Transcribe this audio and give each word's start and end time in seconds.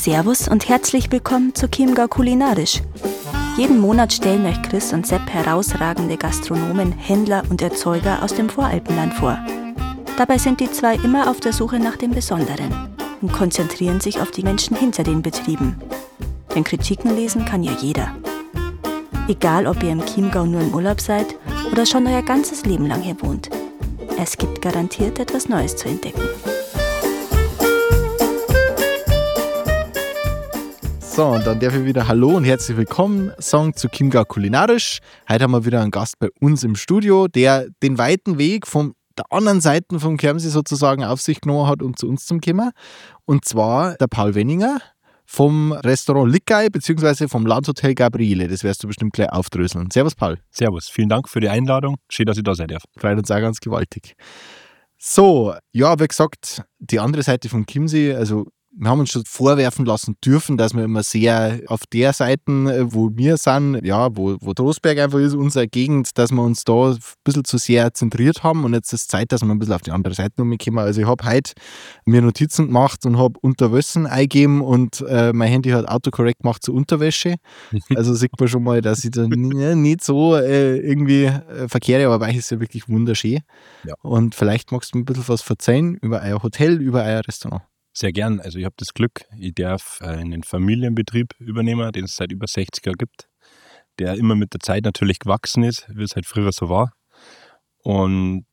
Servus 0.00 0.48
und 0.48 0.66
herzlich 0.66 1.12
willkommen 1.12 1.54
zu 1.54 1.68
Chiemgau 1.68 2.08
Kulinarisch. 2.08 2.80
Jeden 3.58 3.78
Monat 3.78 4.14
stellen 4.14 4.46
euch 4.46 4.62
Chris 4.62 4.94
und 4.94 5.06
Sepp 5.06 5.28
herausragende 5.28 6.16
Gastronomen, 6.16 6.92
Händler 6.92 7.42
und 7.50 7.60
Erzeuger 7.60 8.22
aus 8.22 8.34
dem 8.34 8.48
Voralpenland 8.48 9.12
vor. 9.12 9.38
Dabei 10.16 10.38
sind 10.38 10.60
die 10.60 10.72
zwei 10.72 10.94
immer 10.94 11.30
auf 11.30 11.40
der 11.40 11.52
Suche 11.52 11.78
nach 11.78 11.98
dem 11.98 12.12
Besonderen 12.12 12.96
und 13.20 13.30
konzentrieren 13.30 14.00
sich 14.00 14.22
auf 14.22 14.30
die 14.30 14.42
Menschen 14.42 14.74
hinter 14.74 15.02
den 15.02 15.20
Betrieben. 15.20 15.76
Denn 16.54 16.64
Kritiken 16.64 17.14
lesen 17.14 17.44
kann 17.44 17.62
ja 17.62 17.72
jeder. 17.78 18.16
Egal, 19.28 19.66
ob 19.66 19.82
ihr 19.82 19.90
im 19.90 20.06
Chiemgau 20.06 20.46
nur 20.46 20.62
im 20.62 20.72
Urlaub 20.72 21.02
seid 21.02 21.36
oder 21.70 21.84
schon 21.84 22.06
euer 22.06 22.22
ganzes 22.22 22.64
Leben 22.64 22.86
lang 22.86 23.02
hier 23.02 23.20
wohnt. 23.20 23.50
Es 24.18 24.38
gibt 24.38 24.62
garantiert 24.62 25.18
etwas 25.18 25.50
Neues 25.50 25.76
zu 25.76 25.88
entdecken. 25.88 26.22
So, 31.20 31.26
und 31.26 31.46
dann 31.46 31.60
darf 31.60 31.74
ich 31.74 31.84
wieder 31.84 32.08
Hallo 32.08 32.30
und 32.30 32.44
herzlich 32.44 32.78
willkommen 32.78 33.30
sagen 33.36 33.76
zu 33.76 33.90
Chiemgau 33.90 34.24
Kulinarisch. 34.24 35.00
Heute 35.28 35.44
haben 35.44 35.50
wir 35.50 35.66
wieder 35.66 35.82
einen 35.82 35.90
Gast 35.90 36.18
bei 36.18 36.28
uns 36.40 36.64
im 36.64 36.76
Studio, 36.76 37.28
der 37.28 37.68
den 37.82 37.98
weiten 37.98 38.38
Weg 38.38 38.66
von 38.66 38.94
der 39.18 39.26
anderen 39.28 39.60
Seite 39.60 40.00
vom 40.00 40.16
Kermsee 40.16 40.48
sozusagen 40.48 41.04
auf 41.04 41.20
sich 41.20 41.42
genommen 41.42 41.68
hat, 41.68 41.82
um 41.82 41.94
zu 41.94 42.08
uns 42.08 42.24
zu 42.24 42.38
kommen. 42.38 42.70
Und 43.26 43.44
zwar 43.44 43.96
der 43.96 44.06
Paul 44.06 44.34
Wenninger 44.34 44.80
vom 45.26 45.72
Restaurant 45.72 46.32
Lickei 46.32 46.70
bzw. 46.70 47.28
vom 47.28 47.44
Landhotel 47.44 47.94
Gabriele. 47.94 48.48
Das 48.48 48.64
wirst 48.64 48.82
du 48.82 48.86
bestimmt 48.86 49.12
gleich 49.12 49.30
aufdröseln. 49.30 49.90
Servus, 49.90 50.14
Paul. 50.14 50.38
Servus, 50.50 50.88
vielen 50.88 51.10
Dank 51.10 51.28
für 51.28 51.40
die 51.40 51.50
Einladung. 51.50 51.96
Schön, 52.08 52.24
dass 52.24 52.38
ich 52.38 52.44
da 52.44 52.54
sein 52.54 52.68
darf. 52.68 52.84
Freut 52.96 53.18
uns 53.18 53.30
auch 53.30 53.40
ganz 53.40 53.60
gewaltig. 53.60 54.14
So, 54.96 55.52
ja, 55.72 56.00
wie 56.00 56.08
gesagt, 56.08 56.62
die 56.78 56.98
andere 56.98 57.22
Seite 57.22 57.50
vom 57.50 57.66
Chiemsee, 57.66 58.14
also 58.14 58.46
wir 58.80 58.88
haben 58.88 59.00
uns 59.00 59.10
schon 59.10 59.24
vorwerfen 59.26 59.84
lassen 59.84 60.16
dürfen, 60.24 60.56
dass 60.56 60.72
wir 60.72 60.84
immer 60.84 61.02
sehr 61.02 61.60
auf 61.66 61.82
der 61.92 62.14
Seite, 62.14 62.50
äh, 62.50 62.92
wo 62.92 63.10
wir 63.12 63.36
sind, 63.36 63.84
ja, 63.84 64.08
wo, 64.16 64.38
wo 64.40 64.54
Trostberg 64.54 64.98
einfach 64.98 65.18
ist, 65.18 65.34
unsere 65.34 65.68
Gegend, 65.68 66.16
dass 66.16 66.30
wir 66.30 66.42
uns 66.42 66.64
da 66.64 66.92
ein 66.92 66.98
bisschen 67.22 67.44
zu 67.44 67.58
sehr 67.58 67.92
zentriert 67.92 68.42
haben 68.42 68.64
und 68.64 68.72
jetzt 68.72 68.92
ist 68.94 69.02
es 69.02 69.08
Zeit, 69.08 69.32
dass 69.32 69.42
wir 69.42 69.50
ein 69.50 69.58
bisschen 69.58 69.74
auf 69.74 69.82
die 69.82 69.90
andere 69.90 70.14
Seite 70.14 70.40
umkommen. 70.40 70.78
Also 70.78 71.02
ich 71.02 71.06
habe 71.06 71.22
heute 71.28 71.52
mir 72.06 72.22
Notizen 72.22 72.68
gemacht 72.68 73.04
und 73.04 73.18
habe 73.18 73.38
Unterwäschen 73.42 74.06
eingegeben 74.06 74.62
und 74.62 75.04
äh, 75.06 75.34
mein 75.34 75.50
Handy 75.50 75.70
hat 75.70 75.86
Autocorrect 75.86 76.40
gemacht 76.40 76.62
zu 76.62 76.72
Unterwäsche. 76.72 77.36
Also 77.96 78.14
sieht 78.14 78.30
man 78.38 78.48
schon 78.48 78.62
mal, 78.62 78.80
dass 78.80 79.04
ich 79.04 79.10
da 79.10 79.26
nicht 79.26 80.04
so 80.04 80.36
äh, 80.36 80.78
irgendwie 80.78 81.24
äh, 81.24 81.68
verkehre, 81.68 82.10
aber 82.10 82.24
eigentlich 82.24 82.38
ist 82.38 82.44
es 82.44 82.50
ja 82.50 82.60
wirklich 82.60 82.88
wunderschön. 82.88 83.40
Ja. 83.84 83.94
Und 84.02 84.34
vielleicht 84.34 84.72
magst 84.72 84.94
du 84.94 84.98
mir 84.98 85.02
ein 85.02 85.04
bisschen 85.04 85.28
was 85.28 85.42
verzeihen 85.42 85.96
über 85.96 86.22
euer 86.22 86.42
Hotel, 86.42 86.80
über 86.80 87.02
euer 87.02 87.26
Restaurant. 87.26 87.62
Sehr 88.00 88.12
gern. 88.12 88.40
Also 88.40 88.58
ich 88.58 88.64
habe 88.64 88.76
das 88.78 88.94
Glück, 88.94 89.26
ich 89.36 89.54
darf 89.54 90.00
einen 90.00 90.42
Familienbetrieb 90.42 91.34
übernehmen, 91.38 91.92
den 91.92 92.04
es 92.04 92.16
seit 92.16 92.32
über 92.32 92.46
60 92.46 92.86
Jahren 92.86 92.96
gibt, 92.96 93.28
der 93.98 94.14
immer 94.14 94.34
mit 94.34 94.54
der 94.54 94.60
Zeit 94.60 94.84
natürlich 94.84 95.18
gewachsen 95.18 95.64
ist, 95.64 95.86
wie 95.94 96.04
es 96.04 96.14
halt 96.14 96.24
früher 96.24 96.50
so 96.50 96.70
war. 96.70 96.94
Und 97.82 98.46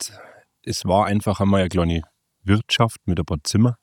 es 0.64 0.84
war 0.84 1.06
einfach 1.06 1.40
einmal 1.40 1.62
eine 1.62 1.70
kleine 1.70 2.02
Wirtschaft 2.44 2.98
mit 3.06 3.20
ein 3.20 3.26
paar 3.26 3.38
Zimmer, 3.46 3.78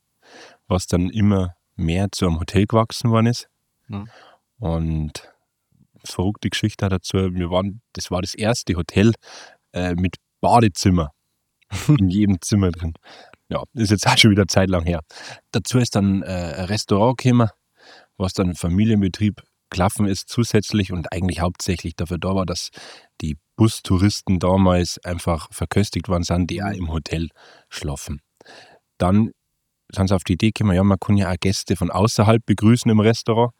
was 0.67 0.87
dann 0.87 1.09
immer 1.09 1.55
mehr 1.77 2.09
zu 2.12 2.27
einem 2.27 2.41
Hotel 2.41 2.67
gewachsen 2.67 3.11
worden 3.11 3.29
ist. 3.29 3.48
Mhm. 3.89 4.11
Und 4.59 5.33
verrückte 6.05 6.51
Geschichte 6.51 6.91
dazu, 6.91 7.17
wir 7.17 7.48
waren, 7.48 7.81
das 7.95 8.11
war 8.11 8.20
das 8.20 8.35
erste 8.35 8.75
Hotel 8.75 9.15
äh, 9.73 9.95
mit 9.95 10.17
Badezimmer 10.42 11.12
in 11.89 12.11
jedem 12.11 12.42
Zimmer 12.42 12.70
drin 12.70 12.92
ja, 13.48 13.62
ist 13.75 13.91
jetzt 13.91 14.06
auch 14.09 14.19
schon 14.19 14.31
wieder 14.31 14.47
Zeit 14.47 14.70
lang 14.70 14.84
her. 14.84 15.00
Dazu 15.53 15.78
ist 15.78 15.95
dann 15.95 16.23
äh, 16.23 16.55
ein 16.59 16.64
Restaurant 16.67 17.19
gekommen, 17.19 17.48
was 18.17 18.33
dann 18.33 18.55
Familienbetrieb 18.55 19.42
klaffen 19.70 20.06
ist 20.06 20.28
zusätzlich 20.28 20.92
und 20.92 21.12
eigentlich 21.12 21.41
hauptsächlich 21.41 21.97
dafür 21.97 22.19
da 22.19 22.34
war, 22.34 22.47
dass 22.47 22.70
die 23.20 23.36
Bustouristen 23.56 24.39
damals 24.39 25.02
einfach 25.05 25.48
verköstigt 25.51 26.08
worden 26.08 26.23
sind, 26.23 26.51
die 26.51 26.63
auch 26.63 26.73
im 26.73 26.92
Hotel 26.92 27.29
schlafen. 27.68 28.20
Dann 28.98 29.33
sind 29.92 30.08
sie 30.08 30.14
auf 30.14 30.24
die 30.24 30.35
Idee 30.35 30.52
gekommen, 30.52 30.77
ja, 30.77 30.85
man 30.85 30.98
kann 30.98 31.17
ja 31.17 31.30
auch 31.30 31.36
Gäste 31.41 31.77
von 31.77 31.91
außerhalb 31.91 32.45
begrüßen 32.47 32.91
im 32.91 33.01
Restaurant. 33.01 33.52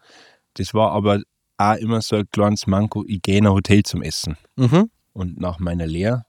Das 0.54 0.72
war 0.72 0.92
aber 0.92 1.20
auch 1.56 1.76
immer 1.76 2.00
so 2.00 2.16
ein 2.16 2.28
kleines 2.31 2.66
Manko, 2.66 3.04
ich 3.06 3.22
gehe 3.22 3.38
in 3.38 3.47
ein 3.47 3.53
Hotel 3.53 3.82
zum 3.82 4.03
Essen. 4.03 4.37
Mhm. 4.56 4.91
Und 5.12 5.38
nach 5.38 5.58
meiner 5.58 5.87
Lehre 5.87 6.25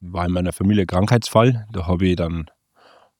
war 0.00 0.26
in 0.26 0.32
meiner 0.32 0.52
Familie 0.52 0.86
Krankheitsfall. 0.86 1.66
Da 1.72 1.86
habe 1.86 2.06
ich 2.06 2.16
dann 2.16 2.46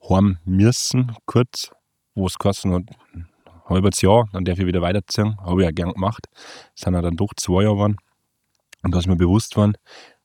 heim 0.08 0.38
müssen, 0.44 1.14
kurz, 1.26 1.70
wo 2.14 2.26
es 2.26 2.38
gekostet 2.38 2.72
hat, 2.72 2.82
ein 3.14 3.28
halbes 3.66 4.00
Jahr, 4.02 4.28
dann 4.32 4.44
darf 4.44 4.58
ich 4.58 4.66
wieder 4.66 4.82
weiterziehen. 4.82 5.36
Habe 5.40 5.62
ich 5.62 5.68
auch 5.68 5.74
gern 5.74 5.92
gemacht. 5.92 6.26
Sind 6.74 6.92
dann 6.92 7.16
doch 7.16 7.32
zwei 7.36 7.62
Jahre 7.62 7.74
geworden. 7.74 7.96
Und 8.82 8.94
da 8.94 8.98
ist 8.98 9.06
mir 9.06 9.16
bewusst 9.16 9.54
geworden, 9.54 9.76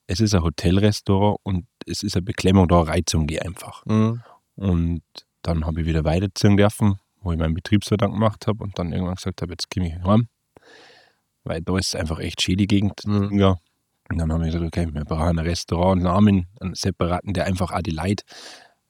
es 0.07 0.19
ist 0.19 0.35
ein 0.35 0.43
Hotelrestaurant 0.43 1.39
und 1.43 1.65
es 1.85 2.03
ist 2.03 2.15
eine 2.15 2.23
Beklemmung, 2.23 2.67
da 2.67 2.81
Reizung 2.81 3.27
die 3.27 3.41
einfach. 3.41 3.85
Mhm. 3.85 4.21
Und 4.55 5.03
dann 5.43 5.65
habe 5.65 5.81
ich 5.81 5.87
wieder 5.87 6.03
weiterziehen 6.03 6.57
dürfen, 6.57 6.99
wo 7.21 7.31
ich 7.31 7.37
meinen 7.37 7.53
Betriebswirt 7.53 8.01
gemacht 8.01 8.47
habe 8.47 8.63
und 8.63 8.77
dann 8.77 8.91
irgendwann 8.91 9.15
gesagt 9.15 9.41
habe, 9.41 9.53
jetzt 9.53 9.69
komme 9.69 9.87
ich 9.87 10.03
heim. 10.03 10.27
Weil 11.43 11.61
da 11.61 11.77
ist 11.77 11.95
einfach 11.95 12.19
echt 12.19 12.41
schön 12.41 12.57
die 12.57 12.67
Gegend. 12.67 13.05
Mhm. 13.05 13.39
Ja. 13.39 13.57
Und 14.09 14.17
dann 14.17 14.33
haben 14.33 14.41
wir 14.41 14.47
gesagt, 14.47 14.65
okay, 14.65 14.87
wir 14.91 15.05
brauchen 15.05 15.37
ein 15.37 15.39
Restaurant, 15.39 15.97
einen 15.97 16.03
Namen, 16.03 16.47
einen 16.59 16.73
separaten, 16.73 17.33
der 17.33 17.45
einfach 17.45 17.71
auch 17.71 17.81
die 17.81 17.91
Leute 17.91 18.23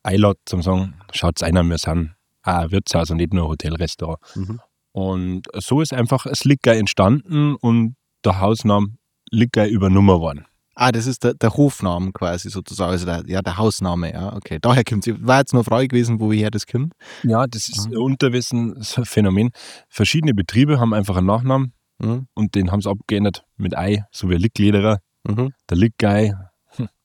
einlädt 0.04 0.38
zum 0.46 0.62
sagen, 0.62 0.96
schaut 1.12 1.42
einer, 1.44 1.64
wir 1.64 1.78
sind 1.78 2.16
ein 2.44 2.72
Wirtshaus 2.72 3.10
und 3.12 3.18
nicht 3.18 3.34
nur 3.34 3.46
ein 3.46 3.50
Hotelrestaurant. 3.50 4.20
Mhm. 4.36 4.60
Und 4.92 5.48
so 5.56 5.82
ist 5.82 5.94
einfach 5.94 6.26
das 6.26 6.46
Licker 6.46 6.76
entstanden 6.76 7.56
und 7.56 7.96
der 8.26 8.40
Hausname 8.40 8.96
Licker 9.32 9.68
übernommen 9.68 10.20
worden. 10.20 10.46
Ah, 10.76 10.92
das 10.94 11.08
ist 11.08 11.24
der, 11.26 11.34
der 11.34 11.54
Hofname 11.56 12.14
quasi 12.14 12.50
sozusagen, 12.50 12.92
also 12.92 13.06
der, 13.06 13.24
ja, 13.28 13.42
der 13.42 13.58
Hausname, 13.58 14.14
ja, 14.14 14.34
okay. 14.34 14.60
Daher 14.62 14.86
kommt 14.86 15.06
es. 15.06 15.16
War 15.20 15.40
jetzt 15.40 15.52
nur 15.52 15.60
eine 15.60 15.66
Frage 15.66 15.90
gewesen, 15.90 16.22
woher 16.22 16.50
das 16.52 16.66
kommt. 16.66 16.94
Ja, 17.24 17.48
das 17.48 17.68
ist 17.68 17.90
mhm. 17.90 17.98
Unterwissen, 17.98 18.82
Phänomen. 18.82 19.52
Verschiedene 19.90 20.34
Betriebe 20.34 20.80
haben 20.80 20.94
einfach 20.94 21.18
einen 21.18 21.28
Nachnamen 21.28 21.74
mhm. 22.00 22.28
und 22.34 22.56
den 22.56 22.72
haben 22.72 22.82
sie 22.82 22.90
abgeändert 22.90 23.44
mit 23.58 23.78
Ei, 23.78 24.06
so 24.12 24.30
wie 24.30 24.36
Licklederer. 24.36 25.00
Mhm. 25.28 25.52
Der 25.70 25.78
Lickgei 25.78 26.34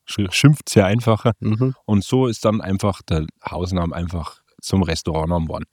schimpft 0.05 0.69
sehr 0.69 0.85
einfacher. 0.85 1.33
Mhm. 1.39 1.75
Und 1.85 2.03
so 2.03 2.27
ist 2.27 2.45
dann 2.45 2.61
einfach 2.61 3.01
der 3.01 3.25
Hausname 3.43 3.95
einfach 3.95 4.41
zum 4.61 4.83
Restaurantnamen 4.83 5.47
geworden. 5.47 5.65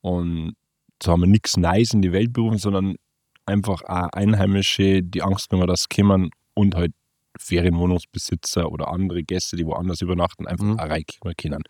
Und 0.00 0.54
so 1.02 1.12
haben 1.12 1.20
wir 1.20 1.28
nichts 1.28 1.56
Neues 1.56 1.92
in 1.92 2.02
die 2.02 2.12
Welt 2.12 2.32
berufen, 2.32 2.58
sondern 2.58 2.96
einfach 3.44 3.82
auch 3.82 4.08
Einheimische, 4.12 5.02
die 5.02 5.22
Angst 5.22 5.48
genommen, 5.48 5.68
dass 5.68 5.88
kommen 5.88 6.30
und 6.54 6.74
halt 6.74 6.92
Ferienwohnungsbesitzer 7.38 8.70
oder 8.70 8.88
andere 8.88 9.22
Gäste, 9.22 9.56
die 9.56 9.66
woanders 9.66 10.00
übernachten, 10.00 10.46
einfach 10.46 10.64
mhm. 10.64 10.78
erreichen 10.78 11.20
können. 11.36 11.62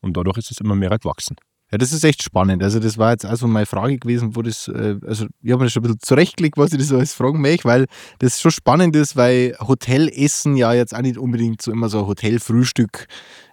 Und 0.00 0.16
dadurch 0.16 0.38
ist 0.38 0.50
es 0.50 0.60
immer 0.60 0.74
mehr 0.74 0.96
gewachsen. 0.96 1.36
Ja, 1.70 1.78
das 1.78 1.92
ist 1.92 2.04
echt 2.04 2.22
spannend. 2.22 2.62
Also, 2.62 2.80
das 2.80 2.96
war 2.96 3.12
jetzt 3.12 3.26
also 3.26 3.46
meine 3.46 3.66
Frage 3.66 3.98
gewesen, 3.98 4.34
wo 4.34 4.42
das, 4.42 4.68
äh, 4.68 4.96
also 5.06 5.26
ich 5.42 5.52
habe 5.52 5.64
mir 5.64 5.70
schon 5.70 5.82
ein 5.82 5.84
bisschen 5.84 6.00
zurechtgelegt, 6.00 6.56
was 6.56 6.72
ich 6.72 6.78
das 6.78 6.92
alles 6.92 7.12
fragen 7.12 7.40
möchte, 7.40 7.64
weil 7.64 7.86
das 8.20 8.40
schon 8.40 8.50
spannend 8.50 8.96
ist, 8.96 9.16
weil 9.16 9.54
Hotelessen 9.60 10.56
ja 10.56 10.72
jetzt 10.72 10.94
auch 10.94 11.02
nicht 11.02 11.18
unbedingt 11.18 11.60
so 11.60 11.70
immer 11.70 11.88
so 11.88 12.06
Hotelfrühstück 12.06 13.06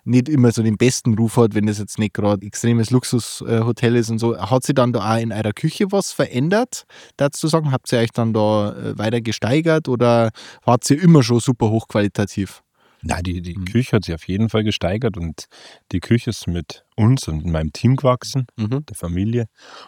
nicht 0.06 0.30
immer 0.30 0.52
so 0.52 0.62
den 0.64 0.78
besten 0.78 1.16
Ruf 1.16 1.38
hat, 1.38 1.56
wenn 1.56 1.66
das 1.66 1.80
jetzt 1.80 2.00
nicht 2.00 2.14
gerade 2.14 2.46
extremes 2.46 2.92
Luxushotel 2.92 3.96
ist 3.96 4.10
und 4.10 4.20
so. 4.20 4.38
Hat 4.38 4.64
sich 4.64 4.76
dann 4.76 4.94
da 4.94 5.16
auch 5.16 5.20
in 5.20 5.32
eurer 5.34 5.52
Küche 5.52 5.92
was 5.92 6.12
verändert, 6.12 6.86
dazu 7.18 7.48
sagen? 7.48 7.72
Habt 7.72 7.92
ihr 7.92 8.00
euch 8.00 8.12
dann 8.12 8.32
da 8.32 8.72
äh, 8.74 8.98
weiter 8.98 9.22
gesteigert 9.22 9.90
oder 9.90 10.32
wart 10.64 10.90
ihr 10.90 11.02
immer 11.02 11.24
schon 11.24 11.40
super 11.40 11.70
hochqualitativ? 11.70 12.65
Na, 13.08 13.22
die, 13.22 13.44
die 13.44 13.56
mhm. 13.56 13.66
Küche 13.66 13.98
hat 13.98 14.06
sich 14.06 14.16
auf 14.16 14.28
jeden 14.28 14.50
Fall 14.50 14.64
gesteigert 14.64 15.16
und 15.16 15.46
die 15.92 16.00
Küche 16.00 16.32
ist 16.32 16.48
mit 16.48 16.86
uns 16.96 17.28
und 17.28 17.46
meinem 17.46 17.72
Team 17.72 17.98
gewachsen, 17.98 18.48
mhm. 18.58 18.84
der 18.84 18.96
Familie. 18.96 19.46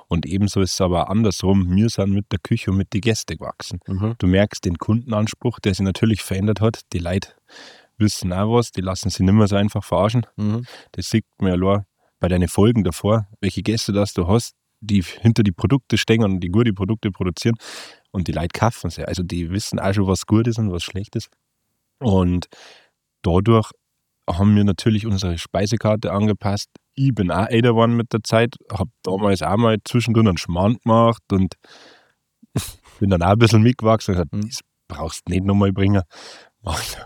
Und 0.07 0.27
ebenso 0.27 0.61
ist 0.61 0.73
es 0.73 0.81
aber 0.81 1.09
andersrum, 1.09 1.75
wir 1.75 1.89
sind 1.89 2.11
mit 2.11 2.31
der 2.31 2.37
Küche 2.37 2.69
und 2.69 2.77
mit 2.77 2.93
den 2.93 3.01
Gästen 3.01 3.37
gewachsen. 3.37 3.79
Mhm. 3.87 4.13
Du 4.19 4.27
merkst 4.27 4.63
den 4.65 4.77
Kundenanspruch, 4.77 5.59
der 5.59 5.73
sich 5.73 5.83
natürlich 5.83 6.21
verändert 6.21 6.61
hat. 6.61 6.81
Die 6.93 6.99
Leute 6.99 7.29
wissen 7.97 8.31
auch 8.31 8.53
was, 8.53 8.71
die 8.71 8.81
lassen 8.81 9.09
sich 9.09 9.21
nicht 9.21 9.33
mehr 9.33 9.47
so 9.47 9.55
einfach 9.55 9.83
verarschen. 9.83 10.27
Mhm. 10.35 10.67
Das 10.91 11.09
sieht 11.09 11.25
man 11.39 11.49
ja 11.49 11.57
nur 11.57 11.87
bei 12.19 12.27
deinen 12.27 12.47
Folgen 12.47 12.83
davor, 12.83 13.27
welche 13.41 13.63
Gäste 13.63 13.93
das 13.93 14.13
du 14.13 14.27
hast, 14.27 14.53
die 14.79 15.01
hinter 15.01 15.41
die 15.41 15.51
Produkte 15.51 15.97
stehen 15.97 16.23
und 16.23 16.39
die 16.39 16.49
gute 16.49 16.71
Produkte 16.71 17.09
produzieren 17.09 17.55
und 18.11 18.27
die 18.27 18.31
Leute 18.31 18.49
kaufen 18.53 18.91
sie. 18.91 19.05
Also 19.05 19.23
die 19.23 19.49
wissen 19.49 19.79
auch 19.79 19.93
schon, 19.93 20.05
was 20.05 20.27
gut 20.27 20.45
ist 20.45 20.59
und 20.59 20.71
was 20.71 20.83
schlecht 20.83 21.15
ist. 21.15 21.29
Und 21.99 22.47
dadurch 23.27 23.71
haben 24.29 24.55
wir 24.55 24.63
natürlich 24.63 25.05
unsere 25.05 25.37
Speisekarte 25.37 26.11
angepasst. 26.11 26.69
Ich 26.95 27.13
bin 27.13 27.31
auch 27.31 27.47
älter 27.47 27.69
geworden 27.69 27.95
mit 27.95 28.11
der 28.11 28.23
Zeit, 28.23 28.55
habe 28.71 28.89
damals 29.03 29.41
auch 29.41 29.57
mal 29.57 29.77
zwischendrin 29.85 30.27
einen 30.27 30.37
Schmarrn 30.37 30.77
gemacht 30.83 31.21
und 31.31 31.55
bin 32.99 33.09
dann 33.09 33.21
auch 33.21 33.31
ein 33.31 33.39
bisschen 33.39 33.61
mitgewachsen 33.61 34.15
und 34.15 34.31
gesagt, 34.31 34.45
das 34.49 34.61
brauchst 34.87 35.27
du 35.27 35.33
nicht 35.33 35.45
nochmal 35.45 35.71
bringen. 35.71 36.01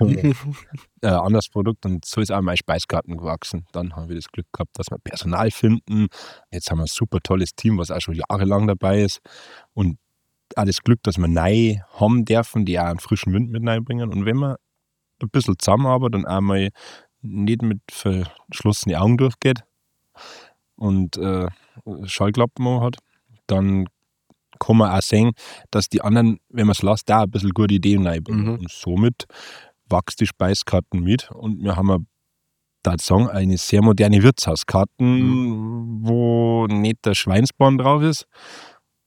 äh, 1.01 1.07
anderes 1.07 1.49
Produkt 1.49 1.85
und 1.85 2.03
so 2.05 2.21
ist 2.21 2.31
auch 2.31 2.41
mein 2.41 2.57
Speisgarten 2.57 3.17
gewachsen. 3.17 3.65
Dann 3.73 3.95
haben 3.95 4.07
wir 4.07 4.15
das 4.15 4.27
Glück 4.27 4.47
gehabt, 4.51 4.71
dass 4.79 4.89
wir 4.89 4.97
Personal 4.97 5.51
finden. 5.51 6.07
Jetzt 6.51 6.71
haben 6.71 6.79
wir 6.79 6.85
ein 6.85 6.87
super 6.87 7.19
tolles 7.21 7.51
Team, 7.55 7.77
was 7.77 7.91
auch 7.91 8.01
schon 8.01 8.15
jahrelang 8.15 8.65
dabei 8.65 9.01
ist. 9.01 9.19
Und 9.73 9.97
auch 10.55 10.65
das 10.65 10.81
Glück, 10.81 11.03
dass 11.03 11.17
wir 11.17 11.27
neu 11.27 11.75
haben 11.93 12.25
dürfen, 12.25 12.65
die 12.65 12.79
auch 12.79 12.85
einen 12.85 12.99
frischen 12.99 13.33
Wind 13.33 13.51
mit 13.51 13.67
reinbringen. 13.67 14.09
Und 14.09 14.25
wenn 14.25 14.37
man 14.37 14.55
ein 15.23 15.29
bisschen 15.29 15.55
zusammenarbeitet 15.59 16.15
und 16.15 16.25
einmal 16.25 16.69
nicht 17.21 17.61
mit 17.61 17.79
verschlossenen 17.89 18.97
Augen 18.97 19.17
durchgeht 19.17 19.63
und 20.75 21.17
äh, 21.17 21.47
Schallklappen 22.05 22.81
hat, 22.81 22.97
dann 23.47 23.87
kann 24.59 24.77
man 24.77 24.91
auch 24.91 25.01
sehen, 25.01 25.31
dass 25.71 25.89
die 25.89 26.01
anderen, 26.01 26.39
wenn 26.49 26.67
man 26.67 26.71
es 26.71 26.83
lässt, 26.83 27.09
da 27.09 27.23
ein 27.23 27.31
bisschen 27.31 27.51
gute 27.51 27.73
Ideen 27.73 28.05
reinbringen. 28.05 28.45
Mhm. 28.45 28.59
Und 28.59 28.71
somit 28.71 29.25
wächst 29.89 30.21
die 30.21 30.27
Speiskarten 30.27 31.01
mit 31.01 31.31
und 31.31 31.63
wir 31.63 31.75
haben 31.75 32.07
da 32.83 32.95
sagen, 32.99 33.29
eine 33.29 33.57
sehr 33.57 33.83
moderne 33.83 34.23
Wirtshauskarten, 34.23 35.19
mhm. 35.19 35.99
wo 36.01 36.67
nicht 36.67 37.05
der 37.05 37.13
Schweinsborn 37.13 37.77
drauf 37.77 38.01
ist, 38.01 38.25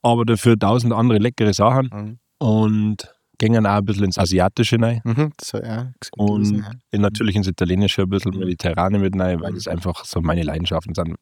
aber 0.03 0.25
dafür 0.25 0.59
tausend 0.59 0.93
andere 0.93 1.19
leckere 1.19 1.55
Sachen 1.55 1.91
mhm. 1.93 2.19
und 2.47 3.14
gehen 3.39 3.67
auch 3.67 3.77
ein 3.77 3.85
bisschen 3.85 4.05
ins 4.05 4.19
Asiatische 4.19 4.81
rein. 4.81 5.01
Mhm, 5.05 5.33
so, 5.41 5.59
ja, 5.59 5.93
und 6.17 6.65
ja. 6.93 6.99
natürlich 6.99 7.37
ins 7.37 7.47
Italienische 7.47 8.03
ein 8.03 8.09
bisschen 8.09 8.39
Mediterrane 8.39 8.99
mit 8.99 9.19
rein, 9.19 9.41
weil 9.41 9.55
das 9.55 9.69
einfach 9.69 10.05
so 10.05 10.21
meine 10.21 10.43
Leidenschaften 10.43 10.95
sind. 10.95 11.17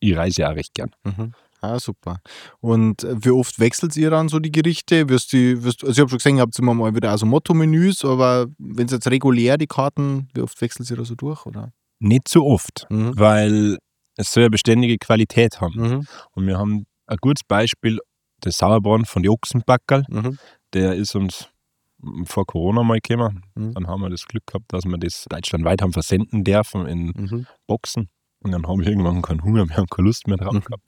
Ich 0.00 0.16
reise 0.16 0.42
ja 0.42 0.48
recht 0.50 0.74
gern. 0.74 0.90
Mhm. 1.04 1.32
Ah, 1.60 1.78
super. 1.78 2.20
Und 2.60 3.04
äh, 3.04 3.16
wie 3.22 3.30
oft 3.30 3.58
wechselt 3.60 3.96
ihr 3.96 4.10
dann 4.10 4.28
so 4.28 4.38
die 4.38 4.50
Gerichte? 4.50 5.08
Wirst 5.08 5.32
du, 5.32 5.62
wirst, 5.62 5.82
also 5.84 5.92
ich 5.92 6.00
habe 6.00 6.08
schon 6.08 6.18
gesehen, 6.18 6.36
ihr 6.36 6.42
habt 6.42 6.58
immer 6.58 6.72
mal 6.72 6.94
wieder 6.94 7.10
also 7.10 7.26
Motto-Menüs, 7.26 8.04
aber 8.04 8.46
wenn 8.58 8.86
es 8.86 8.92
jetzt 8.92 9.10
regulär 9.10 9.58
die 9.58 9.66
Karten, 9.66 10.28
wie 10.34 10.40
oft 10.40 10.58
wechselt 10.60 10.90
ihr 10.90 10.96
da 10.96 11.04
so 11.04 11.14
durch? 11.14 11.44
Oder? 11.44 11.72
Nicht 11.98 12.28
so 12.28 12.46
oft, 12.46 12.86
mhm. 12.88 13.12
weil 13.16 13.78
es 14.16 14.32
soll 14.32 14.44
ja 14.44 14.48
beständige 14.48 14.96
Qualität 14.96 15.60
haben. 15.60 15.74
Mhm. 15.76 16.06
Und 16.32 16.46
wir 16.46 16.58
haben 16.58 16.86
ein 17.06 17.18
gutes 17.20 17.44
Beispiel, 17.46 17.98
der 18.42 18.52
Sauerborn 18.52 19.04
von 19.04 19.22
den 19.22 19.30
Ochsenbackerl. 19.30 20.04
Mhm. 20.08 20.38
Der 20.74 20.94
ist 20.94 21.14
uns 21.14 21.48
vor 22.24 22.46
Corona 22.46 22.82
mal 22.82 22.98
gekommen. 23.00 23.42
Mhm. 23.54 23.74
Dann 23.74 23.86
haben 23.86 24.00
wir 24.02 24.10
das 24.10 24.26
Glück 24.26 24.46
gehabt, 24.46 24.72
dass 24.72 24.84
wir 24.84 24.98
das 24.98 25.26
deutschlandweit 25.28 25.82
haben 25.82 25.92
versenden 25.92 26.44
dürfen 26.44 26.86
in 26.86 27.12
mhm. 27.14 27.46
Boxen. 27.66 28.08
Und 28.40 28.52
dann 28.52 28.66
haben 28.66 28.80
wir 28.80 28.88
irgendwann 28.88 29.22
keinen 29.22 29.42
Hunger 29.42 29.66
mehr 29.66 29.80
und 29.80 29.90
keine 29.90 30.06
Lust 30.06 30.26
mehr 30.26 30.38
drauf 30.38 30.54
mhm. 30.54 30.60
gehabt. 30.60 30.86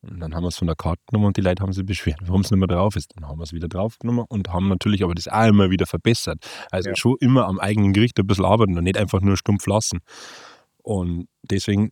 Und 0.00 0.20
dann 0.20 0.34
haben 0.34 0.44
wir 0.44 0.48
es 0.48 0.56
von 0.56 0.68
der 0.68 0.76
Karte 0.76 1.02
genommen 1.08 1.26
und 1.26 1.36
die 1.36 1.40
Leute 1.40 1.62
haben 1.62 1.72
sich 1.72 1.84
beschwert, 1.84 2.20
warum 2.22 2.42
es 2.42 2.50
nicht 2.52 2.58
mehr 2.58 2.68
drauf 2.68 2.94
ist. 2.94 3.12
Dann 3.16 3.26
haben 3.28 3.38
wir 3.38 3.42
es 3.42 3.52
wieder 3.52 3.66
draufgenommen 3.66 4.24
und 4.28 4.48
haben 4.52 4.68
natürlich 4.68 5.02
aber 5.02 5.14
das 5.14 5.26
auch 5.26 5.46
immer 5.46 5.70
wieder 5.70 5.86
verbessert. 5.86 6.46
Also 6.70 6.90
ja. 6.90 6.96
schon 6.96 7.16
immer 7.18 7.46
am 7.46 7.58
eigenen 7.58 7.92
Gericht 7.92 8.18
ein 8.20 8.26
bisschen 8.26 8.44
arbeiten 8.44 8.78
und 8.78 8.84
nicht 8.84 8.96
einfach 8.96 9.20
nur 9.20 9.36
stumpf 9.36 9.66
lassen. 9.66 9.98
Und 10.84 11.26
deswegen 11.42 11.90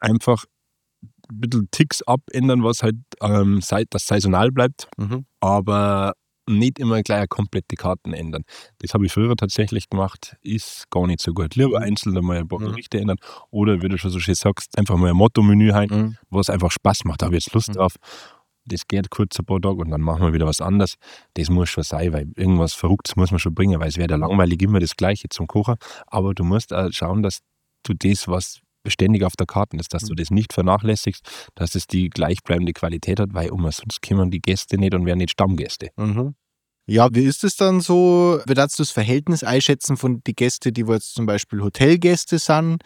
einfach 0.00 0.44
ein 1.30 1.40
bisschen 1.40 1.68
Ticks 1.70 2.02
abändern, 2.02 2.62
was 2.62 2.82
halt 2.82 2.96
ähm, 3.22 3.60
das 3.90 4.06
saisonal 4.06 4.52
bleibt, 4.52 4.88
mhm. 4.98 5.24
Aber 5.46 6.14
nicht 6.48 6.78
immer 6.78 7.02
gleich 7.02 7.28
komplett 7.28 7.64
die 7.70 7.76
Karten 7.76 8.12
ändern. 8.12 8.44
Das 8.78 8.94
habe 8.94 9.06
ich 9.06 9.12
früher 9.12 9.34
tatsächlich 9.36 9.90
gemacht, 9.90 10.36
ist 10.42 10.88
gar 10.90 11.06
nicht 11.06 11.20
so 11.20 11.32
gut. 11.32 11.56
Lieber 11.56 11.80
mhm. 11.80 11.84
einzeln 11.84 12.16
einmal 12.16 12.38
ein 12.38 12.48
paar 12.48 12.60
mhm. 12.60 12.66
Gerichte 12.66 13.00
ändern 13.00 13.18
oder, 13.50 13.82
wie 13.82 13.88
du 13.88 13.98
schon 13.98 14.10
so 14.10 14.20
schön 14.20 14.34
sagst, 14.34 14.78
einfach 14.78 14.96
mal 14.96 15.10
ein 15.10 15.16
Motto-Menü 15.16 15.70
rein, 15.70 15.88
mhm. 15.90 16.16
was 16.30 16.50
einfach 16.50 16.70
Spaß 16.70 17.04
macht. 17.04 17.22
Da 17.22 17.26
habe 17.26 17.36
ich 17.36 17.44
jetzt 17.44 17.54
Lust 17.54 17.70
mhm. 17.70 17.74
drauf. 17.74 17.96
Das 18.64 18.88
geht 18.88 19.10
kurz 19.10 19.38
ein 19.38 19.44
paar 19.44 19.60
Tage 19.60 19.76
und 19.76 19.90
dann 19.90 20.00
machen 20.00 20.22
wir 20.22 20.32
wieder 20.32 20.46
was 20.46 20.60
anderes. 20.60 20.94
Das 21.34 21.50
muss 21.50 21.68
schon 21.68 21.84
sein, 21.84 22.12
weil 22.12 22.26
irgendwas 22.36 22.74
Verrücktes 22.74 23.14
muss 23.14 23.30
man 23.30 23.38
schon 23.38 23.54
bringen, 23.54 23.78
weil 23.78 23.88
es 23.88 23.96
wäre 23.96 24.10
ja 24.10 24.16
langweilig 24.16 24.60
immer 24.62 24.80
das 24.80 24.96
Gleiche 24.96 25.28
zum 25.28 25.46
Kochen. 25.46 25.76
Aber 26.08 26.34
du 26.34 26.42
musst 26.42 26.72
auch 26.72 26.90
schauen, 26.90 27.22
dass 27.22 27.40
du 27.84 27.94
das, 27.94 28.26
was 28.26 28.60
beständig 28.86 29.24
auf 29.24 29.34
der 29.36 29.46
Karte 29.46 29.76
ist, 29.76 29.92
dass 29.92 30.04
du 30.04 30.12
mhm. 30.12 30.16
das 30.16 30.30
nicht 30.30 30.52
vernachlässigst, 30.52 31.50
dass 31.56 31.74
es 31.74 31.86
die 31.86 32.08
gleichbleibende 32.08 32.72
Qualität 32.72 33.18
hat, 33.20 33.34
weil 33.34 33.48
sonst 33.48 34.00
kommen 34.00 34.30
die 34.30 34.40
Gäste 34.40 34.78
nicht 34.78 34.94
und 34.94 35.04
werden 35.04 35.18
nicht 35.18 35.32
Stammgäste. 35.32 35.90
Mhm. 35.96 36.34
Ja, 36.88 37.08
wie 37.12 37.24
ist 37.24 37.42
es 37.42 37.56
dann 37.56 37.80
so? 37.80 38.40
Wie 38.46 38.54
darfst 38.54 38.78
du 38.78 38.84
das 38.84 38.92
Verhältnis 38.92 39.42
einschätzen 39.42 39.96
von 39.96 40.22
den 40.24 40.34
Gästen, 40.36 40.72
die 40.72 40.82
jetzt 40.82 41.14
zum 41.14 41.26
Beispiel 41.26 41.60
Hotelgäste 41.60 42.38
sind, 42.38 42.82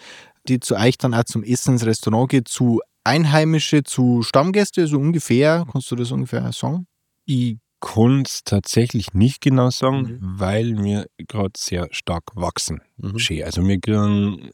die 0.49 0.59
zu 0.59 0.75
euch 0.75 0.97
dann 0.97 1.13
auch 1.13 1.25
zum 1.25 1.43
Essen 1.43 1.75
ins 1.75 1.85
Restaurant 1.85 2.31
gehen, 2.31 2.47
zu 2.47 2.81
Einheimische, 3.05 3.83
zu 3.83 4.23
Stammgäste, 4.23 4.87
so 4.87 4.97
ungefähr? 4.99 5.67
Kannst 5.71 5.91
du 5.91 5.97
das 5.97 6.11
ungefähr 6.13 6.51
sagen? 6.53 6.87
Ich 7.27 7.59
kann 7.81 8.23
es 8.23 8.43
tatsächlich 8.43 9.13
nicht 9.13 9.43
genau 9.43 9.69
sagen, 9.69 10.01
mhm. 10.01 10.19
weil 10.23 10.83
wir 10.83 11.07
gerade 11.29 11.53
sehr 11.59 11.89
stark 11.91 12.25
wachsen. 12.35 12.81
Mhm. 12.97 13.19
Also 13.45 13.67
wir 13.67 13.81
kriegen 13.81 14.51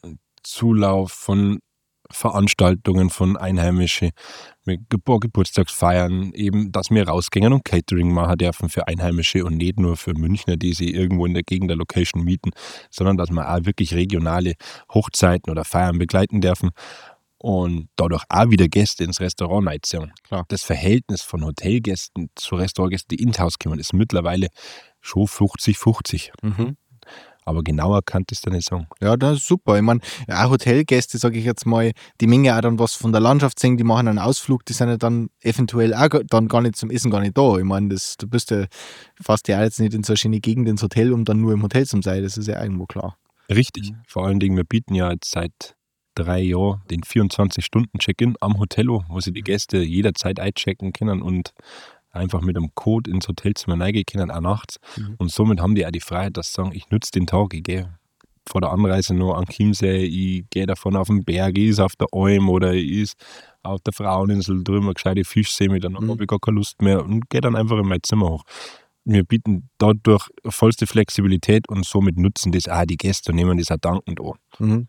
Zulauf 0.46 1.12
von 1.12 1.58
Veranstaltungen 2.10 3.10
von 3.10 3.36
Einheimischen, 3.36 4.10
mit 4.64 4.80
Geburtstagsfeiern, 4.90 6.32
eben, 6.34 6.72
dass 6.72 6.90
wir 6.90 7.08
rausgehen 7.08 7.52
und 7.52 7.64
Catering 7.64 8.12
machen 8.12 8.38
dürfen 8.38 8.68
für 8.68 8.86
Einheimische 8.86 9.44
und 9.44 9.56
nicht 9.56 9.78
nur 9.78 9.96
für 9.96 10.14
Münchner, 10.14 10.56
die 10.56 10.72
sie 10.72 10.90
irgendwo 10.92 11.26
in 11.26 11.34
der 11.34 11.42
Gegend 11.42 11.70
der 11.70 11.76
Location 11.76 12.22
mieten, 12.24 12.50
sondern 12.90 13.16
dass 13.16 13.30
wir 13.30 13.48
auch 13.48 13.64
wirklich 13.64 13.94
regionale 13.94 14.54
Hochzeiten 14.92 15.50
oder 15.50 15.64
Feiern 15.64 15.98
begleiten 15.98 16.40
dürfen 16.40 16.70
und 17.38 17.88
dadurch 17.96 18.24
auch 18.28 18.50
wieder 18.50 18.68
Gäste 18.68 19.04
ins 19.04 19.20
Restaurant 19.20 19.68
reinziehen. 19.68 20.12
Das 20.48 20.62
Verhältnis 20.62 21.22
von 21.22 21.44
Hotelgästen 21.44 22.30
zu 22.34 22.56
Restaurantgästen, 22.56 23.16
die 23.16 23.22
ins 23.22 23.38
Haus 23.38 23.58
kommen, 23.58 23.78
ist 23.78 23.92
mittlerweile 23.92 24.48
schon 25.00 25.26
50-50. 25.26 26.30
Mhm. 26.42 26.76
Aber 27.46 27.62
genauer 27.62 28.02
kann 28.02 28.24
ich 28.28 28.38
es 28.38 28.42
da 28.42 28.50
nicht 28.50 28.68
sagen. 28.68 28.88
Ja, 29.00 29.16
das 29.16 29.38
ist 29.38 29.46
super. 29.46 29.76
Ich 29.76 29.82
meine, 29.82 30.00
auch 30.28 30.50
Hotelgäste, 30.50 31.16
sage 31.16 31.38
ich 31.38 31.44
jetzt 31.44 31.64
mal, 31.64 31.92
die 32.20 32.26
Menge 32.26 32.54
auch 32.56 32.60
dann 32.60 32.78
was 32.78 32.94
von 32.94 33.12
der 33.12 33.20
Landschaft 33.20 33.58
sehen, 33.58 33.76
die 33.76 33.84
machen 33.84 34.08
einen 34.08 34.18
Ausflug, 34.18 34.64
die 34.66 34.72
sind 34.72 34.88
ja 34.88 34.96
dann 34.96 35.30
eventuell 35.40 35.94
auch 35.94 36.08
dann 36.28 36.48
gar 36.48 36.60
nicht 36.60 36.76
zum 36.76 36.90
Essen 36.90 37.10
gar 37.10 37.20
nicht 37.20 37.38
da. 37.38 37.56
Ich 37.56 37.64
meine, 37.64 37.88
das, 37.88 38.16
du 38.18 38.28
bist 38.28 38.50
ja 38.50 38.66
fast 39.22 39.48
ja 39.48 39.62
jetzt 39.62 39.80
nicht 39.80 39.94
in 39.94 40.02
so 40.02 40.12
eine 40.12 40.18
schöne 40.18 40.40
Gegend 40.40 40.68
ins 40.68 40.82
Hotel, 40.82 41.12
um 41.12 41.24
dann 41.24 41.40
nur 41.40 41.52
im 41.52 41.62
Hotel 41.62 41.86
zu 41.86 42.02
sein. 42.02 42.22
Das 42.22 42.36
ist 42.36 42.48
ja 42.48 42.60
irgendwo 42.60 42.86
klar. 42.86 43.16
Richtig. 43.48 43.92
Mhm. 43.92 44.02
Vor 44.08 44.26
allen 44.26 44.40
Dingen, 44.40 44.56
wir 44.56 44.64
bieten 44.64 44.94
ja 44.94 45.12
jetzt 45.12 45.30
seit 45.30 45.76
drei 46.16 46.40
Jahren 46.40 46.82
den 46.90 47.02
24-Stunden-Check-In 47.02 48.36
am 48.40 48.58
Hotel, 48.58 48.88
wo 48.88 49.20
sie 49.20 49.32
die 49.32 49.42
Gäste 49.42 49.78
jederzeit 49.78 50.40
einchecken 50.40 50.92
können 50.92 51.22
und 51.22 51.52
einfach 52.16 52.40
mit 52.40 52.56
einem 52.56 52.74
Code 52.74 53.10
ins 53.10 53.28
Hotelzimmer 53.28 53.78
reingehen 53.78 54.04
können, 54.10 54.30
auch 54.30 54.40
nachts. 54.40 54.78
Mhm. 54.96 55.14
Und 55.18 55.30
somit 55.30 55.60
haben 55.60 55.74
die 55.74 55.86
auch 55.86 55.90
die 55.90 56.00
Freiheit, 56.00 56.36
dass 56.36 56.48
sie 56.48 56.54
sagen, 56.54 56.72
ich 56.72 56.90
nutze 56.90 57.10
den 57.12 57.26
Tag, 57.26 57.54
ich 57.54 57.62
gehe 57.62 57.96
vor 58.48 58.60
der 58.60 58.70
Anreise 58.70 59.14
nur 59.14 59.36
an 59.36 59.46
Chiemsee, 59.46 60.04
ich 60.04 60.48
gehe 60.50 60.66
davon 60.66 60.96
auf 60.96 61.08
den 61.08 61.24
Berg, 61.24 61.58
ich 61.58 61.70
ist 61.70 61.80
auf 61.80 61.96
der 61.96 62.08
Alm 62.12 62.48
oder 62.48 62.72
ich 62.74 62.90
ist 62.90 63.14
auf 63.62 63.80
der 63.80 63.92
Fraueninsel 63.92 64.62
drüben, 64.62 64.92
gescheite 64.94 65.24
Fisch 65.24 65.52
sehe 65.52 65.68
mit, 65.68 65.84
dann 65.84 65.92
mhm. 65.92 66.10
habe 66.10 66.22
ich 66.22 66.28
gar 66.28 66.38
keine 66.38 66.56
Lust 66.56 66.80
mehr 66.80 67.04
und 67.04 67.28
gehe 67.28 67.40
dann 67.40 67.56
einfach 67.56 67.78
in 67.78 67.88
mein 67.88 68.02
Zimmer 68.02 68.30
hoch. 68.30 68.44
Wir 69.04 69.24
bieten 69.24 69.68
dadurch 69.78 70.28
vollste 70.44 70.86
Flexibilität 70.86 71.68
und 71.68 71.84
somit 71.84 72.18
nutzen 72.18 72.52
das 72.52 72.68
auch 72.68 72.84
die 72.84 72.96
Gäste 72.96 73.32
und 73.32 73.36
nehmen 73.36 73.58
das 73.58 73.70
auch 73.70 73.78
dankend 73.78 74.20
an. 74.20 74.32
Mhm. 74.58 74.88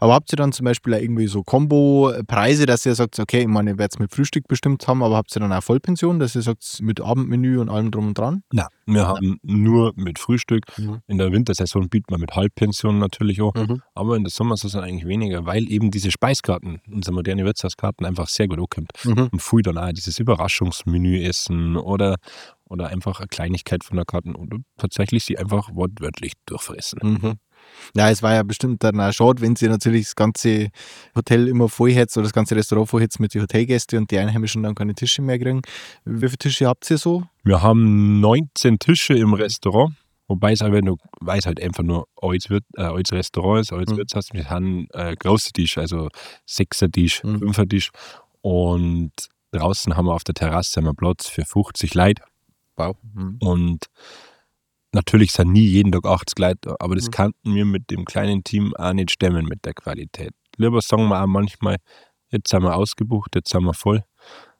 Aber 0.00 0.14
habt 0.14 0.32
ihr 0.32 0.36
dann 0.36 0.52
zum 0.52 0.64
Beispiel 0.64 0.94
auch 0.94 1.00
irgendwie 1.00 1.26
so 1.26 1.42
Kombo-Preise, 1.42 2.66
dass 2.66 2.86
ihr 2.86 2.94
sagt, 2.94 3.18
okay, 3.18 3.42
ich 3.42 3.46
meine, 3.46 3.70
ihr 3.70 3.78
werdet 3.78 3.94
es 3.94 3.98
mit 3.98 4.14
Frühstück 4.14 4.48
bestimmt 4.48 4.86
haben, 4.88 5.02
aber 5.02 5.16
habt 5.16 5.34
ihr 5.36 5.40
dann 5.40 5.52
auch 5.52 5.62
Vollpension, 5.62 6.18
dass 6.18 6.34
ihr 6.34 6.42
sagt, 6.42 6.80
mit 6.80 7.00
Abendmenü 7.00 7.58
und 7.58 7.68
allem 7.68 7.90
drum 7.90 8.08
und 8.08 8.18
dran? 8.18 8.42
Nein, 8.52 8.66
wir 8.86 9.06
haben 9.06 9.38
nur 9.42 9.92
mit 9.96 10.18
Frühstück. 10.18 10.64
Mhm. 10.76 11.00
In 11.06 11.18
der 11.18 11.32
Wintersaison 11.32 11.88
bieten 11.88 12.12
wir 12.12 12.18
mit 12.18 12.34
Halbpension 12.34 12.98
natürlich 12.98 13.40
auch, 13.40 13.54
mhm. 13.54 13.82
aber 13.94 14.16
in 14.16 14.24
der 14.24 14.30
Sommersaison 14.30 14.82
eigentlich 14.82 15.06
weniger, 15.06 15.46
weil 15.46 15.70
eben 15.70 15.90
diese 15.90 16.10
Speiskarten, 16.10 16.80
unsere 16.90 17.14
moderne 17.14 17.44
Wirtshauskarten, 17.44 18.06
einfach 18.06 18.28
sehr 18.28 18.48
gut 18.48 18.58
ankommt. 18.58 18.92
Mhm. 19.04 19.28
Und 19.32 19.42
früh 19.42 19.62
dann 19.62 19.78
auch 19.78 19.92
dieses 19.92 20.18
Überraschungsmenü 20.18 21.22
essen 21.22 21.76
oder, 21.76 22.16
oder 22.68 22.88
einfach 22.88 23.20
eine 23.20 23.28
Kleinigkeit 23.28 23.84
von 23.84 23.96
der 23.96 24.04
Karte 24.04 24.30
oder 24.30 24.58
tatsächlich 24.76 25.24
sie 25.24 25.38
einfach 25.38 25.74
wortwörtlich 25.74 26.32
durchfressen. 26.46 27.00
Mhm. 27.02 27.34
Ja, 27.94 28.10
es 28.10 28.22
war 28.22 28.34
ja 28.34 28.42
bestimmt 28.42 28.84
dann 28.84 29.00
auch 29.00 29.12
schade, 29.12 29.42
wenn 29.42 29.56
sie 29.56 29.68
natürlich 29.68 30.04
das 30.04 30.16
ganze 30.16 30.68
Hotel 31.16 31.48
immer 31.48 31.68
voll 31.68 31.92
hätte 31.92 32.20
oder 32.20 32.24
das 32.24 32.32
ganze 32.32 32.54
Restaurant 32.54 32.88
voll 32.88 33.02
hätte 33.02 33.20
mit 33.20 33.34
den 33.34 33.42
Hotelgästen 33.42 33.98
und 33.98 34.10
die 34.10 34.18
Einheimischen 34.18 34.62
dann 34.62 34.74
keine 34.74 34.94
Tische 34.94 35.22
mehr 35.22 35.38
kriegen. 35.38 35.62
Wie 36.04 36.28
viele 36.28 36.38
Tische 36.38 36.66
habt 36.66 36.88
ihr 36.90 36.98
so? 36.98 37.24
Wir 37.42 37.62
haben 37.62 38.20
19 38.20 38.78
Tische 38.78 39.14
im 39.14 39.34
Restaurant. 39.34 39.94
Wobei 40.28 40.52
es 40.52 40.62
aber 40.62 40.80
nur, 40.80 40.96
weil 41.20 41.40
es 41.40 41.46
halt 41.46 41.60
einfach 41.60 41.82
nur 41.82 42.06
als, 42.22 42.48
äh, 42.48 42.60
als 42.76 43.10
Restaurant 43.10 43.62
ist, 43.62 43.72
als 43.72 43.90
mhm. 43.90 43.96
Wirtshaus. 43.96 44.28
Wir 44.32 44.48
haben 44.48 44.86
äh, 44.92 45.16
große 45.16 45.50
Tisch, 45.52 45.76
also 45.76 46.08
Sechser 46.46 46.88
Tisch, 46.88 47.24
mhm. 47.24 47.40
Fünfer 47.40 47.66
Tisch. 47.66 47.90
Und 48.40 49.10
draußen 49.50 49.96
haben 49.96 50.06
wir 50.06 50.14
auf 50.14 50.22
der 50.22 50.34
Terrasse 50.34 50.76
haben 50.76 50.84
wir 50.84 50.94
Platz 50.94 51.26
für 51.26 51.44
50 51.44 51.94
Leute. 51.94 52.22
Wow. 52.76 52.96
Mhm. 53.12 53.38
Und 53.40 53.86
Natürlich 54.92 55.32
sind 55.32 55.52
nie 55.52 55.66
jeden 55.66 55.92
Tag 55.92 56.04
80 56.04 56.38
Leute, 56.38 56.76
aber 56.80 56.96
das 56.96 57.06
mhm. 57.06 57.10
kannten 57.12 57.54
wir 57.54 57.64
mit 57.64 57.90
dem 57.90 58.04
kleinen 58.04 58.42
Team 58.42 58.74
auch 58.74 58.92
nicht 58.92 59.12
stemmen 59.12 59.46
mit 59.46 59.64
der 59.64 59.74
Qualität. 59.74 60.32
Lieber 60.56 60.80
sagen 60.80 61.08
wir 61.08 61.22
auch 61.22 61.26
manchmal, 61.26 61.76
jetzt 62.30 62.50
sind 62.50 62.62
wir 62.62 62.74
ausgebucht, 62.74 63.34
jetzt 63.34 63.50
sind 63.50 63.62
wir 63.64 63.74
voll, 63.74 64.02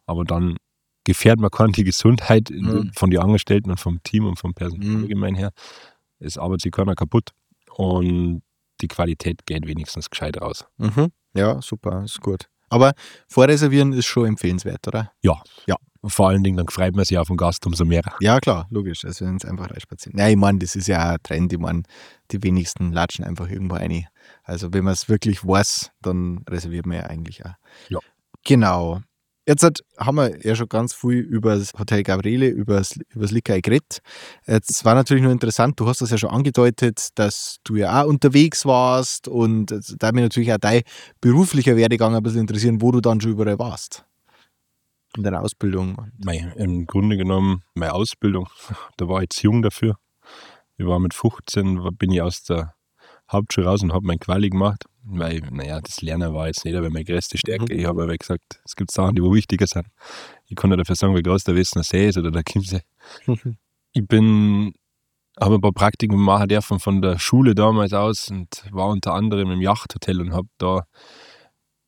aber 0.07 0.25
dann 0.25 0.57
gefährdet 1.05 1.41
man 1.41 1.51
kann 1.51 1.73
die 1.73 1.85
Gesundheit 1.85 2.51
mhm. 2.51 2.93
von 2.95 3.11
den 3.11 3.21
Angestellten 3.21 3.71
und 3.71 3.81
vom 3.81 4.03
Team 4.03 4.27
und 4.27 4.39
vom 4.39 4.55
Personal 4.55 4.87
mhm. 4.87 5.03
allgemein 5.03 5.35
her. 5.35 5.51
es 6.21 6.39
arbeitet 6.39 6.63
sich 6.63 6.73
keiner 6.73 6.95
kaputt 6.95 7.31
und 7.75 8.43
die 8.81 8.89
Qualität 8.89 9.47
geht 9.47 9.67
wenigstens 9.67 10.11
gescheit 10.11 10.41
raus. 10.41 10.65
Mhm. 10.79 11.09
Ja, 11.35 11.61
super, 11.61 12.05
ist 12.05 12.21
gut. 12.21 12.49
Aber 12.69 12.93
vorreservieren 13.29 13.93
ist 13.93 14.07
schon 14.07 14.27
empfehlenswert, 14.27 14.87
oder? 14.87 15.13
Ja. 15.23 15.43
Ja. 15.67 15.77
Und 16.03 16.11
vor 16.11 16.29
allen 16.29 16.43
Dingen, 16.43 16.57
dann 16.57 16.69
freut 16.69 16.95
man 16.95 17.05
sich 17.05 17.19
auf 17.19 17.29
den 17.29 17.37
Gast 17.37 17.67
umso 17.67 17.85
mehr. 17.85 18.03
Ja, 18.21 18.41
klar, 18.41 18.67
logisch. 18.71 19.05
Also 19.05 19.27
wenn 19.27 19.37
es 19.37 19.45
einfach 19.45 19.71
reinspazieren. 19.71 20.19
Ja, 20.19 20.29
ich 20.29 20.37
meine, 20.37 20.59
das 20.59 20.75
ist 20.77 20.89
ja 20.89 21.11
ein 21.11 21.19
Trend. 21.23 21.53
Ich 21.53 21.59
meine, 21.59 21.83
die 22.31 22.43
wenigsten 22.43 22.93
latschen 22.93 23.25
einfach 23.25 23.49
irgendwo 23.49 23.77
rein. 23.77 24.07
Also 24.43 24.73
wenn 24.73 24.85
man 24.85 24.95
es 24.95 25.09
wirklich 25.09 25.45
weiß, 25.47 25.91
dann 26.01 26.45
reserviert 26.49 26.87
man 26.87 26.99
ja 26.99 27.03
eigentlich 27.05 27.45
auch. 27.45 27.55
Ja. 27.89 27.99
Genau. 28.45 29.01
Jetzt 29.47 29.65
hat, 29.65 29.81
haben 29.99 30.17
wir 30.17 30.47
ja 30.47 30.55
schon 30.55 30.69
ganz 30.69 30.95
viel 30.95 31.19
über 31.19 31.57
das 31.57 31.73
Hotel 31.79 32.03
Gabriele, 32.03 32.47
über 32.47 32.77
das, 32.77 32.97
über 33.09 33.23
das 33.23 33.31
Likai 33.33 33.61
geredet. 33.61 33.99
Jetzt 34.47 34.85
war 34.85 34.95
natürlich 34.95 35.23
nur 35.23 35.33
interessant, 35.33 35.81
du 35.81 35.89
hast 35.89 36.01
das 36.01 36.11
ja 36.11 36.19
schon 36.19 36.31
angedeutet, 36.31 37.09
dass 37.17 37.57
du 37.65 37.77
ja 37.77 38.03
auch 38.03 38.07
unterwegs 38.07 38.65
warst 38.65 39.29
und 39.29 39.75
da 39.99 40.13
mich 40.13 40.23
natürlich 40.23 40.53
auch 40.53 40.59
dein 40.59 40.83
beruflicher 41.21 41.75
Werdegang 41.77 42.15
ein 42.15 42.23
bisschen 42.23 42.43
interessieren, 42.43 42.81
wo 42.81 42.93
du 42.93 43.01
dann 43.01 43.21
schon 43.21 43.33
überall 43.33 43.59
warst. 43.59 44.05
In 45.17 45.23
deiner 45.25 45.43
Ausbildung. 45.43 46.11
Mein, 46.19 46.53
Im 46.53 46.87
Grunde 46.87 47.17
genommen, 47.17 47.63
meine 47.75 47.95
Ausbildung, 47.95 48.49
da 48.97 49.09
war 49.09 49.19
ich 49.19 49.25
jetzt 49.25 49.43
jung 49.43 49.63
dafür. 49.63 49.97
Ich 50.77 50.87
war 50.87 50.99
mit 50.99 51.15
15, 51.15 51.97
bin 51.99 52.13
ich 52.13 52.23
aus 52.23 52.43
der 52.45 52.75
Hauptschule 53.31 53.67
raus 53.67 53.83
und 53.83 53.93
habe 53.93 54.07
mein 54.07 54.19
Quali 54.19 54.51
gemacht, 54.51 54.85
weil, 55.03 55.41
naja, 55.51 55.81
das 55.81 56.01
Lernen 56.01 56.33
war 56.35 56.47
jetzt 56.47 56.65
nicht 56.65 56.75
aber 56.75 56.91
meine 56.91 57.05
größte 57.05 57.39
Stärke. 57.39 57.73
Mhm. 57.73 57.81
Ich 57.81 57.87
habe 57.87 58.03
aber 58.03 58.17
gesagt, 58.17 58.61
es 58.65 58.77
gibt 58.77 58.91
Sachen, 58.91 59.15
die 59.15 59.23
wo 59.23 59.35
wichtiger 59.35 59.67
sind. 59.67 59.87
Ich 60.47 60.57
kann 60.57 60.71
nicht 60.71 60.81
dafür 60.81 60.97
sagen, 60.97 61.15
wie 61.17 61.23
groß 61.23 61.45
der 61.45 61.55
Wessener 61.55 61.85
See 61.85 62.09
ist 62.09 62.19
oder 62.19 62.31
der 62.31 62.43
Chiemsee. 62.43 62.83
Mhm. 63.27 63.57
Ich 63.93 64.07
bin, 64.07 64.73
habe 65.41 65.57
ein 65.57 65.61
paar 65.61 65.73
Praktiken 65.73 66.19
machen 66.19 66.49
dürfen 66.49 66.81
von 66.81 67.03
der 67.03 67.19
Schule 67.19 67.55
damals 67.55 67.93
aus 67.93 68.31
und 68.31 68.65
war 68.71 68.89
unter 68.89 69.15
anderem 69.15 69.51
im 69.51 69.61
Yachthotel 69.61 70.21
und 70.21 70.33
habe 70.33 70.49
da 70.59 70.87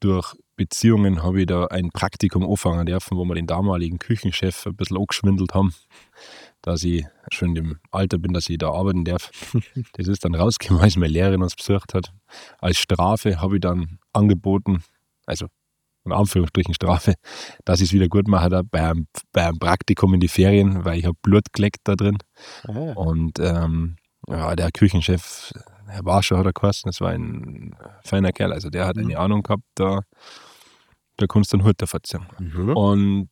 durch 0.00 0.35
Beziehungen 0.62 1.23
habe 1.23 1.40
ich 1.40 1.47
da 1.47 1.66
ein 1.66 1.90
Praktikum 1.90 2.49
anfangen 2.49 2.87
dürfen, 2.87 3.16
wo 3.16 3.25
wir 3.25 3.35
den 3.35 3.49
damaligen 3.49 3.99
Küchenchef 3.99 4.66
ein 4.66 4.76
bisschen 4.76 4.97
angeschwindelt 4.97 5.54
haben, 5.54 5.75
dass 6.62 6.85
ich 6.85 7.04
schon 7.31 7.57
im 7.57 7.81
Alter 7.90 8.19
bin, 8.19 8.33
dass 8.33 8.49
ich 8.49 8.59
da 8.59 8.71
arbeiten 8.71 9.04
darf. 9.04 9.31
Das 9.95 10.07
ist 10.07 10.25
dann 10.25 10.35
rausgekommen, 10.35 10.83
als 10.83 10.97
meine 10.97 11.12
Lehrerin 11.12 11.42
uns 11.42 11.57
besucht 11.57 11.95
hat. 11.95 12.12
Als 12.59 12.78
Strafe 12.78 13.40
habe 13.40 13.57
ich 13.57 13.61
dann 13.61 13.99
angeboten, 14.12 14.85
also 15.26 15.47
in 16.04 16.12
Anführungsstrichen 16.12 16.75
Strafe, 16.75 17.14
dass 17.64 17.81
ich 17.81 17.88
es 17.88 17.92
wieder 17.92 18.09
gut 18.09 18.28
mache 18.28 18.49
da 18.49 18.62
beim, 18.62 19.09
beim 19.33 19.59
Praktikum 19.59 20.14
in 20.14 20.21
die 20.21 20.28
Ferien, 20.28 20.85
weil 20.85 21.00
ich 21.00 21.07
habe 21.07 21.16
Blut 21.23 21.52
geleckt 21.52 21.81
da 21.85 21.97
drin. 21.97 22.19
Ah. 22.69 22.92
Und 22.95 23.38
ähm, 23.40 23.97
ja, 24.28 24.54
der 24.54 24.71
Küchenchef 24.71 25.52
Herr 25.92 26.02
Barscher 26.02 26.38
hat 26.38 26.47
er 26.47 26.52
geheißen, 26.52 26.88
das 26.88 27.00
war 27.00 27.11
ein 27.11 27.76
feiner 28.02 28.33
Kerl, 28.33 28.52
also 28.52 28.71
der 28.71 28.87
hat 28.87 28.97
eine 28.97 29.14
mhm. 29.14 29.16
Ahnung 29.16 29.42
gehabt, 29.42 29.64
da, 29.75 30.00
da 31.23 31.26
kannst 31.26 31.52
du 31.52 31.59
einen 31.59 31.67
Hut 31.67 31.76
ziehen. 32.05 32.26
Mhm. 32.38 32.76
Und 32.76 33.29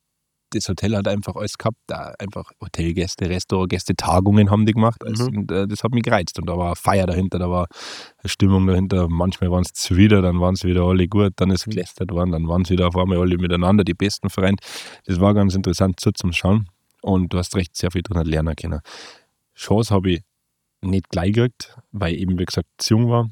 das 0.53 0.69
Hotel 0.69 0.97
hat 0.97 1.07
einfach 1.07 1.37
alles 1.37 1.57
gehabt, 1.59 1.79
da 1.87 2.13
einfach 2.19 2.51
Hotelgäste, 2.61 3.29
Restaurantgäste, 3.29 3.95
Tagungen 3.95 4.51
haben 4.51 4.67
die 4.67 4.73
gemacht. 4.73 5.05
Also, 5.05 5.31
mhm. 5.31 5.39
und, 5.39 5.53
äh, 5.53 5.69
das 5.69 5.85
hat 5.85 5.93
mich 5.93 6.03
gereizt. 6.03 6.39
Und 6.39 6.49
da 6.49 6.57
war 6.57 6.75
Feier 6.77 7.07
dahinter, 7.07 7.39
da 7.39 7.49
war 7.49 7.69
Stimmung 8.25 8.67
dahinter. 8.67 9.09
Manchmal 9.09 9.51
waren 9.51 9.63
es 9.63 9.73
zuwider, 9.73 10.23
dann 10.23 10.41
waren 10.41 10.55
es 10.55 10.65
wieder 10.65 10.83
alle 10.83 11.07
gut, 11.09 11.33
dann 11.37 11.51
ist 11.51 11.67
mhm. 11.67 11.73
gelästert 11.73 12.11
worden, 12.11 12.33
dann 12.33 12.49
waren 12.49 12.63
es 12.63 12.71
wieder 12.71 12.89
auf 12.89 12.97
einmal 12.97 13.19
alle 13.19 13.39
miteinander, 13.39 13.85
die 13.85 13.95
besten 13.95 14.29
Vereine. 14.29 14.57
Das 15.05 15.21
war 15.21 15.35
ganz 15.35 15.55
interessant 15.55 16.01
so 16.01 16.11
zum 16.11 16.33
Schauen. 16.33 16.69
Und 17.03 17.33
du 17.33 17.39
hast 17.39 17.55
recht, 17.57 17.77
sehr 17.77 17.91
viel 17.91 18.03
drin 18.03 18.27
lernen 18.27 18.55
können. 18.57 18.81
Chance 19.55 19.95
habe 19.95 20.11
ich 20.11 20.23
nicht 20.83 21.09
gleich 21.11 21.33
gekriegt, 21.33 21.77
weil 21.93 22.15
ich 22.15 22.21
eben, 22.21 22.39
wie 22.39 22.45
gesagt, 22.45 22.69
zu 22.79 22.95
jung 22.95 23.11
war. 23.11 23.31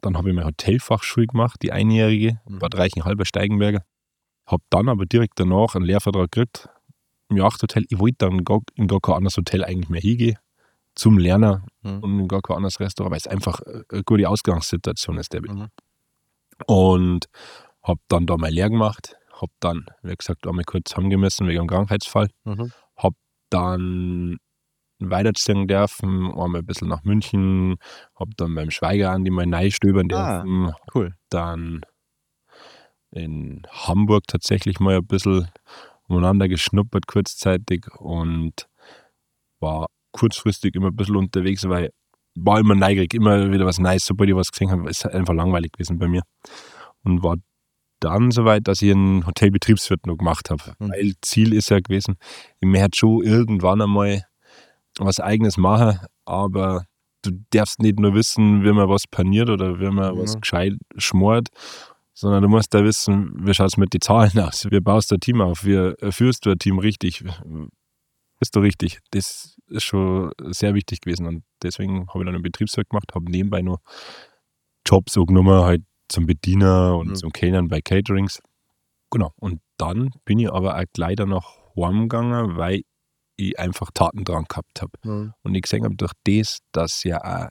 Dann 0.00 0.16
habe 0.16 0.28
ich 0.28 0.34
meine 0.34 0.46
Hotelfachschule 0.46 1.26
gemacht, 1.26 1.60
die 1.62 1.72
einjährige, 1.72 2.40
mhm. 2.46 2.58
Bad 2.58 2.76
Reichenhalber 2.76 3.24
Steigenberger. 3.24 3.82
Habe 4.48 4.62
dann 4.70 4.88
aber 4.88 5.04
direkt 5.04 5.38
danach 5.38 5.74
einen 5.74 5.84
Lehrvertrag 5.84 6.32
gekriegt 6.32 6.68
im 7.28 7.36
Yachthotel. 7.36 7.84
Ich 7.90 7.98
wollte 7.98 8.16
dann 8.20 8.44
gar, 8.44 8.60
in 8.74 8.88
gar 8.88 9.00
kein 9.00 9.16
anderes 9.16 9.36
Hotel 9.36 9.62
eigentlich 9.62 9.90
mehr 9.90 10.00
hingehen 10.00 10.38
zum 10.94 11.18
Lernen 11.18 11.62
mhm. 11.82 11.98
und 12.00 12.20
in 12.20 12.28
gar 12.28 12.40
kein 12.40 12.56
anderes 12.56 12.80
Restaurant, 12.80 13.12
weil 13.12 13.18
es 13.18 13.26
einfach 13.26 13.60
eine 13.60 14.02
gute 14.04 14.28
Ausgangssituation 14.28 15.18
ist. 15.18 15.32
Der 15.34 15.42
mhm. 15.42 15.68
Und 16.66 17.26
habe 17.82 18.00
dann 18.08 18.26
da 18.26 18.36
mal 18.36 18.50
leer 18.50 18.70
gemacht, 18.70 19.16
habe 19.32 19.52
dann, 19.60 19.86
wie 20.02 20.14
gesagt, 20.14 20.46
einmal 20.46 20.64
kurz 20.64 20.96
heimgemessen 20.96 21.46
wegen 21.46 21.60
einem 21.60 21.68
Krankheitsfall. 21.68 22.28
Mhm. 22.44 22.72
Habe 22.96 23.16
dann 23.50 24.38
weiterziehen 24.98 25.68
dürfen, 25.68 26.26
einmal 26.32 26.56
ein 26.56 26.66
bisschen 26.66 26.88
nach 26.88 27.04
München, 27.04 27.76
habe 28.18 28.30
dann 28.36 28.54
beim 28.54 28.70
Schweiger 28.70 29.12
an 29.12 29.24
die 29.24 29.30
mal 29.30 29.70
stöbern 29.70 30.10
ah, 30.12 30.42
dürfen. 30.42 30.72
Cool. 30.94 31.14
Dann 31.28 31.82
in 33.10 33.62
Hamburg 33.70 34.24
tatsächlich 34.26 34.80
mal 34.80 34.96
ein 34.96 35.06
bisschen 35.06 35.48
umeinander 36.08 36.48
geschnuppert 36.48 37.06
kurzzeitig 37.06 37.86
und 37.98 38.68
war 39.60 39.86
kurzfristig 40.12 40.74
immer 40.74 40.88
ein 40.88 40.96
bisschen 40.96 41.16
unterwegs, 41.16 41.68
weil 41.68 41.90
war 42.44 42.60
immer 42.60 42.74
neugierig, 42.74 43.14
immer 43.14 43.50
wieder 43.50 43.66
was 43.66 43.78
Neues, 43.78 44.04
sobald 44.04 44.30
ich 44.30 44.36
was 44.36 44.52
gesehen 44.52 44.70
habe, 44.70 44.88
ist 44.88 45.04
einfach 45.06 45.34
langweilig 45.34 45.72
gewesen 45.72 45.98
bei 45.98 46.08
mir. 46.08 46.22
Und 47.02 47.22
war 47.22 47.36
dann 48.00 48.30
soweit, 48.30 48.68
dass 48.68 48.82
ich 48.82 48.92
einen 48.92 49.26
Hotelbetriebswirt 49.26 50.06
noch 50.06 50.16
gemacht 50.16 50.50
habe. 50.50 50.62
Mhm. 50.78 50.90
Weil 50.90 51.12
Ziel 51.20 51.52
ist 51.52 51.70
ja 51.70 51.80
gewesen, 51.80 52.16
ich 52.60 52.68
möchte 52.68 52.98
schon 52.98 53.24
irgendwann 53.24 53.82
einmal 53.82 54.24
was 54.98 55.20
Eigenes 55.20 55.56
machen, 55.56 55.98
aber 56.24 56.84
du 57.22 57.30
darfst 57.50 57.80
nicht 57.80 57.98
nur 57.98 58.14
wissen, 58.14 58.64
wie 58.64 58.72
man 58.72 58.88
was 58.88 59.04
paniert 59.10 59.50
oder 59.50 59.80
wie 59.80 59.90
man 59.90 60.14
mhm. 60.14 60.20
was 60.20 60.40
gescheit 60.40 60.74
schmort, 60.96 61.48
sondern 62.18 62.42
du 62.42 62.48
musst 62.48 62.74
da 62.74 62.82
wissen, 62.82 63.30
wie 63.46 63.54
schaut 63.54 63.68
es 63.68 63.76
mit 63.76 63.94
den 63.94 64.00
Zahlen 64.00 64.36
aus, 64.40 64.66
wie 64.70 64.80
baust 64.80 65.10
du 65.10 65.14
ein 65.14 65.20
Team 65.20 65.40
auf, 65.40 65.64
wie 65.64 65.94
führst 66.10 66.44
du 66.44 66.50
ein 66.50 66.58
Team 66.58 66.80
richtig, 66.80 67.22
bist 68.40 68.56
du 68.56 68.60
richtig. 68.60 68.98
Das 69.12 69.56
ist 69.68 69.84
schon 69.84 70.32
sehr 70.50 70.74
wichtig 70.74 71.00
gewesen 71.00 71.26
und 71.26 71.44
deswegen 71.62 72.08
habe 72.08 72.20
ich 72.20 72.24
dann 72.24 72.34
einen 72.34 72.42
Betriebswirt 72.42 72.90
gemacht, 72.90 73.14
habe 73.14 73.30
nebenbei 73.30 73.62
noch 73.62 73.78
Jobs 74.84 75.12
so 75.12 75.26
genommen, 75.26 75.62
halt 75.62 75.82
zum 76.08 76.26
Bediener 76.26 76.96
und 76.96 77.10
mhm. 77.10 77.14
zum 77.14 77.30
Kellnern 77.30 77.68
bei 77.68 77.80
Caterings. 77.80 78.40
Genau, 79.10 79.32
und 79.36 79.60
dann 79.76 80.10
bin 80.24 80.40
ich 80.40 80.50
aber 80.50 80.76
auch 80.76 80.84
gleich 80.92 81.16
danach 81.16 81.56
heimgegangen, 81.76 82.56
weil 82.56 82.82
ich 83.36 83.58
einfach 83.58 83.90
Taten 83.94 84.24
dran 84.24 84.46
gehabt 84.48 84.82
habe. 84.82 84.92
Mhm. 85.04 85.34
Und 85.42 85.54
ich 85.54 85.62
gesehen 85.62 85.84
habe 85.84 85.94
durch 85.94 86.12
das, 86.24 86.58
dass 86.72 87.04
ja 87.04 87.22
auch 87.22 87.48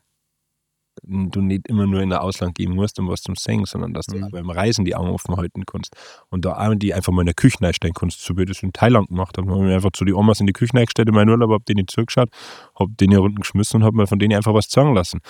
du 1.04 1.42
nicht 1.42 1.68
immer 1.68 1.88
nur 1.88 2.02
in 2.02 2.10
der 2.10 2.22
Ausland 2.24 2.56
gehen 2.56 2.74
musst, 2.74 3.00
um 3.00 3.08
was 3.08 3.22
zum 3.22 3.36
Singen, 3.36 3.66
sondern 3.66 3.94
dass 3.94 4.06
du 4.06 4.18
mhm. 4.18 4.30
beim 4.32 4.50
Reisen 4.50 4.86
die 4.86 4.96
Augen 4.96 5.10
offen 5.10 5.36
halten 5.36 5.66
kannst. 5.66 5.96
Und 6.30 6.46
da 6.46 6.54
auch 6.54 6.76
die 6.76 6.94
einfach 6.94 7.14
mal 7.14 7.22
in 7.22 7.28
der 7.28 7.36
Küche 7.36 7.58
einstellen 7.62 7.94
kannst, 7.94 8.22
so 8.22 8.38
wie 8.38 8.46
das 8.46 8.64
in 8.64 8.74
Thailand 8.74 9.10
gemacht 9.10 9.38
habe. 9.38 9.48
Da 9.48 9.54
habe 9.54 9.68
ich 9.68 9.74
einfach 9.74 9.92
zu 9.92 10.06
den 10.06 10.16
Omas 10.16 10.40
in 10.40 10.48
die 10.48 10.54
Küche 10.54 10.74
eingestellt 10.76 11.10
in 11.10 11.16
meinen 11.16 11.30
Urlaub, 11.30 11.52
habe 11.52 11.64
denen 11.64 11.88
zugeschaut, 11.88 12.30
habe 12.80 12.92
denen 13.00 13.12
hier 13.12 13.22
unten 13.22 13.42
geschmissen 13.42 13.82
und 13.82 13.86
habe 13.86 13.98
mir 13.98 14.08
von 14.08 14.20
denen 14.20 14.36
einfach 14.36 14.54
was 14.54 14.70
sagen 14.70 14.94
lassen. 14.94 15.22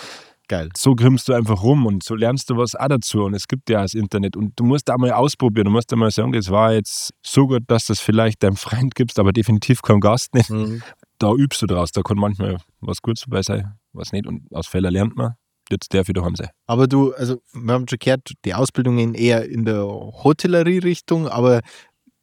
Geil. 0.50 0.70
So 0.78 0.96
grimmst 0.96 1.28
du 1.28 1.34
einfach 1.34 1.62
rum 1.62 1.86
und 1.86 2.04
so 2.04 2.16
lernst 2.16 2.50
du 2.50 2.56
was 2.56 2.74
auch 2.74 2.88
dazu. 2.88 3.24
Und 3.24 3.34
es 3.34 3.50
gibt 3.50 3.70
ja 3.70 3.82
das 3.82 3.94
Internet. 3.94 4.38
Und 4.38 4.58
du 4.58 4.64
musst 4.64 4.88
da 4.88 4.98
mal 4.98 5.12
ausprobieren. 5.12 5.66
Du 5.66 5.72
musst 5.72 5.92
da 5.92 5.98
mal 5.98 6.10
sagen, 6.10 6.32
das 6.32 6.50
war 6.50 6.74
jetzt 6.74 7.14
so 7.22 7.48
gut, 7.48 7.64
dass 7.68 7.88
das 7.88 8.00
vielleicht 8.00 8.44
deinem 8.44 8.56
Freund 8.56 8.96
gibst, 8.96 9.20
aber 9.20 9.34
definitiv 9.34 9.82
kein 9.82 10.00
Gast 10.00 10.34
nicht. 10.34 10.50
Mhm. 10.50 10.82
Da 11.20 11.34
übst 11.34 11.62
du 11.62 11.66
draus. 11.66 11.92
Da 11.92 12.02
kann 12.02 12.18
manchmal 12.18 12.58
was 12.80 13.02
Gutes 13.02 13.26
dabei 13.26 13.42
sein, 13.42 13.74
was 13.92 14.14
nicht. 14.14 14.26
Und 14.26 14.44
aus 14.54 14.68
Fehlern 14.68 14.94
lernt 14.94 15.18
man. 15.18 15.34
Jetzt 15.70 15.94
darf 15.94 16.08
ich 16.08 16.14
daheim 16.14 16.36
sein. 16.36 16.50
Aber 16.66 16.88
du, 16.88 17.14
also 17.14 17.42
wir 17.54 17.74
haben 17.74 17.88
schon 17.88 18.00
gehört, 18.00 18.32
die 18.46 18.54
Ausbildung 18.54 19.14
eher 19.14 19.46
in 19.50 19.66
der 19.66 19.84
Hotellerie-Richtung, 19.84 21.28
aber 21.28 21.62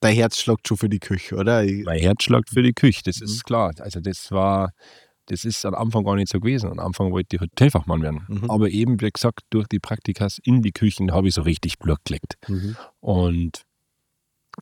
dein 0.01 0.15
Herz 0.15 0.39
schlagt 0.39 0.69
schon 0.69 0.77
für 0.77 0.89
die 0.89 1.01
Küche, 1.01 1.37
oder? 1.37 1.63
Mein 1.63 1.99
Herz 1.99 2.25
schlagt 2.25 2.51
für 2.51 2.63
die 2.63 2.73
Küche, 2.73 3.03
das 3.05 3.21
mhm. 3.21 3.27
ist 3.27 3.45
klar. 3.45 3.73
Also 3.79 4.01
das 4.01 4.31
war 4.31 4.71
das 5.27 5.45
ist 5.45 5.65
am 5.65 5.75
Anfang 5.75 6.05
gar 6.05 6.17
nicht 6.17 6.29
so 6.31 6.39
gewesen. 6.39 6.71
Am 6.71 6.79
Anfang 6.79 7.11
wollte 7.13 7.37
ich 7.37 7.41
Hotelfachmann 7.41 8.03
werden. 8.03 8.27
Mhm. 8.29 8.51
Aber 8.51 8.69
eben, 8.69 9.01
wie 9.01 9.11
gesagt, 9.11 9.41
durch 9.51 9.67
die 9.69 9.79
Praktikas 9.79 10.39
in 10.43 10.63
die 10.63 10.73
Küchen 10.73 11.13
habe 11.13 11.29
ich 11.29 11.35
so 11.35 11.43
richtig 11.43 11.79
Blut 11.79 11.99
gelegt. 12.05 12.35
Mhm. 12.47 12.77
Und 13.01 13.65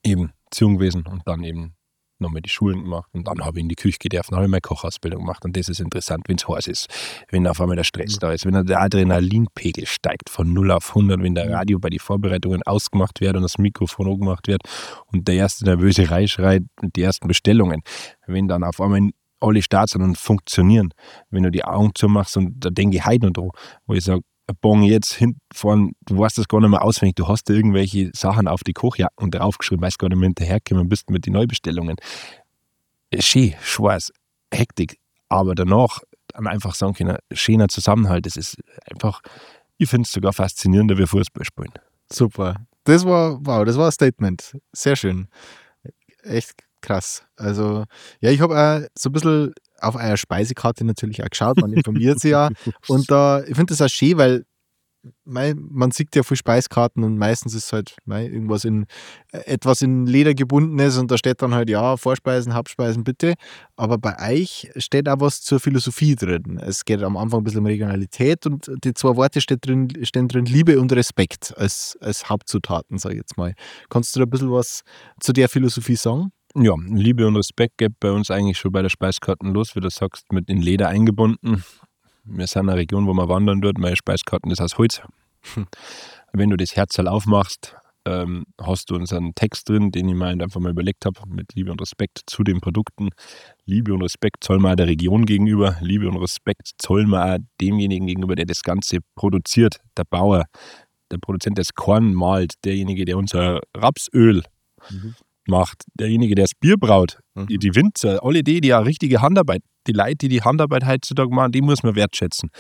eben 0.05 0.33
Ziehung 0.51 0.79
gewesen 0.79 1.05
und 1.07 1.23
dann 1.27 1.43
eben 1.43 1.75
nochmal 2.23 2.43
die 2.43 2.51
Schulen 2.51 2.85
gemacht 2.85 3.09
und 3.13 3.27
dann 3.27 3.45
habe 3.45 3.59
ich 3.59 3.63
in 3.63 3.69
die 3.69 3.75
Küche 3.75 3.99
gedürft, 3.99 4.31
dann 4.31 4.37
habe 4.37 4.47
ich 4.47 4.51
meine 4.51 4.61
Kochausbildung 4.61 5.21
gemacht 5.21 5.45
und 5.45 5.57
das 5.57 5.69
ist 5.69 5.81
interessant, 5.81 6.25
wenn 6.29 6.37
es 6.37 6.49
heiß 6.49 6.67
ist, 6.69 6.87
wenn 7.31 7.47
auf 7.47 7.61
einmal 7.61 7.77
der 7.77 7.85
Stress 7.85 8.17
mhm. 8.17 8.21
da 8.21 8.33
ist, 8.33 8.47
wenn 8.47 8.67
der 8.67 8.81
Adrenalinpegel 8.81 9.87
steigt 9.87 10.31
von 10.31 10.53
0 10.53 10.71
auf 10.71 10.91
100, 10.91 11.23
wenn 11.23 11.35
der 11.35 11.47
mhm. 11.47 11.55
Radio 11.55 11.79
bei 11.79 11.91
den 11.91 11.99
Vorbereitungen 11.99 12.63
ausgemacht 12.65 13.21
wird 13.21 13.37
und 13.37 13.43
das 13.43 13.59
Mikrofon 13.59 14.09
angemacht 14.09 14.49
wird 14.49 14.63
und 15.13 15.29
der 15.29 15.35
erste 15.35 15.65
nervöse 15.65 16.11
Reihe 16.11 16.29
schreit 16.29 16.63
und 16.81 16.97
die 16.97 17.03
ersten 17.03 17.29
Bestellungen, 17.29 17.83
wenn 18.27 18.49
dann 18.49 18.65
auf 18.65 18.81
einmal 18.81 19.11
alle 19.43 19.63
Starts 19.63 19.97
und 19.97 20.17
funktionieren. 20.17 20.95
Wenn 21.31 21.43
du 21.43 21.51
die 21.51 21.65
Augen 21.65 21.91
zumachst 21.95 22.37
und 22.37 22.65
da 22.65 22.71
denke 22.71 22.97
ich 22.97 23.05
heute 23.05 23.27
noch 23.27 23.33
dran, 23.33 23.51
wo 23.87 23.95
ich 23.95 24.05
sage, 24.05 24.23
Bon, 24.61 24.83
jetzt 24.83 25.13
hinten 25.15 25.41
vorne, 25.55 25.93
du 26.07 26.19
weißt 26.19 26.39
das 26.39 26.49
gar 26.49 26.61
nicht 26.61 26.71
mehr 26.71 26.83
auswendig, 26.83 27.15
du 27.15 27.29
hast 27.29 27.49
da 27.49 27.55
irgendwelche 27.55 28.11
Sachen 28.15 28.49
auf 28.49 28.65
die 28.65 28.73
Kochjacken 28.73 29.31
draufgeschrieben, 29.31 29.83
weißt 29.83 29.99
gar 29.99 30.09
nicht 30.09 30.19
mehr 30.19 30.27
hinterhergekommen 30.27 30.89
bist 30.89 31.11
mit 31.11 31.27
den 31.27 31.35
Neubestellungen. 31.35 31.97
Schön, 33.19 33.55
Schwarz, 33.63 34.11
Hektik, 34.53 34.99
aber 35.29 35.55
danach 35.55 36.01
einfach 36.35 36.75
sagen 36.75 36.95
können, 36.95 37.19
schöner 37.33 37.69
Zusammenhalt. 37.69 38.27
Das 38.27 38.37
ist 38.37 38.57
einfach, 38.91 39.21
ich 39.79 39.89
finde 39.89 40.07
es 40.07 40.13
sogar 40.13 40.33
faszinierender 40.33 40.99
wie 40.99 41.07
Fußball 41.07 41.45
spielen. 41.45 41.73
Super. 42.11 42.57
Das 42.85 43.05
war, 43.05 43.39
wow, 43.45 43.65
das 43.65 43.77
war 43.77 43.87
ein 43.87 43.93
Statement. 43.93 44.57
Sehr 44.73 44.97
schön. 44.97 45.29
Echt 46.23 46.53
krass. 46.81 47.25
Also, 47.37 47.85
ja, 48.21 48.31
ich 48.31 48.41
habe 48.41 48.59
auch 48.59 48.89
so 48.99 49.09
ein 49.09 49.13
bisschen 49.13 49.53
auf 49.83 49.97
eurer 49.97 50.17
Speisekarte 50.17 50.85
natürlich 50.85 51.23
auch 51.23 51.31
geschaut, 51.31 51.61
man 51.61 51.73
informiert 51.73 52.21
sich 52.21 52.31
ja. 52.33 52.51
Und 52.89 53.11
da, 53.11 53.41
ich 53.41 53.57
finde 53.57 53.75
das 53.75 53.83
auch 53.83 53.89
schön, 53.89 54.19
weil 54.19 54.45
man 55.25 55.91
sieht 55.91 56.15
ja 56.15 56.23
viel 56.23 56.37
Speiskarten 56.37 57.03
und 57.03 57.19
meistens 57.19 57.55
ist 57.55 57.73
halt 57.73 57.97
irgendwas 58.07 58.65
in 58.65 58.87
etwas 59.33 59.83
in 59.83 60.07
Leder 60.07 60.33
gebundenes 60.35 60.97
und 60.97 61.11
da 61.11 61.19
steht 61.19 61.43
dann 61.43 61.55
halt 61.55 61.69
ja 61.69 61.97
Vorspeisen, 61.97 62.55
Hauptspeisen 62.55 63.03
bitte. 63.03 63.35
Aber 63.77 63.99
bei 63.99 64.17
euch 64.33 64.71
steht 64.77 65.09
auch 65.09 65.21
was 65.21 65.43
zur 65.43 65.59
Philosophie 65.59 66.15
drin. 66.15 66.61
Es 66.63 66.85
geht 66.85 67.03
am 67.03 67.17
Anfang 67.17 67.41
ein 67.41 67.45
bisschen 67.45 67.61
um 67.61 67.67
Regionalität 67.67 68.47
und 68.47 68.71
die 68.85 68.95
zwei 68.95 69.17
Worte 69.17 69.41
steht 69.41 69.67
drin, 69.67 69.89
stehen 70.03 70.29
drin 70.29 70.45
Liebe 70.45 70.79
und 70.79 70.93
Respekt 70.93 71.53
als, 71.57 71.99
als 72.01 72.29
Hauptzutaten, 72.29 72.99
sage 72.99 73.17
ich 73.17 73.21
jetzt 73.21 73.37
mal. 73.37 73.55
Kannst 73.89 74.15
du 74.15 74.21
da 74.21 74.27
ein 74.27 74.31
bisschen 74.31 74.53
was 74.53 74.83
zu 75.21 75.33
der 75.33 75.49
Philosophie 75.49 75.97
sagen? 75.97 76.31
Ja, 76.55 76.75
Liebe 76.87 77.27
und 77.27 77.37
Respekt 77.37 77.79
geht 77.79 77.99
bei 77.99 78.11
uns 78.11 78.31
eigentlich 78.31 78.59
schon 78.59 78.73
bei 78.73 78.83
der 78.83 78.91
Speiskarten 78.91 79.55
los, 79.55 79.75
wie 79.75 79.81
du 79.81 79.89
sagst, 79.89 80.31
mit 80.33 80.51
in 80.51 80.61
Leder 80.61 80.89
eingebunden. 80.89 81.65
Wir 82.25 82.47
sind 82.47 82.69
eine 82.69 82.77
Region, 82.77 83.07
wo 83.07 83.15
man 83.15 83.29
wandern 83.29 83.61
dort. 83.63 83.79
Meine 83.79 83.97
Speiskarten 83.97 84.51
ist 84.51 84.61
aus 84.61 84.77
Holz. 84.77 85.01
Wenn 86.33 86.51
du 86.51 86.57
das 86.57 86.77
Herzl 86.77 87.09
aufmachst, 87.09 87.75
ähm, 88.05 88.45
hast 88.61 88.91
du 88.91 88.97
unseren 88.97 89.35
Text 89.35 89.69
drin, 89.69 89.93
den 89.93 90.09
ich 90.09 90.15
mir 90.15 90.27
einfach 90.27 90.61
mal 90.61 90.71
überlegt 90.71 91.07
habe, 91.07 91.21
mit 91.27 91.55
Liebe 91.55 91.71
und 91.71 91.81
Respekt 91.81 92.21
zu 92.27 92.43
den 92.43 92.61
Produkten. 92.61 93.11
Liebe 93.65 93.95
und 93.95 94.03
Respekt 94.03 94.45
zollen 94.45 94.61
wir 94.61 94.77
der 94.77 94.89
Region 94.89 95.25
gegenüber. 95.25 95.77
Liebe 95.81 96.09
und 96.09 96.17
Respekt 96.17 96.73
zollen 96.79 97.09
wir 97.09 97.39
demjenigen 97.61 98.07
gegenüber, 98.07 98.35
der 98.35 98.47
das 98.47 98.63
Ganze 98.63 98.99
produziert, 99.15 99.81
der 99.97 100.05
Bauer, 100.05 100.45
der 101.11 101.19
Produzent 101.19 101.59
des 101.59 101.75
Korn 101.75 102.13
malt, 102.13 102.55
derjenige, 102.65 103.05
der 103.05 103.17
unser 103.17 103.61
Rapsöl 103.75 104.43
mhm. 104.91 105.15
Macht, 105.47 105.85
derjenige, 105.95 106.35
der 106.35 106.45
das 106.45 106.55
Bier 106.55 106.77
braut, 106.77 107.19
mhm. 107.35 107.47
die, 107.47 107.59
die 107.59 107.75
Winzer, 107.75 108.23
alle 108.23 108.43
die, 108.43 108.61
die 108.61 108.69
ja 108.69 108.81
richtige 108.81 109.21
Handarbeit 109.21 109.63
die 109.87 109.93
Leute, 109.93 110.17
die 110.17 110.29
die 110.29 110.43
Handarbeit 110.43 110.87
heutzutage 110.87 111.35
machen, 111.35 111.53
die 111.53 111.63
muss 111.63 111.83
man 111.83 111.95
wertschätzen. 111.95 112.51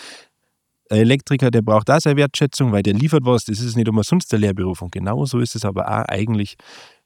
Ein 0.90 0.98
Elektriker, 0.98 1.50
der 1.50 1.62
braucht 1.62 1.90
auch 1.90 2.00
seine 2.00 2.16
Wertschätzung, 2.16 2.72
weil 2.72 2.82
der 2.82 2.94
liefert 2.94 3.24
was, 3.24 3.44
das 3.44 3.60
ist 3.60 3.76
nicht 3.76 3.88
umsonst 3.88 4.30
der 4.32 4.38
Lehrberuf. 4.38 4.82
Und 4.82 4.92
genauso 4.92 5.38
ist 5.38 5.54
es 5.54 5.64
aber 5.64 5.88
auch 5.88 6.04
eigentlich 6.06 6.56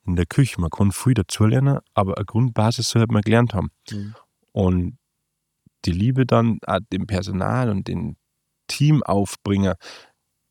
in 0.05 0.17
der 0.17 0.27
Küche. 0.27 0.61
Man 0.61 0.71
kann 0.71 0.93
viel 0.93 1.15
dazulernen, 1.15 1.79
aber 1.95 2.17
eine 2.17 2.25
Grundbasis 2.25 2.91
sollte 2.91 3.13
man 3.13 3.23
gelernt 3.23 3.55
haben. 3.55 3.69
Mhm. 3.91 4.15
Und 4.53 4.99
die 5.85 5.93
Liebe 5.93 6.27
dann 6.27 6.59
auch 6.67 6.81
dem 6.93 7.07
Personal 7.07 7.71
und 7.71 7.87
dem 7.87 8.17
Team 8.67 9.03
aufbringen, 9.03 9.75